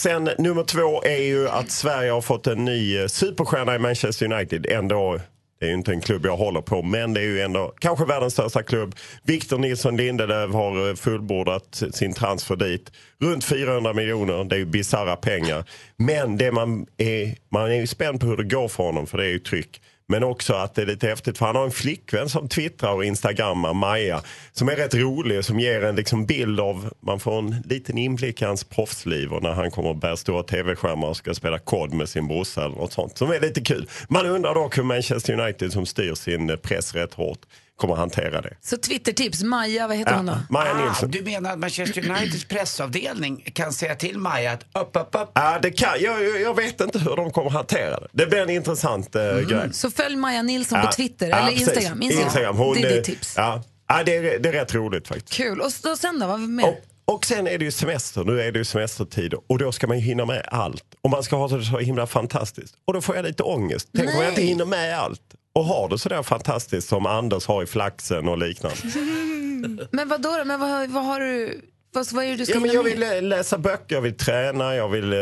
Sen 0.00 0.30
nummer 0.38 0.64
två 0.64 1.02
är 1.02 1.22
ju 1.22 1.48
att 1.48 1.70
Sverige 1.70 2.10
har 2.10 2.20
fått 2.20 2.46
en 2.46 2.64
ny 2.64 2.98
eh, 2.98 3.06
superstjärna 3.06 3.74
i 3.74 3.78
Manchester 3.78 4.32
United. 4.32 4.66
Ändå, 4.66 5.20
det 5.64 5.68
är 5.68 5.70
ju 5.70 5.76
inte 5.78 5.92
en 5.92 6.00
klubb 6.00 6.26
jag 6.26 6.36
håller 6.36 6.60
på, 6.60 6.82
men 6.82 7.14
det 7.14 7.20
är 7.20 7.24
ju 7.24 7.40
ändå 7.40 7.74
kanske 7.78 8.04
världens 8.04 8.32
största 8.32 8.62
klubb. 8.62 8.94
Victor 9.22 9.58
Nilsson 9.58 9.96
Lindelöf 9.96 10.52
har 10.52 10.88
eh, 10.88 10.94
fullbordat 10.94 11.82
sin 11.92 12.12
transfer 12.12 12.56
dit. 12.56 12.92
Runt 13.20 13.44
400 13.44 13.92
miljoner, 13.92 14.44
det 14.44 14.56
är 14.56 14.58
ju 14.58 14.66
bisarra 14.66 15.16
pengar. 15.16 15.64
Men 15.96 16.36
det 16.36 16.52
man 16.52 16.86
är, 16.96 17.34
man 17.48 17.70
är 17.70 17.74
ju 17.74 17.86
spänd 17.86 18.20
på 18.20 18.26
hur 18.26 18.36
det 18.36 18.44
går 18.44 18.68
för 18.68 18.84
honom, 18.84 19.06
för 19.06 19.18
det 19.18 19.24
är 19.24 19.28
ju 19.28 19.38
tryck. 19.38 19.80
Men 20.08 20.24
också 20.24 20.54
att 20.54 20.74
det 20.74 20.82
är 20.82 20.86
lite 20.86 21.06
häftigt 21.06 21.38
för 21.38 21.46
han 21.46 21.56
har 21.56 21.64
en 21.64 21.70
flickvän 21.70 22.28
som 22.28 22.48
twittrar 22.48 22.92
och 22.92 23.04
instagrammar, 23.04 23.74
Maja, 23.74 24.22
som 24.52 24.68
är 24.68 24.76
rätt 24.76 24.94
rolig 24.94 25.38
och 25.38 25.44
som 25.44 25.60
ger 25.60 25.84
en 25.84 25.96
liksom 25.96 26.26
bild 26.26 26.60
av, 26.60 26.92
man 27.00 27.20
får 27.20 27.38
en 27.38 27.62
liten 27.64 27.98
inblick 27.98 28.42
i 28.42 28.44
hans 28.44 28.64
proffsliv 28.64 29.32
och 29.32 29.42
när 29.42 29.52
han 29.52 29.70
kommer 29.70 29.88
och 29.88 29.96
bär 29.96 30.16
stora 30.16 30.42
tv-skärmar 30.42 31.08
och 31.08 31.16
ska 31.16 31.34
spela 31.34 31.58
kod 31.58 31.92
med 31.92 32.08
sin 32.08 32.28
brorsa 32.28 32.64
eller 32.64 32.76
något 32.76 32.92
sånt. 32.92 33.18
Som 33.18 33.30
är 33.30 33.40
lite 33.40 33.60
kul. 33.60 33.88
Man 34.08 34.26
undrar 34.26 34.54
dock 34.54 34.78
hur 34.78 34.82
Manchester 34.82 35.40
United 35.40 35.72
som 35.72 35.86
styr 35.86 36.14
sin 36.14 36.58
press 36.62 36.94
rätt 36.94 37.14
hårt 37.14 37.40
kommer 37.76 37.94
hantera 37.94 38.40
det. 38.40 38.56
Så 38.60 38.76
Twittertips, 38.76 39.42
Maja, 39.42 39.88
vad 39.88 39.96
heter 39.96 40.14
hon 40.14 40.26
då? 40.26 40.36
Maja 40.50 40.70
Ah, 40.74 40.84
Nilsson. 40.84 41.10
du 41.10 41.22
menar 41.22 41.52
att 41.52 41.58
Manchester 41.58 42.10
Uniteds 42.10 42.44
pressavdelning 42.44 43.44
kan 43.54 43.72
säga 43.72 43.94
till 43.94 44.18
Maja 44.18 44.52
att 44.52 44.62
upp, 44.82 44.96
upp, 44.96 45.08
upp. 45.22 45.30
Ja, 45.34 45.58
det 45.62 45.70
kan, 45.70 45.88
jag, 46.00 46.24
jag- 46.24 46.40
jag 46.40 46.56
vet 46.56 46.80
inte 46.80 46.98
hur 46.98 47.16
de 47.16 47.30
kommer 47.30 47.50
hantera 47.50 48.00
det. 48.00 48.08
Det 48.12 48.26
blir 48.26 48.38
en 48.42 48.50
intressant 48.50 49.16
eh, 49.16 49.38
grej. 49.38 49.68
Så 49.72 49.90
följ 49.90 50.16
Maja 50.16 50.42
Nilsson 50.42 50.78
Ja, 50.78 50.86
på 50.86 50.92
Twitter 50.92 51.28
ja, 51.28 51.36
eller 51.36 51.48
precis. 51.50 51.68
Instagram. 51.68 52.02
Instagram. 52.02 52.56
Hon, 52.56 52.74
det 52.74 52.80
är 52.80 52.90
eh, 52.90 52.94
ditt 52.96 53.04
tips. 53.04 53.34
Ja, 53.36 53.62
ja 53.88 54.02
det, 54.04 54.16
är, 54.16 54.38
det 54.38 54.48
är 54.48 54.52
rätt 54.52 54.74
roligt 54.74 55.08
faktiskt. 55.08 55.32
Kul. 55.32 55.60
Och 55.60 55.72
så, 55.72 55.96
sen 55.96 56.18
då, 56.18 56.26
vad 56.26 56.40
mer? 56.40 56.74
Och 57.06 57.24
sen 57.26 57.46
är 57.46 57.58
det 57.58 57.64
ju 57.64 57.70
semester, 57.70 58.24
nu 58.24 58.40
är 58.42 58.52
det 58.52 58.58
ju 58.58 58.64
semestertid 58.64 59.34
och 59.48 59.58
då 59.58 59.72
ska 59.72 59.86
man 59.86 59.98
ju 59.98 60.04
hinna 60.04 60.24
med 60.26 60.42
allt. 60.48 60.84
Och 61.02 61.10
man 61.10 61.22
ska 61.22 61.36
ha 61.36 61.48
det 61.48 61.64
så 61.64 61.78
himla 61.78 62.06
fantastiskt. 62.06 62.74
Och 62.86 62.92
då 62.92 63.00
får 63.00 63.16
jag 63.16 63.24
lite 63.24 63.42
ångest. 63.42 63.88
Tänk 63.96 64.08
om 64.14 64.20
jag 64.20 64.28
inte 64.28 64.40
Nej. 64.40 64.48
hinner 64.48 64.64
med 64.64 64.98
allt. 64.98 65.20
Och 65.54 65.64
har 65.64 65.88
det 65.88 65.98
sådär 65.98 66.22
fantastiskt 66.22 66.88
som 66.88 67.06
Anders 67.06 67.46
har 67.46 67.62
i 67.62 67.66
Flaxen 67.66 68.28
och 68.28 68.38
liknande. 68.38 68.76
Men 69.90 70.08
vad 70.08 70.22
då? 70.22 70.44
Men 70.44 70.60
vad, 70.60 70.90
vad 70.90 71.04
har 71.04 71.20
du? 71.20 71.60
Vad, 71.92 72.12
vad 72.12 72.24
är 72.24 72.28
det 72.28 72.36
du 72.36 72.44
ska 72.46 72.54
Ja, 72.54 72.60
men 72.60 72.72
jag 72.72 72.82
vill 72.82 73.02
eh, 73.02 73.22
läsa 73.22 73.58
böcker, 73.58 73.94
jag 73.94 74.02
vill 74.02 74.16
träna, 74.16 74.74
jag 74.76 74.88
vill 74.88 75.12
eh, 75.12 75.18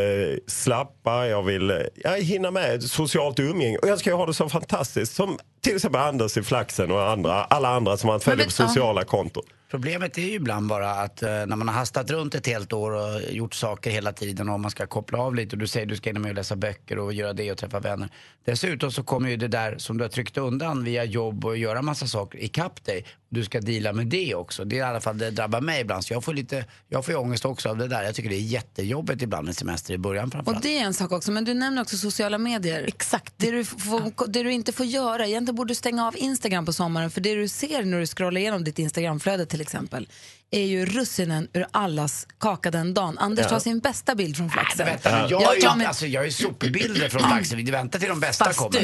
slappa, 0.47 1.27
jag 1.27 1.43
vill 1.43 1.69
eh, 1.71 1.77
jag 1.95 2.21
hinna 2.21 2.51
med 2.51 2.83
socialt 2.83 3.39
umgänge. 3.39 3.77
Och 3.77 3.87
jag 3.87 3.99
ska 3.99 4.09
ju 4.09 4.15
ha 4.15 4.25
det 4.25 4.33
så 4.33 4.49
fantastiskt 4.49 5.15
som 5.15 5.37
till 5.61 5.75
exempel 5.75 6.01
Anders 6.01 6.37
i 6.37 6.43
Flaxen 6.43 6.91
och 6.91 7.09
andra, 7.09 7.43
alla 7.43 7.69
andra 7.69 7.97
som 7.97 8.07
man 8.07 8.19
följer 8.19 8.37
Men 8.37 8.45
på 8.45 8.49
vet- 8.49 8.59
ja. 8.59 8.67
sociala 8.67 9.03
konton. 9.03 9.43
Problemet 9.73 10.17
är 10.17 10.21
ju 10.21 10.33
ibland 10.33 10.67
bara 10.67 10.91
att 10.91 11.23
eh, 11.23 11.29
när 11.29 11.55
man 11.55 11.67
har 11.67 11.75
hastat 11.75 12.11
runt 12.11 12.35
ett 12.35 12.47
helt 12.47 12.73
år 12.73 12.91
och 12.91 13.21
gjort 13.31 13.53
saker 13.53 13.91
hela 13.91 14.11
tiden 14.11 14.49
och 14.49 14.59
man 14.59 14.71
ska 14.71 14.87
koppla 14.87 15.19
av 15.19 15.35
lite 15.35 15.55
och 15.55 15.59
du 15.59 15.67
säger 15.67 15.85
du 15.85 15.95
ska 15.95 16.09
hinna 16.09 16.19
med 16.19 16.29
att 16.29 16.35
läsa 16.35 16.55
böcker 16.55 16.99
och 16.99 17.13
göra 17.13 17.33
det 17.33 17.51
och 17.51 17.57
träffa 17.57 17.79
vänner. 17.79 18.09
Dessutom 18.45 18.91
så 18.91 19.03
kommer 19.03 19.29
ju 19.29 19.37
det 19.37 19.47
där 19.47 19.77
som 19.77 19.97
du 19.97 20.03
har 20.03 20.09
tryckt 20.09 20.37
undan 20.37 20.83
via 20.83 21.03
jobb 21.03 21.45
och 21.45 21.57
göra 21.57 21.81
massa 21.81 22.07
saker 22.07 22.43
ikapp 22.43 22.85
dig. 22.85 23.05
Du 23.33 23.43
ska 23.43 23.61
deala 23.61 23.93
med 23.93 24.07
det 24.07 24.35
också. 24.35 24.65
Det 24.65 24.75
är 24.75 24.77
i 24.77 24.81
alla 24.81 25.01
fall 25.01 25.17
det 25.17 25.31
drabbar 25.31 25.61
mig 25.61 25.81
ibland 25.81 26.05
så 26.05 26.13
jag 26.13 26.23
får 26.23 26.33
lite, 26.33 26.65
jag 26.89 27.05
får 27.05 27.13
ju 27.13 27.19
ångest 27.19 27.45
också 27.45 27.69
av 27.69 27.77
det 27.77 27.87
där. 27.87 28.03
Jag 28.03 28.15
tycker 28.15 28.29
det 28.29 28.35
är 28.35 28.39
jättejobbigt 28.39 29.21
ibland 29.21 29.45
med 29.45 29.55
semester 29.55 29.93
i 29.93 29.97
början 29.97 30.25
Och 30.25 30.31
framförallt. 30.31 30.63
det 30.63 30.77
är 30.77 30.83
en 30.83 30.93
sak 30.93 31.11
också, 31.11 31.31
men 31.31 31.45
du 31.45 31.53
nämner 31.53 31.81
också 31.81 31.97
sociala 31.97 32.37
medier. 32.37 32.83
Exakt. 32.87 33.33
Det 33.37 33.51
du, 33.51 33.65
får, 33.65 34.27
det 34.27 34.43
du 34.43 34.51
inte 34.51 34.71
får 34.71 34.85
göra, 34.85 35.27
egentligen 35.27 35.55
borde 35.55 35.71
du 35.71 35.75
stänga 35.75 36.07
av 36.07 36.17
Instagram 36.17 36.65
på 36.65 36.73
sommaren, 36.73 37.11
för 37.11 37.21
det 37.21 37.35
du 37.35 37.47
ser 37.47 37.83
när 37.83 37.99
du 37.99 38.05
scrollar 38.07 38.41
igenom 38.41 38.63
ditt 38.63 38.79
Instagramflöde 38.79 39.45
till 39.45 39.61
exempel, 39.61 40.07
är 40.55 40.65
ju 40.65 40.85
russinen 40.85 41.47
ur 41.53 41.65
allas 41.71 42.27
kaka 42.39 42.71
den 42.71 42.93
dagen. 42.93 43.17
Anders 43.17 43.43
Ja. 43.45 43.49
tar 43.49 43.59
sin 43.59 43.79
bästa 43.79 44.15
bild 44.15 44.37
från 44.37 44.49
Flaxen. 44.49 44.85
Vänta, 44.85 45.11
men 45.11 45.29
jag, 45.29 45.41
Jag 45.41 45.47
tar 45.49 45.55
jag, 45.67 45.77
min- 45.77 45.87
alltså, 45.87 46.05
jag 46.07 46.25
är 46.25 46.29
superbilder 46.29 47.09
från 47.09 47.21
Flaxen. 47.21 47.57
Vi 47.57 47.71
väntar 47.71 47.99
till 47.99 48.09
de 48.09 48.19
bästa 48.19 48.45
Fast 48.45 48.59
kommer. 48.59 48.79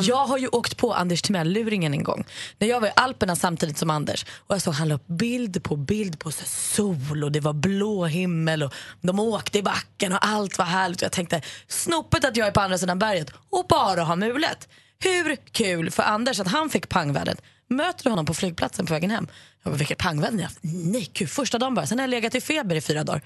du, 0.00 0.06
jag, 0.06 0.26
har 0.26 0.38
ju 0.38 0.48
åkt 0.48 0.76
på 0.76 0.94
Anders 0.94 1.22
Timell-luringen 1.22 1.94
en 1.94 2.02
gång. 2.02 2.24
När 2.58 2.68
jag 2.68 2.80
var 2.80 2.88
i 2.88 2.92
Alperna 2.96 3.36
samtidigt 3.36 3.78
som 3.78 3.90
Anders. 3.90 4.26
Och 4.46 4.54
jag 4.54 4.62
såg 4.62 4.74
han 4.74 4.88
la 4.88 4.94
upp 4.94 5.06
bild 5.06 5.62
på 5.62 5.76
bild 5.76 6.18
på 6.18 6.30
så 6.32 6.44
sol 6.46 7.24
och 7.24 7.32
det 7.32 7.40
var 7.40 7.52
blå 7.52 8.06
himmel 8.06 8.62
och 8.62 8.74
de 9.00 9.18
åkte 9.20 9.58
i 9.58 9.62
backen 9.62 10.12
och 10.12 10.26
allt 10.26 10.58
var 10.58 10.64
härligt. 10.64 10.98
Och 11.02 11.04
jag 11.04 11.12
tänkte, 11.12 11.40
snopet 11.68 12.24
att 12.24 12.36
jag 12.36 12.46
är 12.46 12.52
på 12.52 12.60
andra 12.60 12.78
sidan 12.78 12.98
berget 12.98 13.30
och 13.50 13.66
bara 13.68 14.02
har 14.04 14.16
mulet. 14.16 14.68
Hur 14.98 15.36
kul 15.52 15.90
för 15.90 16.02
Anders 16.02 16.40
att 16.40 16.48
han 16.48 16.70
fick 16.70 16.88
pangvärdet. 16.88 17.42
Möter 17.68 18.04
du 18.04 18.10
honom 18.10 18.26
på 18.26 18.34
flygplatsen 18.34 18.86
på 18.86 18.92
vägen 18.94 19.10
hem? 19.10 19.26
Jag 19.62 19.72
bara, 19.72 19.76
vilket 19.76 19.98
pangvärde 19.98 20.42
jag. 20.42 20.50
Nej, 20.60 21.10
gud, 21.12 21.30
första 21.30 21.58
dagen 21.58 21.74
bara. 21.74 21.86
Sen 21.86 21.98
har 21.98 22.02
jag 22.02 22.10
legat 22.10 22.34
i 22.34 22.40
feber 22.40 22.76
i 22.76 22.80
fyra 22.80 23.04
dagar. 23.04 23.22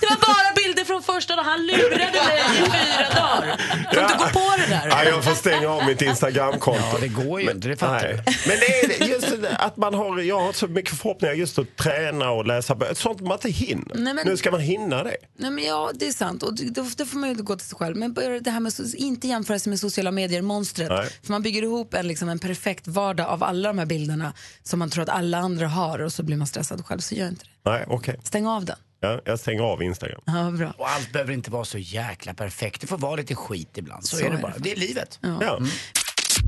Det 0.00 0.06
var 0.06 0.16
bara 0.16 0.54
bilder 0.54 0.84
från 0.84 1.02
första 1.02 1.36
dagen. 1.36 1.46
Han 1.46 1.66
lurade 1.66 1.96
mig 1.98 2.40
i 2.52 2.70
fyra 2.70 3.08
dagar. 3.20 3.60
Får 3.94 4.02
inte 4.02 4.14
gå 4.18 4.24
på 4.40 4.56
det 4.58 4.66
där. 4.74 4.88
Ja, 4.88 5.04
jag 5.04 5.24
får 5.24 5.34
stänga 5.34 5.68
av 5.68 5.86
mitt 5.86 6.02
Instagramkonto. 6.02 6.80
Ja, 6.92 6.98
det 7.00 7.08
går 7.08 7.40
ju 7.40 7.50
inte, 7.50 7.68
det 7.68 7.76
fattar 7.76 8.08
Nej. 8.08 8.24
Men 8.46 8.56
det 8.58 9.02
är 9.02 9.08
just 9.08 9.34
att 9.58 9.76
man 9.76 9.94
har, 9.94 10.18
jag 10.20 10.40
har 10.40 10.52
så 10.52 10.66
mycket 10.66 10.98
förhoppningar 10.98 11.34
just 11.34 11.58
att 11.58 11.76
träna 11.76 12.30
och 12.30 12.46
läsa 12.46 12.74
böcker. 12.74 12.94
Sånt 12.94 13.20
man 13.20 13.32
inte 13.32 13.48
hinner. 13.50 13.94
Nej, 13.94 14.14
men- 14.14 14.26
Nu 14.26 14.36
ska 14.36 14.50
man 14.50 14.60
hinna 14.60 15.04
det. 15.04 15.16
Nej, 15.38 15.50
men 15.50 15.64
ja, 15.64 15.90
det 15.94 16.06
är 16.06 16.12
sant. 16.12 16.42
Och 16.42 16.54
då, 16.54 16.84
då 16.96 17.04
får 17.06 17.18
man 17.18 17.28
ju 17.28 17.34
gå 17.34 17.56
till 17.56 17.68
sig 17.68 17.78
själv. 17.78 17.96
Men 17.96 18.14
det 18.42 18.50
här 18.50 18.60
med 18.60 18.72
inte 18.96 19.28
jämföra 19.28 19.58
sig 19.58 19.70
med 19.70 19.80
sociala 19.80 20.10
medier-monstret. 20.10 20.88
För 21.24 21.32
man 21.32 21.42
bygger 21.42 21.62
ihop 21.62 21.94
en, 21.94 22.08
liksom, 22.08 22.28
en 22.28 22.38
perfekt 22.38 22.86
vardag 22.86 23.26
av 23.26 23.44
alla 23.44 23.68
de 23.68 23.78
här 23.78 23.86
bilderna 23.86 24.32
som 24.62 24.78
man 24.78 24.90
tror 24.90 25.02
att 25.02 25.08
alla 25.08 25.38
andra 25.38 25.68
har 25.68 25.98
och 25.98 26.12
så 26.12 26.22
blir 26.22 26.36
man 26.36 26.46
stressad 26.46 26.86
själv. 26.86 27.00
Så 27.00 27.14
gör 27.14 27.28
inte 27.28 27.44
det. 27.44 27.70
Nej, 27.70 27.84
okej. 27.88 28.20
Stäng 28.24 28.46
av 28.46 28.64
den. 28.64 28.76
Ja, 29.00 29.20
jag 29.24 29.38
stänger 29.38 29.62
av 29.62 29.82
Instagram. 29.82 30.20
Ja, 30.24 30.50
bra. 30.50 30.72
Och 30.78 30.88
allt 30.90 31.12
behöver 31.12 31.32
inte 31.32 31.50
vara 31.50 31.64
så 31.64 31.78
jäkla 31.78 32.34
perfekt. 32.34 32.80
Det 32.80 32.86
får 32.86 32.98
vara 32.98 33.16
lite 33.16 33.34
skit 33.34 33.78
ibland. 33.78 34.04
Så, 34.04 34.16
Så 34.16 34.24
är 34.24 34.30
det 34.30 34.36
är 34.36 34.42
bara. 34.42 34.52
det. 34.52 34.58
Det 34.60 34.72
är 34.72 34.76
livet. 34.76 35.18
Ja. 35.22 35.56
Mm. 35.56 35.68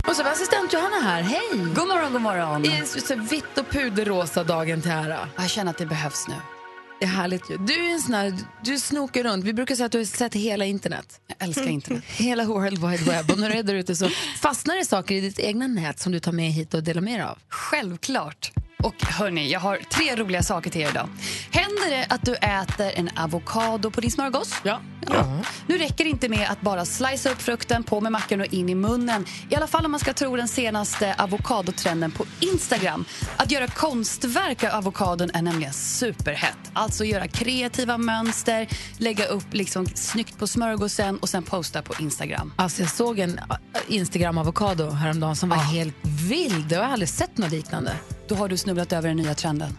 Och 0.09 0.17
så 0.17 0.23
var 0.23 0.31
assistent 0.31 0.73
Johanna 0.73 0.97
här. 1.03 1.23
Hej! 1.23 1.49
God 1.53 1.89
morgon, 1.89 2.13
god 2.13 2.23
morgon. 2.23 2.65
I 2.65 2.83
så, 2.87 3.01
så 3.01 3.15
vitt 3.17 3.59
och 3.59 3.71
puderrosa 3.71 4.45
dagen 4.45 4.83
till 4.83 4.91
ära. 4.91 5.29
Jag 5.37 5.51
känner 5.51 5.71
att 5.71 5.79
det 5.79 5.87
behövs 5.87 6.29
nu. 6.29 6.35
Det 7.01 7.07
är 7.07 7.11
härligt 7.11 7.51
ju. 7.51 7.57
Du 7.59 7.87
är 7.89 7.93
en 7.93 8.01
sån 8.01 8.15
här, 8.15 8.37
du 8.65 8.79
snokar 8.79 9.23
runt. 9.25 9.45
Vi 9.45 9.53
brukar 9.53 9.75
säga 9.75 9.87
att 9.87 9.93
du 9.93 9.99
har 9.99 10.05
sett 10.05 10.35
hela 10.35 10.65
internet. 10.65 11.21
Jag 11.27 11.37
älskar 11.49 11.69
internet. 11.69 12.05
Hela 12.07 12.45
World 12.45 12.79
Wide 12.87 13.05
Web. 13.13 13.31
Och 13.31 13.39
när 13.39 13.51
du 13.51 13.59
är 13.59 13.63
där 13.63 13.75
ute 13.75 13.97
så 13.97 14.09
fastnar 14.41 14.77
det 14.77 14.85
saker 14.85 15.15
i 15.15 15.21
ditt 15.21 15.39
egna 15.39 15.67
nät 15.67 15.99
som 16.01 16.13
du 16.13 16.21
tar 16.21 16.33
med 16.33 16.53
hit 16.53 16.75
och 16.75 16.83
delar 16.83 17.01
med 17.03 17.21
dig 17.21 17.27
av. 17.27 17.39
Självklart. 17.49 18.53
Och 18.83 19.05
hörni, 19.05 19.53
jag 19.53 19.61
har 19.61 19.77
tre 19.77 20.17
roliga 20.17 20.43
saker 20.43 20.71
till 20.71 20.81
er 20.81 20.89
idag. 20.89 21.09
Händer 21.51 21.91
det 21.91 22.07
att 22.09 22.25
du 22.25 22.35
äter 22.35 22.93
en 22.95 23.11
avokado 23.17 23.91
på 23.91 24.01
din 24.01 24.11
smörgås? 24.11 24.55
Ja. 24.63 24.81
Nu 25.67 25.79
räcker 25.79 26.05
det 26.05 26.11
inte 26.11 26.29
med 26.29 26.51
att 26.51 26.61
bara 26.61 26.85
slicea 26.85 27.33
upp 27.33 27.43
frukten, 27.43 27.83
på 27.83 28.01
med 28.01 28.13
mackan 28.13 28.41
och 28.41 28.47
in 28.47 28.69
i 28.69 28.75
munnen. 28.75 29.27
I 29.49 29.55
alla 29.55 29.67
fall 29.67 29.85
om 29.85 29.91
man 29.91 30.01
ska 30.01 30.13
tro 30.13 30.37
den 30.37 30.49
senaste 30.49 31.15
avokadotrenden 31.15 32.11
på 32.11 32.25
Instagram. 32.41 33.05
Att 33.37 33.51
göra 33.51 33.67
konstverk 33.67 34.65
av 34.65 34.71
avokadon 34.71 35.31
är 35.35 35.43
nämligen 35.43 35.73
superhett. 35.73 36.59
Alltså 36.73 37.05
göra 37.05 37.29
kreativa 37.29 37.99
mönster, 37.99 38.69
lägga 38.99 39.27
upp 39.27 39.55
liksom 39.55 39.87
snyggt 39.87 40.39
på 40.39 40.47
smörgåsen 40.47 41.19
och 41.19 41.29
sen 41.29 41.43
posta 41.43 41.83
på 41.83 42.03
Instagram. 42.03 42.53
Alltså 42.57 42.83
jag 42.83 42.91
såg 42.91 43.19
en 43.19 43.41
Instagram-avokado 43.89 44.91
häromdagen 44.91 45.37
som 45.37 45.49
var 45.49 45.57
helt 45.57 45.97
vild. 46.29 46.73
Jag 46.73 46.83
har 46.83 46.93
aldrig 46.93 47.09
sett 47.09 47.39
något 47.39 47.51
liknande. 47.51 47.93
Då 48.31 48.37
har 48.37 48.49
du 48.49 48.57
snubblat 48.57 48.93
över 48.93 49.09
den 49.09 49.17
nya 49.17 49.35
trenden. 49.35 49.79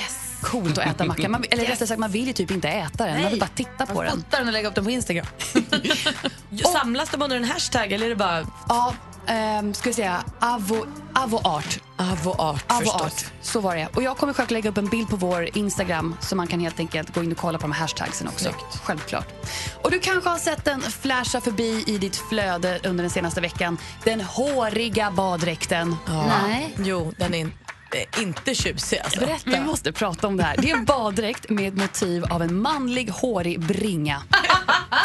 yes. 0.00 0.38
Coolt 0.40 0.78
att 0.78 0.86
äta 0.86 1.04
macka. 1.04 1.28
Man, 1.28 1.44
eller 1.50 1.64
rättare 1.64 1.86
sagt, 1.86 2.00
man 2.00 2.10
vill 2.10 2.26
ju 2.26 2.32
typ 2.32 2.50
inte 2.50 2.68
äta 2.68 3.06
den. 3.06 3.22
Man 3.22 3.30
vill 3.30 3.40
bara 3.40 3.50
titta 3.54 3.86
på 3.86 4.02
den. 4.02 4.16
Fotar 4.16 4.38
den 4.38 4.46
och 4.46 4.52
lägga 4.52 4.68
upp 4.68 4.74
den 4.74 4.84
på 4.84 4.90
Instagram. 4.90 5.26
Samlas 6.72 7.10
de 7.10 7.22
under 7.22 7.36
en 7.36 7.44
hashtag 7.44 7.92
eller 7.92 8.06
är 8.06 8.10
det 8.10 8.16
bara... 8.16 8.46
Ja, 8.68 8.94
ehm, 9.26 9.74
ska 9.74 9.90
vi 9.90 9.94
säga 9.94 10.24
avo, 10.40 10.86
avoart. 11.12 11.80
Avoart 11.96 12.64
Avoart, 12.66 13.26
så 13.42 13.60
var 13.60 13.76
det. 13.76 13.88
Och 13.94 14.02
jag 14.02 14.16
kommer 14.16 14.32
själv 14.32 14.50
lägga 14.50 14.70
upp 14.70 14.78
en 14.78 14.88
bild 14.88 15.08
på 15.08 15.16
vår 15.16 15.58
Instagram 15.58 16.16
så 16.20 16.36
man 16.36 16.46
kan 16.46 16.60
helt 16.60 16.80
enkelt 16.80 17.14
gå 17.14 17.22
in 17.22 17.32
och 17.32 17.38
kolla 17.38 17.58
på 17.58 17.62
de 17.62 17.72
här 17.72 17.80
hashtagsen 17.80 18.28
också. 18.28 18.50
Självklart. 18.82 19.28
Och 19.82 19.90
du 19.90 19.98
kanske 19.98 20.30
har 20.30 20.38
sett 20.38 20.64
den 20.64 20.80
flasha 20.80 21.40
förbi 21.40 21.84
i 21.86 21.98
ditt 21.98 22.16
flöde 22.16 22.80
under 22.84 23.04
den 23.04 23.10
senaste 23.10 23.40
veckan. 23.40 23.78
Den 24.04 24.20
håriga 24.20 25.10
baddräkten. 25.10 25.96
Nej. 26.08 26.74
Jo, 26.78 27.12
den 27.16 27.34
är 27.34 27.50
inte 28.20 28.54
tjusig. 28.54 28.98
Alltså. 29.04 29.20
Berätta. 29.20 29.50
Vi 29.50 29.60
måste 29.60 29.92
prata 29.92 30.26
om 30.26 30.36
det 30.36 30.42
här. 30.42 30.56
Det 30.58 30.70
är 30.70 30.76
en 30.76 30.84
baddräkt 30.84 31.50
med 31.50 31.76
motiv 31.76 32.24
av 32.24 32.42
en 32.42 32.60
manlig 32.60 33.08
hårig 33.08 33.60
bringa. 33.60 34.22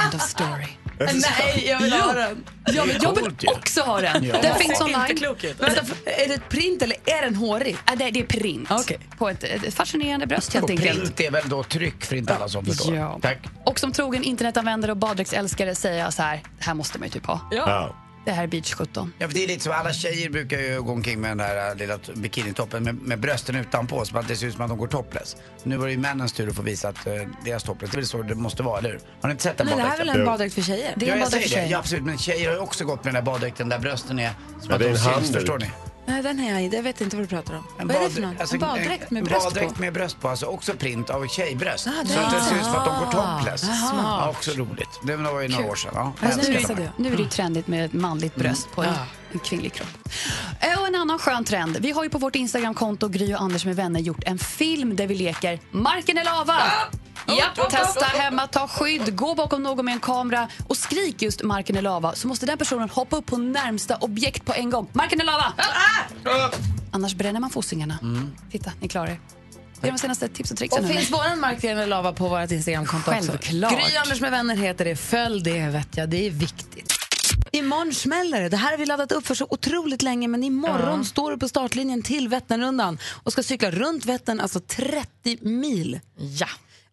End 0.03 0.15
of 0.15 0.21
story. 0.21 0.67
Nej, 0.99 1.65
jag 1.67 1.79
vill 1.79 1.93
Jo. 1.97 2.03
ha 2.03 2.13
den. 2.13 2.43
Jag 2.65 2.85
vill 2.85 3.07
också 3.47 3.81
ha 3.81 4.01
den. 4.01 4.23
Ja. 4.23 4.41
Den 4.41 4.55
finns 4.55 4.81
online. 4.81 5.01
Inte 5.01 5.13
klok 5.13 5.43
ut. 5.43 5.61
Vänta, 5.61 5.81
är 6.05 6.27
det 6.27 6.33
ett 6.33 6.49
print 6.49 6.81
eller 6.81 6.97
är 7.05 7.21
den 7.21 7.35
hårig? 7.35 7.77
Ja, 7.85 7.95
det, 7.95 8.11
det 8.11 8.19
är 8.19 8.25
print. 8.25 8.69
På 9.17 9.29
ett, 9.29 9.43
ett 9.43 9.73
fascinerande 9.73 10.27
bröst 10.27 10.53
helt 10.53 10.69
enkelt. 10.69 10.99
print 10.99 11.19
är 11.19 11.31
väl 11.31 11.49
då 11.49 11.63
tryck 11.63 12.05
för 12.05 12.15
inte 12.15 12.35
alla 12.35 12.49
som 12.49 12.65
förstår. 12.65 12.95
Ja. 12.95 13.19
Tack. 13.21 13.37
Och 13.65 13.79
som 13.79 13.91
trogen 13.91 14.23
internetanvändare 14.23 14.91
och 14.91 14.97
baddräktsälskare 14.97 15.75
säger 15.75 15.99
jag 16.03 16.13
så 16.13 16.21
här, 16.21 16.41
det 16.57 16.63
här 16.65 16.73
måste 16.73 16.99
man 16.99 17.07
ju 17.07 17.11
typ 17.11 17.25
ha. 17.25 17.39
Ja. 17.51 17.95
Det 18.25 18.31
här 18.31 18.43
är 18.43 18.47
beach 18.47 18.73
17. 18.73 19.13
Ja, 19.19 19.27
för 19.27 19.33
det 19.33 19.43
är 19.43 19.47
lite 19.47 19.63
så, 19.63 19.71
alla 19.71 19.93
tjejer 19.93 20.29
brukar 20.29 20.59
ju 20.59 20.81
gå 20.81 20.91
omkring 20.91 21.21
med 21.21 21.31
den 21.31 21.39
här 21.39 21.69
äh, 21.69 21.75
lilla 21.75 21.99
bikinitoppen 22.15 22.83
med, 22.83 22.95
med 22.95 23.19
brösten 23.19 23.55
utanpå 23.55 24.05
så 24.05 24.17
att 24.17 24.27
det 24.27 24.35
ser 24.35 24.47
ut 24.47 24.53
som 24.53 24.61
att 24.61 24.69
de 24.69 24.77
går 24.77 24.87
topless. 24.87 25.35
Nu 25.63 25.77
var 25.77 25.85
det 25.85 25.91
ju 25.91 25.97
männens 25.97 26.33
tur 26.33 26.49
att 26.49 26.55
få 26.55 26.61
visa 26.61 26.89
att 26.89 27.07
uh, 27.07 27.13
deras 27.45 27.63
topless, 27.63 27.91
det 27.91 27.99
är 27.99 28.03
så 28.03 28.21
det 28.21 28.35
måste 28.35 28.63
vara, 28.63 28.79
eller 28.79 28.89
hur? 28.89 28.99
Har 29.21 29.29
ni 29.29 29.31
inte 29.31 29.43
sett 29.43 29.57
den 29.57 29.67
Nej, 29.67 29.75
det 29.75 29.81
här 29.81 29.87
är 29.87 29.97
baddräkten? 29.97 30.13
väl 30.13 30.19
en 30.19 30.25
baddräkt 30.25 30.55
för 30.55 30.61
tjejer? 30.61 30.93
ja, 30.99 31.05
jag 31.17 31.27
säger 31.27 31.61
det. 31.61 31.67
Ja, 31.69 31.77
absolut. 31.79 32.03
Men 32.03 32.17
tjejer 32.17 32.47
har 32.47 32.55
ju 32.55 32.61
också 32.61 32.85
gått 32.85 33.03
med 33.03 33.13
den 33.13 33.25
där 33.25 33.31
baddräkten 33.31 33.69
där 33.69 33.79
brösten 33.79 34.19
är 34.19 34.29
som 34.59 34.69
Ja, 34.69 34.73
att 34.73 34.79
det 34.79 34.85
är 34.85 34.93
de 34.93 35.09
en 35.09 35.23
syns, 35.23 35.31
förstår 35.33 35.59
ni? 35.59 35.71
Nej, 36.05 36.23
den 36.23 36.39
är 36.39 36.51
jag 36.51 36.61
inte. 36.61 36.75
Jag 36.75 36.83
vet 36.83 37.01
inte 37.01 37.15
vad 37.15 37.23
du 37.25 37.29
pratar 37.29 37.53
om. 37.53 37.63
En 37.79 37.87
vad 37.87 37.95
är 37.97 38.01
det 38.03 38.09
för 38.09 38.21
något? 38.21 38.39
alltså, 38.39 38.55
en 38.55 38.59
baddräkt 38.61 39.11
med 39.11 39.23
bröst 39.23 39.45
baddräkt 39.45 39.73
på? 39.75 39.81
med 39.81 39.93
bröst 39.93 40.19
på, 40.21 40.29
alltså 40.29 40.45
också 40.45 40.73
print 40.73 41.09
av 41.09 41.27
tjejbröst. 41.27 41.87
Ah, 41.87 42.05
så 42.05 42.13
det 42.13 42.25
att 42.25 42.31
det 42.33 42.41
ser 42.41 42.55
ut 42.55 42.63
som 42.63 42.75
att 42.75 42.85
de 42.85 42.99
går 42.99 43.11
topless. 43.11 43.63
Ja, 43.93 44.29
också 44.29 44.51
roligt. 44.51 44.89
Det 45.03 45.15
var 45.15 45.41
ju 45.41 45.47
några 45.47 45.65
år 45.71 45.75
sedan. 45.75 45.91
Ja, 45.95 46.13
Alltså, 46.21 46.51
nu, 46.51 46.57
är, 46.57 46.67
de 46.67 46.73
här. 46.81 46.91
nu 46.97 47.11
är 47.13 47.15
det 47.17 47.23
ju 47.23 47.29
trendigt 47.29 47.67
med 47.67 47.85
ett 47.85 47.93
manligt 47.93 48.35
bröst 48.35 48.71
på 48.71 48.83
en, 48.83 48.89
Ja. 48.89 49.05
en 49.31 49.39
kvinnlig 49.39 49.73
kropp. 49.73 49.87
Eh, 50.59 50.79
Och 50.81 50.87
en 50.87 50.95
annan 50.95 51.19
skön 51.19 51.43
trend. 51.45 51.77
Vi 51.79 51.91
har 51.91 52.03
ju 52.03 52.09
på 52.09 52.17
vårt 52.17 52.35
Instagramkonto 52.35 53.07
Gry 53.07 53.33
och 53.33 53.41
Anders 53.41 53.65
med 53.65 53.75
vänner 53.75 53.99
gjort 53.99 54.23
en 54.25 54.39
film 54.39 54.95
där 54.95 55.07
vi 55.07 55.15
leker 55.15 55.59
Marken 55.71 56.17
är 56.17 56.23
lava. 56.23 56.53
Ja, 56.59 56.97
testa 57.69 58.05
hemma, 58.05 58.47
ta 58.47 58.67
skydd, 58.67 59.15
gå 59.15 59.35
bakom 59.35 59.63
någon 59.63 59.85
med 59.85 59.93
en 59.93 59.99
kamera 59.99 60.47
och 60.67 60.77
skrik 60.77 61.21
just 61.21 61.43
marken 61.43 61.75
är 61.77 61.81
lava 61.81 62.15
så 62.15 62.27
måste 62.27 62.45
den 62.45 62.57
personen 62.57 62.89
hoppa 62.89 63.15
upp 63.17 63.25
på 63.25 63.37
närmsta 63.37 63.95
objekt 63.95 64.45
på 64.45 64.53
en 64.53 64.69
gång. 64.69 64.89
Marken 64.93 65.21
är 65.21 65.25
lava! 65.25 65.53
Annars 66.91 67.15
bränner 67.15 67.39
man 67.39 67.49
fossingarna. 67.49 67.99
Titta, 68.51 68.71
ni 68.79 68.87
klarar 68.87 69.07
er. 69.07 69.19
Det 69.81 69.87
är 69.87 69.91
de 69.91 69.97
senaste 69.97 70.27
tips 70.27 70.51
och 70.51 70.57
tricksen. 70.57 70.83
Och 70.85 70.91
finns 70.91 71.11
våran 71.11 71.39
markgren 71.39 71.77
eller 71.77 71.87
lava 71.87 72.13
på 72.13 72.27
vårt 72.27 72.51
Instagramkonto 72.51 73.11
också? 73.11 73.31
Självklart. 73.31 73.71
Gry 73.71 73.95
Anders 73.95 74.21
med 74.21 74.31
vänner 74.31 74.55
heter 74.55 74.85
det. 74.85 74.95
Följ 74.95 75.43
det 75.43 75.67
vet 75.69 75.97
jag, 75.97 76.09
det 76.09 76.27
är 76.27 76.31
viktigt. 76.31 76.93
Imorgon 77.51 77.93
smäller 77.93 78.41
det. 78.41 78.49
Det 78.49 78.57
här 78.57 78.71
har 78.71 78.77
vi 78.77 78.85
laddat 78.85 79.11
upp 79.11 79.27
för 79.27 79.35
så 79.35 79.47
otroligt 79.49 80.01
länge 80.01 80.27
men 80.27 80.43
imorgon 80.43 80.99
Ja. 80.99 81.03
står 81.03 81.31
du 81.31 81.37
på 81.37 81.49
startlinjen 81.49 82.01
till 82.01 82.27
Vätternrundan 82.27 82.97
och 83.23 83.31
ska 83.31 83.43
cykla 83.43 83.71
runt 83.71 84.05
Vättern, 84.05 84.39
alltså 84.39 84.59
30 84.59 85.37
mil. 85.41 85.99
Ja. 86.17 86.47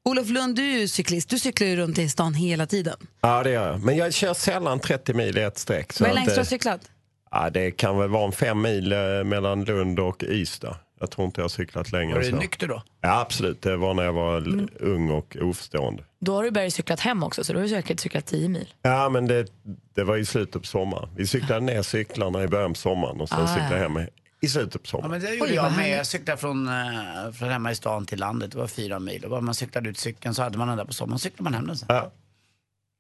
Olof 0.05 0.29
Lund, 0.29 0.57
du 0.57 0.63
är 0.75 0.79
ju 0.79 0.89
cyklist. 0.89 1.29
Du 1.31 1.39
cyklar 1.39 1.69
ju 1.69 1.77
runt 1.77 1.99
i 1.99 2.09
stan 2.09 2.35
hela 2.35 2.67
tiden. 2.67 2.97
Ja, 3.21 3.43
det 3.43 3.51
gör 3.51 3.67
jag. 3.71 3.85
Men 3.85 3.97
jag 3.97 4.15
kör 4.15 4.35
sällan 4.35 4.81
30 4.81 5.15
mil 5.15 5.39
i 5.39 5.43
ett 5.43 5.59
streck. 5.59 6.01
Vad 6.01 6.11
är 6.11 6.15
längst 6.15 6.35
du 6.35 6.41
har 6.41 6.45
cyklat? 6.45 6.81
Ja, 7.31 7.51
det 7.51 7.71
kan 7.71 7.99
väl 7.99 8.09
vara 8.09 8.27
en 8.27 8.33
fem 8.33 8.63
mil 8.63 8.93
eh, 8.93 8.99
mellan 9.25 9.65
Lund 9.65 9.99
och 10.01 10.23
Ystad. 10.29 10.77
Jag 11.01 11.11
tror 11.11 11.27
inte 11.27 11.41
jag 11.41 11.45
har 11.45 11.49
cyklat 11.49 11.93
längre 11.93 12.15
Var 12.15 12.23
du 12.23 12.33
nykter 12.33 12.67
då? 12.69 12.83
Ja, 13.01 13.21
absolut. 13.21 13.63
Det 13.63 13.77
var 13.77 13.95
när 13.95 14.03
jag 14.03 14.13
var 14.13 14.37
l- 14.37 14.69
ung 14.81 15.11
och 15.11 15.37
oförstående. 15.41 16.03
Då 16.21 16.35
har 16.35 16.45
du 16.45 16.51
börjat 16.51 16.73
cyklat 16.75 17.01
hem 17.01 17.23
också, 17.23 17.45
så 17.45 17.53
då 17.53 17.59
har 17.59 17.63
du 17.63 17.69
säkert 17.69 18.01
cyklat 18.01 18.27
10 18.27 18.49
mil. 18.49 18.75
Ja, 18.83 19.09
men 19.09 19.27
det, 19.27 19.47
det 19.95 20.05
var 20.05 20.17
i 20.17 20.25
slutet 20.25 20.63
på 20.63 20.67
sommaren. 20.69 21.09
Vi 21.17 21.27
cyklade 21.27 21.61
ner 21.61 21.83
cyklarna 21.83 22.43
i 22.43 22.49
början 22.49 22.73
på 22.73 22.79
sommaren 22.79 23.21
och 23.21 23.29
sen 23.29 23.39
Ah, 23.41 23.47
cyklade 23.55 23.77
ja. 23.83 23.83
hem 23.89 23.97
i 24.41 24.49
slutet 24.49 24.73
på 24.83 24.87
Ja, 24.87 24.91
sommaren. 24.91 25.11
men 25.11 25.21
det 25.21 25.35
gjorde 25.35 25.55
jag 25.55 25.73
med. 25.77 25.99
Jag 25.99 26.07
cyklade 26.07 26.41
från, 26.41 26.69
eh, 26.69 27.33
från 27.39 27.49
hemma 27.49 27.71
i 27.71 27.75
stan 27.75 28.07
till 28.07 28.19
landet. 28.21 28.53
Det 28.53 28.59
var 28.59 28.67
fyra 28.67 28.99
mil. 28.99 29.25
Och 29.25 29.31
bara 29.31 29.41
man 29.41 29.55
cyklade 29.55 29.89
ut 29.89 29.99
cykeln 29.99 30.35
så 30.35 30.43
hade 30.43 30.59
man 30.59 30.69
den 30.69 30.77
där 30.77 30.85
på 30.85 30.93
sommaren. 30.93 31.19
cyklade 31.19 31.43
man 31.43 31.55
hem 31.55 31.67
den 31.67 31.77
sen. 31.77 31.87
Ja. 31.91 32.13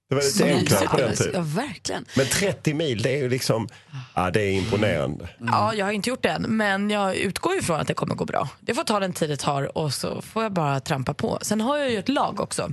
Det 0.08 0.14
var 0.14 0.22
lite 0.22 0.38
Så 0.38 0.44
enklare 0.44 0.86
på 0.88 0.96
den 0.96 1.10
Ja, 1.10 1.16
tiden. 1.24 1.44
verkligen. 1.54 2.04
Men 2.16 2.26
30 2.26 2.74
mil, 2.74 3.02
det 3.02 3.10
är 3.14 3.16
ju 3.18 3.28
liksom, 3.28 3.68
ja 4.14 4.30
det 4.30 4.40
är 4.42 4.50
imponerande. 4.52 5.28
Ja, 5.38 5.74
jag 5.74 5.86
har 5.86 5.92
inte 5.92 6.08
gjort 6.10 6.22
det 6.22 6.28
än, 6.28 6.42
men 6.42 6.90
jag 6.90 7.16
utgår 7.16 7.54
ju 7.54 7.62
från 7.62 7.80
att 7.80 7.86
det 7.88 7.94
kommer 7.94 8.14
gå 8.14 8.24
bra. 8.24 8.48
Det 8.60 8.74
får 8.74 8.84
ta 8.84 9.00
den 9.00 9.12
tid 9.12 9.30
det 9.30 9.36
tar 9.36 9.78
och 9.78 9.94
så 9.94 10.22
får 10.22 10.42
jag 10.42 10.52
bara 10.52 10.80
trampa 10.80 11.14
på. 11.14 11.38
Sen 11.42 11.60
har 11.60 11.78
jag 11.78 11.90
ju 11.90 11.98
ett 11.98 12.08
lag 12.08 12.40
också. 12.40 12.72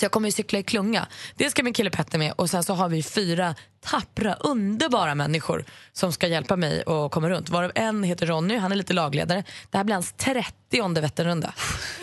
Så 0.00 0.04
jag 0.04 0.12
kommer 0.12 0.28
ju 0.28 0.32
cykla 0.32 0.58
i 0.58 0.62
klunga. 0.62 1.06
Det 1.34 1.50
ska 1.50 1.62
min 1.62 1.72
kille 1.72 1.90
Petter 1.90 2.18
med 2.18 2.32
och 2.32 2.50
sen 2.50 2.64
så 2.64 2.74
har 2.74 2.88
vi 2.88 3.02
fyra 3.02 3.54
tappra, 3.80 4.34
underbara 4.34 5.14
människor 5.14 5.64
som 5.92 6.12
ska 6.12 6.26
hjälpa 6.26 6.56
mig 6.56 6.82
att 6.86 7.10
komma 7.10 7.30
runt. 7.30 7.48
Varav 7.48 7.72
en 7.74 8.02
heter 8.02 8.26
Ronny, 8.26 8.56
han 8.56 8.72
är 8.72 8.76
lite 8.76 8.92
lagledare. 8.92 9.44
Det 9.70 9.76
här 9.76 9.84
blir 9.84 9.94
hans 9.94 10.12
30 10.12 11.00
Vätternrunda. 11.00 11.54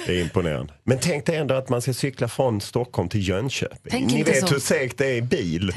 Det 0.07 0.17
är 0.19 0.21
imponerande. 0.21 0.73
Men 0.83 0.99
tänk 1.01 1.25
dig 1.25 1.35
ändå 1.35 1.55
att 1.55 1.69
man 1.69 1.81
ska 1.81 1.93
cykla 1.93 2.27
från 2.27 2.61
Stockholm 2.61 3.09
till 3.09 3.27
Jönköping. 3.27 3.79
Tänk 3.89 4.11
Ni 4.11 4.19
inte 4.19 4.31
vet 4.31 4.47
så. 4.47 4.53
hur 4.53 4.59
segt 4.59 4.97
det 4.97 5.05
är 5.05 5.15
i 5.15 5.21
bil. 5.21 5.73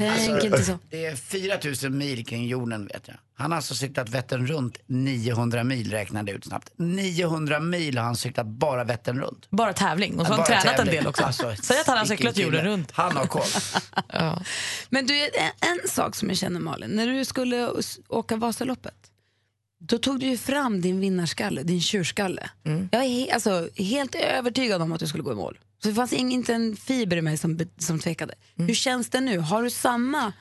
Alltså, 0.51 0.77
Det 0.89 1.05
är 1.05 1.15
4000 1.15 1.97
mil 1.97 2.25
kring 2.25 2.47
jorden 2.47 2.87
vet 2.87 3.01
jag. 3.07 3.15
Han 3.35 3.51
har 3.51 3.55
alltså 3.55 3.75
cyklat 3.75 4.09
Vättern 4.09 4.47
runt 4.47 4.77
900 4.87 5.63
mil 5.63 5.91
räknade 5.91 6.31
ut 6.31 6.45
snabbt. 6.45 6.69
900 6.77 7.59
mil 7.59 7.97
har 7.97 8.05
han 8.05 8.15
cyklat 8.15 8.45
bara 8.47 8.83
Vättern 8.83 9.19
runt. 9.21 9.47
Bara 9.49 9.73
tävling 9.73 10.19
och 10.19 10.25
så 10.27 10.33
har 10.33 10.37
han 10.37 10.45
Bara 10.49 10.61
tränat 10.61 10.79
en 10.79 10.85
tävling. 10.85 10.95
del 10.95 11.07
också. 11.07 11.23
Alltså, 11.23 11.55
Säg 11.61 11.79
att 11.79 11.87
han 11.87 11.97
har 11.97 12.05
vilken 12.05 12.17
cyklat 12.17 12.35
kille. 12.35 12.45
jorden 12.47 12.65
runt. 12.65 12.91
Han 12.91 13.17
har 13.17 13.25
koll. 13.25 13.41
Men 14.89 15.05
du, 15.07 15.21
en, 15.23 15.29
en 15.83 15.87
sak 15.89 16.15
som 16.15 16.29
jag 16.29 16.37
känner 16.37 16.59
Malin, 16.59 16.89
när 16.89 17.07
du 17.07 17.25
skulle 17.25 17.69
s- 17.79 17.99
åka 18.09 18.35
Vasaloppet, 18.35 18.93
då 19.83 19.97
tog 19.97 20.19
du 20.19 20.25
ju 20.25 20.37
fram 20.37 20.81
din 20.81 20.99
vinnarskalle, 20.99 21.63
din 21.63 21.81
tjurskalle. 21.81 22.49
Jag 22.91 23.03
är 23.03 23.07
he, 23.09 23.31
alltså, 23.33 23.69
helt 23.75 24.15
övertygad 24.15 24.81
om 24.81 24.91
att 24.91 24.99
du 24.99 25.07
skulle 25.07 25.23
gå 25.23 25.31
i 25.31 25.35
mål. 25.35 25.59
Så 25.83 25.87
det 25.89 25.95
fanns 25.95 26.13
ing, 26.13 26.31
inte 26.31 26.53
en 26.53 26.75
fiber 26.75 27.17
i 27.17 27.21
mig 27.21 27.37
som, 27.37 27.59
som 27.77 27.99
tvekade. 27.99 28.33
Hur 28.55 28.73
känns 28.73 29.09
det 29.09 29.19
nu? 29.21 29.39
Har 29.39 29.63
du 29.63 29.69
samma 29.69 30.33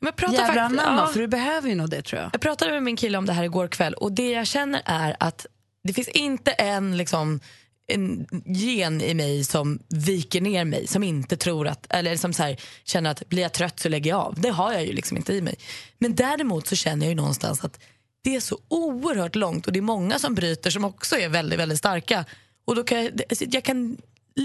Men 0.00 0.12
jävla 0.18 0.38
faktiskt- 0.46 0.58
anamma? 0.58 1.00
ja. 1.00 1.06
För 1.12 1.20
du 1.20 1.26
behöver 1.26 1.68
ju 1.68 1.74
nog 1.74 1.90
det 1.90 2.02
tror 2.02 2.20
jag. 2.22 2.30
Jag 2.32 2.40
pratade 2.40 2.72
med 2.72 2.82
min 2.82 2.96
kille 2.96 3.18
om 3.18 3.26
det 3.26 3.32
här 3.32 3.44
igår 3.44 3.68
kväll 3.68 3.94
och 3.94 4.12
det 4.12 4.30
jag 4.30 4.46
känner 4.46 4.82
är 4.84 5.16
att 5.20 5.46
det 5.84 5.92
finns 5.92 6.08
inte 6.08 6.50
en, 6.52 6.96
liksom, 6.96 7.40
en 7.86 8.26
gen 8.46 9.00
i 9.00 9.14
mig 9.14 9.44
som 9.44 9.78
viker 9.88 10.40
ner 10.40 10.64
mig, 10.64 10.86
som 10.86 11.02
inte 11.02 11.36
tror 11.36 11.68
att, 11.68 11.86
eller 11.90 12.16
som 12.16 12.32
så 12.32 12.42
här, 12.42 12.56
känner 12.84 13.10
att 13.10 13.28
blir 13.28 13.42
jag 13.42 13.52
trött 13.52 13.80
så 13.80 13.88
lägger 13.88 14.10
jag 14.10 14.20
av. 14.20 14.40
Det 14.40 14.50
har 14.50 14.72
jag 14.72 14.86
ju 14.86 14.92
liksom 14.92 15.16
inte 15.16 15.32
i 15.34 15.40
mig. 15.40 15.54
Men 15.98 16.14
däremot 16.14 16.66
så 16.66 16.76
känner 16.76 17.06
jag 17.06 17.10
ju 17.10 17.14
någonstans 17.16 17.64
att 17.64 17.80
det 18.24 18.36
är 18.36 18.40
så 18.40 18.58
oerhört 18.68 19.34
långt 19.34 19.66
och 19.66 19.72
det 19.72 19.78
är 19.78 19.82
många 19.82 20.18
som 20.18 20.34
bryter 20.34 20.70
som 20.70 20.84
också 20.84 21.16
är 21.16 21.28
väldigt, 21.28 21.58
väldigt 21.58 21.78
starka. 21.78 22.24
Och 22.64 22.76
då 22.76 22.84
kan 22.84 23.04
jag, 23.04 23.20
alltså, 23.30 23.44
jag 23.48 23.64
kan 23.64 23.96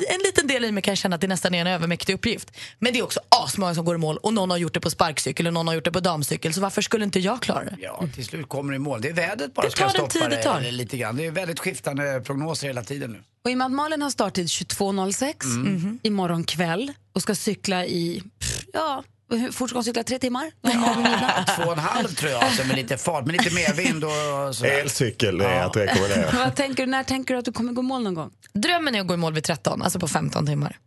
en 0.10 0.20
liten 0.26 0.48
del 0.48 0.66
i 0.66 0.72
mig 0.72 0.84
kan 0.84 0.96
känna 0.96 1.16
att 1.16 1.22
det 1.22 1.28
nästan 1.28 1.56
är 1.56 1.62
en 1.62 1.68
övermäktig 1.68 2.14
uppgift. 2.14 2.52
Men 2.80 2.94
det 2.94 3.00
är 3.00 3.04
också 3.04 3.20
asmånga 3.30 3.76
som 3.76 3.86
går 3.86 3.96
i 3.96 3.98
mål 3.98 4.18
och 4.18 4.34
någon 4.34 4.50
har 4.52 4.58
gjort 4.58 4.74
det 4.74 4.80
på 4.80 4.90
sparkcykel 4.90 5.48
och 5.48 5.54
någon 5.54 5.68
har 5.68 5.76
gjort 5.76 5.84
det 5.86 5.92
på 5.92 6.00
damcykel. 6.00 6.54
Så 6.54 6.62
varför 6.62 6.82
skulle 6.82 7.06
inte 7.06 7.20
jag 7.20 7.42
klara 7.42 7.64
det? 7.66 7.76
Ja, 7.82 8.04
till 8.16 8.26
slut 8.26 8.50
kommer 8.50 8.70
du 8.72 8.76
i 8.76 8.80
mål. 8.80 9.02
Det 9.02 9.10
är 9.10 9.14
vädret 9.14 9.54
bara 9.54 9.66
Det 9.66 9.72
ska 9.72 9.90
tar 9.90 9.98
den 10.00 10.10
stoppa 10.10 10.26
tid 10.30 10.38
det 10.38 10.44
tar. 10.44 10.62
det 10.62 10.72
lite 10.72 10.98
grann. 10.98 11.16
Det 11.16 11.26
är 11.26 11.32
väldigt 11.32 11.60
skiftande 11.60 12.22
prognoser 12.26 12.68
hela 12.68 12.84
tiden 12.84 13.12
nu. 13.12 13.24
Och 13.44 13.50
i 13.52 13.54
och 13.54 13.58
med 13.58 13.66
att 13.66 13.72
Malin 13.72 14.02
har 14.02 14.10
starttid 14.10 14.46
22.06 14.48 15.44
Mm. 15.44 16.00
imorgon 16.04 16.44
kväll 16.44 16.94
och 17.14 17.22
ska 17.22 17.36
cykla 17.36 17.86
i 17.86 18.24
pff, 18.40 18.64
ja, 18.74 19.04
hur 19.30 19.52
fort 19.52 19.70
ska 19.70 19.78
hon 19.78 19.84
cykla? 19.84 20.04
Tre 20.04 20.20
timmar? 20.20 20.52
Midnatt. 20.62 21.56
Två 21.56 21.64
och 21.64 21.74
en 21.74 21.80
halv 21.80 22.08
tror 22.08 22.32
jag, 22.32 22.44
alltså, 22.44 22.68
med 22.68 22.76
lite 22.76 22.98
fart, 22.98 23.26
med 23.26 23.34
lite 23.38 23.56
medvind 23.56 24.04
och 24.04 24.56
sådär. 24.56 24.82
Elcykel 24.82 25.42
är 25.42 25.62
att 25.62 25.78
rekommendera. 25.78 26.32
Vad 26.46 26.56
tänker 26.56 26.86
du, 26.86 26.92
när 26.92 27.04
tänker 27.04 27.34
du 27.34 27.40
att 27.40 27.46
du 27.46 27.52
kommer 27.52 27.74
gå 27.74 27.82
i 27.82 27.86
mål 27.86 28.04
någon 28.04 28.14
gång? 28.14 28.32
Drömmen 28.54 28.96
är 28.96 29.02
att 29.02 29.08
gå 29.08 29.14
i 29.14 29.18
mål 29.18 29.34
vid 29.34 29.44
13, 29.44 29.82
alltså 29.82 30.00
på 30.00 30.08
15 30.08 30.46
timmar. 30.46 30.78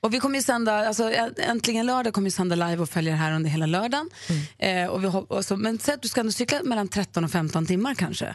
Och 0.00 0.14
vi 0.14 0.20
kommer 0.20 0.36
ju 0.36 0.42
sända, 0.42 0.86
alltså 0.86 1.12
äntligen 1.38 1.86
lördag 1.86 2.14
kommer 2.14 2.26
ju 2.26 2.30
sända 2.30 2.56
live 2.56 2.82
och 2.82 2.90
följer 2.90 3.14
här 3.14 3.32
under 3.32 3.50
hela 3.50 3.66
lördagen. 3.66 4.10
Eh, 4.58 4.86
och 4.86 5.04
vi, 5.04 5.10
och 5.28 5.44
så, 5.44 5.56
men 5.56 5.78
säg 5.78 5.94
att 5.94 6.02
du 6.02 6.08
ska 6.08 6.20
ändå 6.20 6.32
cykla 6.32 6.62
mellan 6.62 6.88
13 6.88 7.24
och 7.24 7.30
15 7.30 7.66
timmar 7.66 7.94
kanske? 7.94 8.34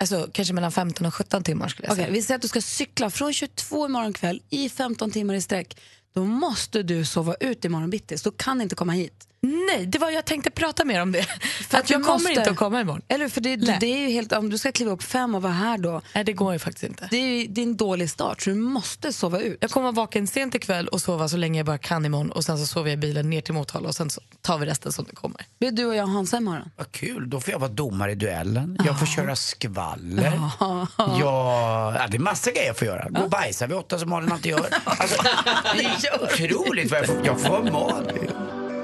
Alltså 0.00 0.28
kanske 0.32 0.54
mellan 0.54 0.72
15 0.72 1.06
och 1.06 1.14
17 1.14 1.42
timmar 1.42 1.68
skulle 1.68 1.88
jag 1.88 1.96
säga. 1.96 2.10
vi 2.10 2.22
säger 2.22 2.36
att 2.36 2.42
du 2.42 2.48
ska 2.48 2.60
cykla 2.60 3.10
från 3.10 3.32
22 3.32 3.86
imorgon 3.86 4.12
kväll 4.12 4.42
i 4.50 4.68
15 4.68 5.10
timmar 5.10 5.34
i 5.34 5.40
sträck. 5.40 5.80
Då 6.14 6.24
måste 6.24 6.82
du 6.82 7.04
sova 7.04 7.34
ut 7.34 7.64
imorgon 7.64 7.90
bitti, 7.90 8.18
så 8.18 8.30
du 8.30 8.36
kan 8.36 8.60
inte 8.60 8.74
komma 8.74 8.92
hit. 8.92 9.28
Nej, 9.40 9.86
det 9.86 9.98
var 9.98 10.10
jag 10.10 10.24
tänkte 10.24 10.50
prata 10.50 10.84
mer 10.84 11.02
om 11.02 11.12
det. 11.12 11.22
För 11.68 11.78
att 11.78 11.90
jag 11.90 12.02
kommer 12.02 12.14
måste- 12.14 12.32
inte 12.32 12.50
att 12.50 12.56
komma 12.56 12.80
imorgon. 12.80 13.02
Eller 13.08 13.28
för 13.28 13.40
det, 13.40 13.56
det 13.56 13.86
är 13.86 13.98
ju 13.98 14.08
helt, 14.10 14.32
om 14.32 14.50
du 14.50 14.58
ska 14.58 14.72
kliva 14.72 14.90
upp 14.92 15.02
fem 15.02 15.34
och 15.34 15.42
vara 15.42 15.52
här 15.52 15.78
då. 15.78 16.02
Nej, 16.14 16.24
det 16.24 16.32
går 16.32 16.52
ju 16.52 16.58
faktiskt 16.58 16.84
inte. 16.84 17.08
Det 17.10 17.16
är 17.16 17.26
ju 17.26 17.46
det 17.46 17.60
är 17.60 17.62
en 17.62 17.76
dålig 17.76 18.10
start, 18.10 18.40
så 18.42 18.50
du 18.50 18.56
måste 18.56 19.12
sova 19.12 19.40
ut. 19.40 19.58
Jag 19.60 19.70
kommer 19.70 19.88
att 19.88 19.94
vara 19.94 20.02
vaken 20.06 20.26
sent 20.26 20.54
ikväll 20.54 20.88
och 20.88 21.00
sova 21.00 21.28
så 21.28 21.36
länge 21.36 21.58
jag 21.58 21.66
bara 21.66 21.78
kan 21.78 22.04
imorgon 22.04 22.30
och 22.30 22.44
sen 22.44 22.58
så 22.58 22.66
sover 22.66 22.90
jag 22.90 22.94
i 22.94 23.00
bilen 23.00 23.30
ner 23.30 23.40
till 23.40 23.54
Motala 23.54 23.88
och 23.88 23.94
sen 23.94 24.10
så 24.10 24.20
tar 24.42 24.58
vi 24.58 24.66
resten 24.66 24.92
som 24.92 25.04
det 25.04 25.14
kommer. 25.16 25.46
Blir 25.58 25.70
du 25.70 25.84
och 25.86 25.94
jag 25.96 26.06
Hansa 26.06 26.36
imorgon? 26.36 26.70
Vad 26.76 26.92
kul, 26.92 27.30
då 27.30 27.40
får 27.40 27.52
jag 27.52 27.58
vara 27.58 27.70
domare 27.70 28.12
i 28.12 28.14
duellen. 28.14 28.78
Jag 28.86 28.98
får 28.98 29.06
köra 29.06 29.36
skvaller. 29.36 30.40
Ja. 30.60 30.86
Ja, 30.98 31.94
ja, 31.98 32.06
det 32.10 32.16
är 32.16 32.18
massa 32.18 32.50
grejer 32.50 32.66
jag 32.66 32.76
får 32.78 32.86
göra. 32.88 33.06
Gå 33.10 33.22
och 33.22 33.30
bajsa 33.30 33.66
vid 33.66 33.76
åtta 33.76 33.98
som 33.98 34.10
Malin 34.10 34.32
alltid 34.32 34.50
gör. 34.50 34.68
Alltså, 34.84 35.22
det 35.76 35.84
är 36.08 36.22
otroligt 36.24 36.90
vad 36.90 37.00
jag 37.00 37.06
får, 37.06 37.26
jag 37.26 37.40
får 37.40 37.48
vara 37.50 37.62
Malin. 37.72 38.30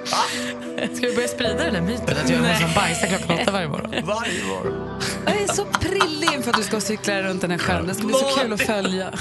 Ska 0.94 1.06
vi 1.06 1.14
börja 1.14 1.28
sprida 1.28 1.64
den 1.64 1.74
här 1.74 1.82
myten 1.82 2.16
att 2.24 2.30
jag 2.30 2.42
måste 2.42 2.66
bajsa 2.74 3.06
klockan 3.06 3.38
åtta 3.40 3.52
varje 3.52 3.68
morgon? 3.68 3.90
Varje 4.04 4.44
morgon. 4.44 5.00
Jag 5.26 5.36
är 5.36 5.46
så 5.46 5.64
prillig 5.64 6.28
inför 6.34 6.50
att 6.50 6.56
du 6.56 6.62
ska 6.62 6.80
cykla 6.80 7.22
runt 7.22 7.40
den 7.40 7.50
här 7.50 7.58
sjön. 7.58 7.86
Det 7.86 7.94
ska 7.94 8.06
bli 8.06 8.14
så 8.14 8.40
kul 8.40 8.52
att 8.52 8.60
följa. 8.60 9.10
Där 9.10 9.18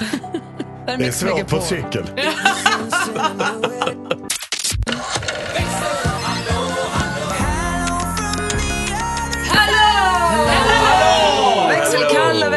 Det 0.86 0.92
är 0.94 0.98
Mix 0.98 1.20
svårt 1.20 1.48
på 1.48 1.62
cykel. 1.62 2.06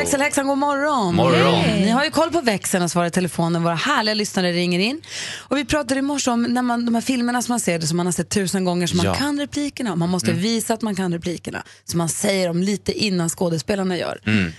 växelhäxan, 0.06 0.46
god 0.48 0.58
morgon. 0.58 1.14
Morgon. 1.14 1.54
Hej. 1.54 1.80
Ni 1.84 1.90
har 1.90 2.04
ju 2.04 2.10
koll 2.10 2.30
på 2.30 2.40
växeln 2.40 2.84
och 2.84 2.90
svarar 2.90 3.06
i 3.06 3.10
telefonen. 3.10 3.62
Våra 3.62 3.74
härliga 3.74 4.14
lyssnare 4.14 4.52
ringer 4.52 4.78
in. 4.80 5.00
Och 5.38 5.56
vi 5.56 5.64
pratade 5.64 5.98
i 5.98 6.02
morse 6.02 6.30
om 6.30 6.42
när 6.42 6.62
man, 6.62 6.84
de 6.86 6.94
här 6.94 7.02
filmerna 7.02 7.42
som 7.42 7.52
man 7.52 7.60
ser, 7.60 7.80
som 7.80 7.96
man 7.96 8.06
har 8.06 8.12
sett 8.12 8.28
tusen 8.28 8.64
gånger, 8.64 8.86
så 8.86 8.96
man 8.96 9.06
Ja. 9.06 9.14
kan 9.14 9.40
replikerna. 9.40 9.96
Man 9.96 10.08
måste 10.08 10.30
Mm. 10.30 10.42
visa 10.42 10.74
att 10.74 10.82
man 10.82 10.94
kan 10.94 11.12
replikerna. 11.12 11.62
Så 11.84 11.96
man 11.96 12.08
säger 12.08 12.46
dem 12.48 12.62
lite 12.62 12.92
innan 12.92 13.28
skådespelarna 13.28 13.96
gör. 13.96 14.20
Mm. 14.26 14.52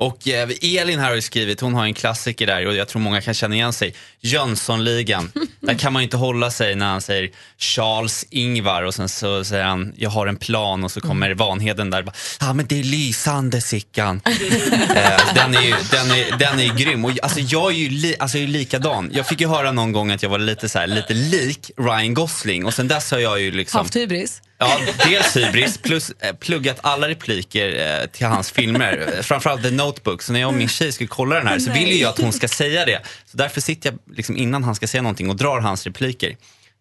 Och 0.00 0.28
eh, 0.28 0.48
Elin 0.62 0.98
här 0.98 1.10
har 1.10 1.20
skrivit, 1.20 1.60
hon 1.60 1.74
har 1.74 1.84
en 1.84 1.94
klassiker 1.94 2.46
där 2.46 2.66
och 2.66 2.74
jag 2.74 2.88
tror 2.88 3.02
många 3.02 3.20
kan 3.20 3.34
känna 3.34 3.54
igen 3.54 3.72
sig. 3.72 3.94
Jönssonligan. 4.20 5.32
där 5.60 5.74
kan 5.74 5.92
man 5.92 6.02
inte 6.02 6.16
hålla 6.16 6.50
sig 6.50 6.74
när 6.74 6.86
han 6.86 7.00
säger 7.00 7.30
Charles 7.58 8.26
Ingvar 8.30 8.82
och 8.82 8.94
sen 8.94 9.08
så 9.08 9.44
säger 9.44 9.64
han 9.64 9.92
jag 9.96 10.10
har 10.10 10.26
en 10.26 10.36
plan 10.36 10.84
och 10.84 10.92
så 10.92 11.00
kommer 11.00 11.34
Vanheden 11.34 11.90
där. 11.90 12.02
Ja 12.06 12.12
ah, 12.38 12.52
men 12.52 12.66
det 12.66 12.78
är 12.80 12.82
lysande 12.82 13.60
Sickan. 13.60 14.20
eh, 14.26 15.34
den, 15.34 15.54
är 15.54 15.62
ju, 15.62 15.74
den, 15.90 16.10
är, 16.10 16.38
den 16.38 16.58
är 16.58 16.64
ju 16.64 16.74
grym. 16.74 17.04
Och, 17.04 17.12
alltså, 17.22 17.40
jag 17.40 17.72
är 17.72 17.76
ju 17.76 17.88
li, 17.88 18.16
alltså, 18.18 18.38
jag 18.38 18.44
är 18.44 18.48
likadan. 18.48 19.10
Jag 19.12 19.26
fick 19.26 19.40
ju 19.40 19.48
höra 19.48 19.72
någon 19.72 19.92
gång 19.92 20.10
att 20.10 20.22
jag 20.22 20.30
var 20.30 20.38
lite, 20.38 20.68
så 20.68 20.78
här, 20.78 20.86
lite 20.86 21.14
lik 21.14 21.70
Ryan 21.76 22.14
Gosling 22.14 22.64
och 22.64 22.74
sen 22.74 22.88
dess 22.88 23.10
har 23.10 23.18
jag 23.18 23.40
ju 23.40 23.50
liksom 23.50 23.78
Haft 23.78 23.96
hybris. 23.96 24.42
Ja, 24.62 24.80
dels 25.04 25.36
hybris 25.36 25.78
plus 25.78 26.10
eh, 26.10 26.36
pluggat 26.36 26.78
alla 26.82 27.08
repliker 27.08 28.00
eh, 28.00 28.06
till 28.06 28.26
hans 28.26 28.50
filmer. 28.50 29.12
Eh, 29.16 29.22
Framförallt 29.22 29.62
The 29.62 29.70
Notebook. 29.70 30.22
Så 30.22 30.32
när 30.32 30.40
jag 30.40 30.48
och 30.48 30.54
min 30.54 30.68
tjej 30.68 30.92
skulle 30.92 31.08
kolla 31.08 31.36
den 31.36 31.46
här 31.46 31.58
så 31.58 31.72
vill 31.72 31.88
ju 31.88 31.96
jag 31.96 32.08
att 32.10 32.18
hon 32.18 32.32
ska 32.32 32.48
säga 32.48 32.84
det. 32.84 33.00
Så 33.24 33.36
därför 33.36 33.60
sitter 33.60 33.90
jag 33.90 34.16
liksom 34.16 34.36
innan 34.36 34.64
han 34.64 34.74
ska 34.74 34.86
säga 34.86 35.02
någonting 35.02 35.30
och 35.30 35.36
drar 35.36 35.60
hans 35.60 35.84
repliker. 35.86 36.36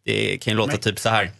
Det 0.05 0.37
kan 0.37 0.51
ju 0.51 0.57
låta 0.57 0.77
typ 0.77 0.99
så 0.99 1.09
här. 1.09 1.31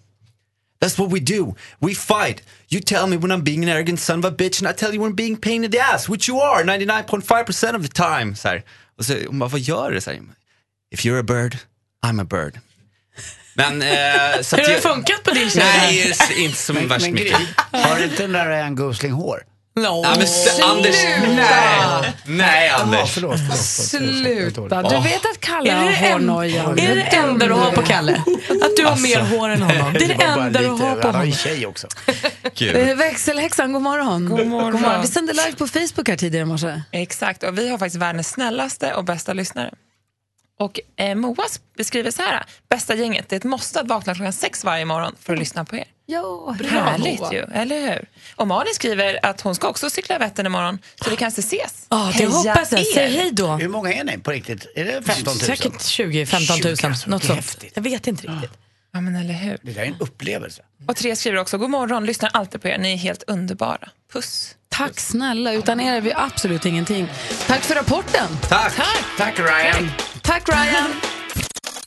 That's 0.81 0.97
what 0.99 1.13
we 1.13 1.19
do. 1.19 1.55
We 1.79 1.95
fight. 1.95 2.43
You 2.69 2.81
tell 2.85 3.07
me 3.07 3.17
when 3.17 3.31
I'm 3.31 3.43
being 3.43 3.63
an 3.63 3.69
arrogant 3.69 3.99
son 3.99 4.19
of 4.19 4.25
a 4.25 4.35
bitch 4.37 4.61
and 4.63 4.75
I 4.75 4.79
tell 4.79 4.93
you 4.93 5.03
when 5.03 5.11
I'm 5.11 5.15
being 5.15 5.37
pain 5.37 5.63
in 5.63 5.71
the 5.71 5.79
ass, 5.79 6.09
which 6.09 6.29
you 6.29 6.41
are 6.41 6.63
99.5% 6.63 7.75
of 7.75 7.81
the 7.81 7.93
time. 7.93 8.35
Så 8.35 8.47
här. 8.47 8.63
Och 8.97 9.05
så 9.05 9.13
hon 9.27 9.39
bara, 9.39 9.49
vad 9.49 9.59
gör 9.59 9.91
du? 9.91 10.01
Så 10.01 10.11
här, 10.11 10.19
If 10.91 11.05
you're 11.05 11.19
a 11.19 11.23
bird, 11.23 11.57
I'm 12.05 12.21
a 12.21 12.23
bird. 12.23 12.59
Men, 13.59 13.81
eh, 13.81 14.41
så 14.41 14.55
Hur 14.55 14.63
har 14.63 14.67
det 14.69 14.73
jag- 14.73 14.81
funkat 14.83 15.23
på 15.23 15.31
din 15.31 15.49
tjej? 15.49 15.63
Nej, 15.79 16.43
inte 16.45 16.57
så 16.57 16.73
Men, 16.73 16.87
värst 16.87 17.01
men 17.05 17.13
mycket. 17.13 17.37
Har 17.71 18.03
inte 18.03 18.21
den 18.23 18.31
där 18.31 18.45
Ryan 18.49 18.75
Gosling 18.75 19.11
hår? 19.11 19.43
No. 19.75 19.83
Ja, 20.03 20.11
men 20.15 20.21
s- 20.23 20.59
Anders, 20.63 20.95
nej, 21.35 22.13
nej 22.25 22.69
Anders. 22.69 23.11
förlåt, 23.13 23.35
förlåt. 23.39 23.57
Sluta. 23.59 24.81
Du 24.89 24.95
vet 25.09 25.25
att 25.25 25.39
Kalle 25.39 25.71
Är 25.71 25.75
har 25.75 25.83
det 25.85 25.89
det 25.91 25.95
en- 26.07 26.11
hårnoja. 26.29 26.63
är 26.63 26.75
det 26.75 26.93
det 26.95 27.01
enda 27.01 27.45
du 27.47 27.53
har 27.53 27.71
på 27.71 27.81
Kalle? 27.81 28.13
Att 28.61 28.75
du 28.77 28.85
har 28.85 28.97
mer 29.01 29.19
hår 29.37 29.49
än 29.49 29.61
honom? 29.61 29.93
Det 29.93 30.03
är 30.05 30.07
det 30.07 30.13
enda 30.23 30.61
du 30.61 30.67
har 30.67 30.77
på 30.95 31.07
Han 31.07 31.15
har 31.15 31.23
ju 31.23 31.31
honom. 31.31 31.31
tjej 31.31 31.65
också. 31.65 31.87
Eh, 32.61 32.95
Växelhäxan, 32.95 33.73
god 33.73 33.81
morgon. 33.81 34.29
God 34.29 34.47
morgon. 34.47 35.01
Vi 35.01 35.07
sände 35.07 35.33
live 35.33 35.51
på 35.57 35.67
Facebook 35.67 36.07
här 36.09 36.15
tidigare 36.15 36.41
i 36.43 36.45
morse. 36.45 36.81
Exakt, 36.91 37.43
och 37.43 37.57
vi 37.57 37.69
har 37.69 37.77
faktiskt 37.77 38.01
världens 38.01 38.29
snällaste 38.29 38.93
och 38.93 39.03
bästa 39.05 39.33
lyssnare. 39.33 39.71
Och 40.59 40.79
eh, 40.95 41.15
Moas 41.15 41.59
beskriver 41.77 42.11
så 42.11 42.21
här, 42.21 42.45
bästa 42.69 42.95
gänget, 42.95 43.29
det 43.29 43.35
är 43.35 43.37
ett 43.37 43.43
måste 43.43 43.79
att 43.81 43.87
vakna 43.87 44.15
klockan 44.15 44.33
sex 44.33 44.63
varje 44.63 44.85
morgon 44.85 45.15
för 45.19 45.33
att 45.33 45.39
lyssna 45.39 45.65
på 45.65 45.75
er. 45.75 45.85
Ja, 46.05 46.55
Härligt 46.69 47.19
Moa. 47.19 47.33
ju, 47.33 47.39
eller 47.53 47.81
hur? 47.81 48.09
Och 48.35 48.47
Malin 48.47 48.73
skriver 48.73 49.25
att 49.25 49.41
hon 49.41 49.55
ska 49.55 49.67
också 49.67 49.89
cykla 49.89 50.17
Vättern 50.17 50.45
imorgon, 50.45 50.79
så 51.03 51.09
vi 51.09 51.15
kanske 51.15 51.39
ses. 51.39 51.85
Ja, 51.89 51.97
det 51.97 52.11
Heja 52.13 52.29
hoppas 52.29 52.71
jag. 52.71 52.81
er. 52.81 52.85
Säg 52.93 53.11
hej 53.11 53.31
då. 53.31 53.47
Hur 53.47 53.67
många 53.67 53.93
är 53.93 54.03
ni 54.03 54.17
på 54.17 54.31
riktigt? 54.31 54.67
Är 54.75 54.85
det 54.85 55.01
15 55.01 55.33
000? 55.33 55.35
Säkert 55.35 55.81
20, 55.81 56.25
15 56.25 56.57
000. 56.63 56.77
20, 56.77 56.87
alltså, 56.87 57.09
något 57.09 57.23
sånt. 57.23 57.35
häftigt. 57.35 57.71
Jag 57.75 57.83
vet 57.83 58.07
inte 58.07 58.27
riktigt. 58.27 58.51
Ja, 58.93 59.01
men 59.01 59.15
eller 59.15 59.33
hur? 59.33 59.57
Det 59.61 59.71
där 59.71 59.81
är 59.81 59.85
en 59.85 59.95
upplevelse. 59.99 60.61
Och 60.87 60.95
Tre 60.95 61.15
skriver 61.15 61.37
också, 61.37 61.57
god 61.57 61.69
morgon, 61.69 62.05
lyssnar 62.05 62.29
alltid 62.33 62.61
på 62.61 62.67
er, 62.67 62.77
ni 62.77 62.93
är 62.93 62.97
helt 62.97 63.23
underbara. 63.27 63.89
Puss. 64.13 64.55
Tack 64.69 64.99
snälla, 64.99 65.53
utan 65.53 65.79
er 65.79 65.93
är 65.93 66.01
vi 66.01 66.13
absolut 66.15 66.65
ingenting. 66.65 67.07
Tack 67.47 67.61
för 67.61 67.75
rapporten. 67.75 68.27
Tack. 68.49 68.73
Tack 69.17 69.39
Ryan. 69.39 69.89
Tack 70.23 70.49
Ryan. 70.49 70.91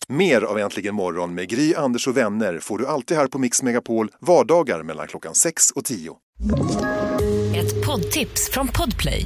Mer 0.09 0.43
av 0.43 0.59
Äntligen 0.59 0.95
morgon 0.95 1.35
med 1.35 1.49
Gry, 1.49 1.74
Anders 1.74 2.07
och 2.09 2.16
vänner 2.16 2.59
får 2.59 2.78
du 2.78 2.87
alltid 2.87 3.16
här 3.16 3.26
på 3.26 3.39
Mix 3.39 3.62
Megapol 3.62 4.09
vardagar 4.20 4.83
mellan 4.83 5.07
klockan 5.07 5.35
6 5.35 5.70
och 5.70 5.85
10. 5.85 6.12
Ett 7.57 7.87
poddtips 7.87 8.51
från 8.51 8.68
Podplay. 8.68 9.24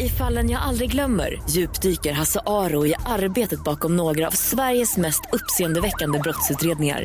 I 0.00 0.08
fallen 0.08 0.50
jag 0.50 0.62
aldrig 0.62 0.90
glömmer 0.90 1.42
djupdyker 1.50 2.12
Hasse 2.12 2.40
Aro 2.46 2.86
i 2.86 2.94
arbetet 3.06 3.64
bakom 3.64 3.96
några 3.96 4.26
av 4.26 4.30
Sveriges 4.30 4.96
mest 4.96 5.20
uppseendeväckande 5.32 6.18
brottsutredningar. 6.18 7.04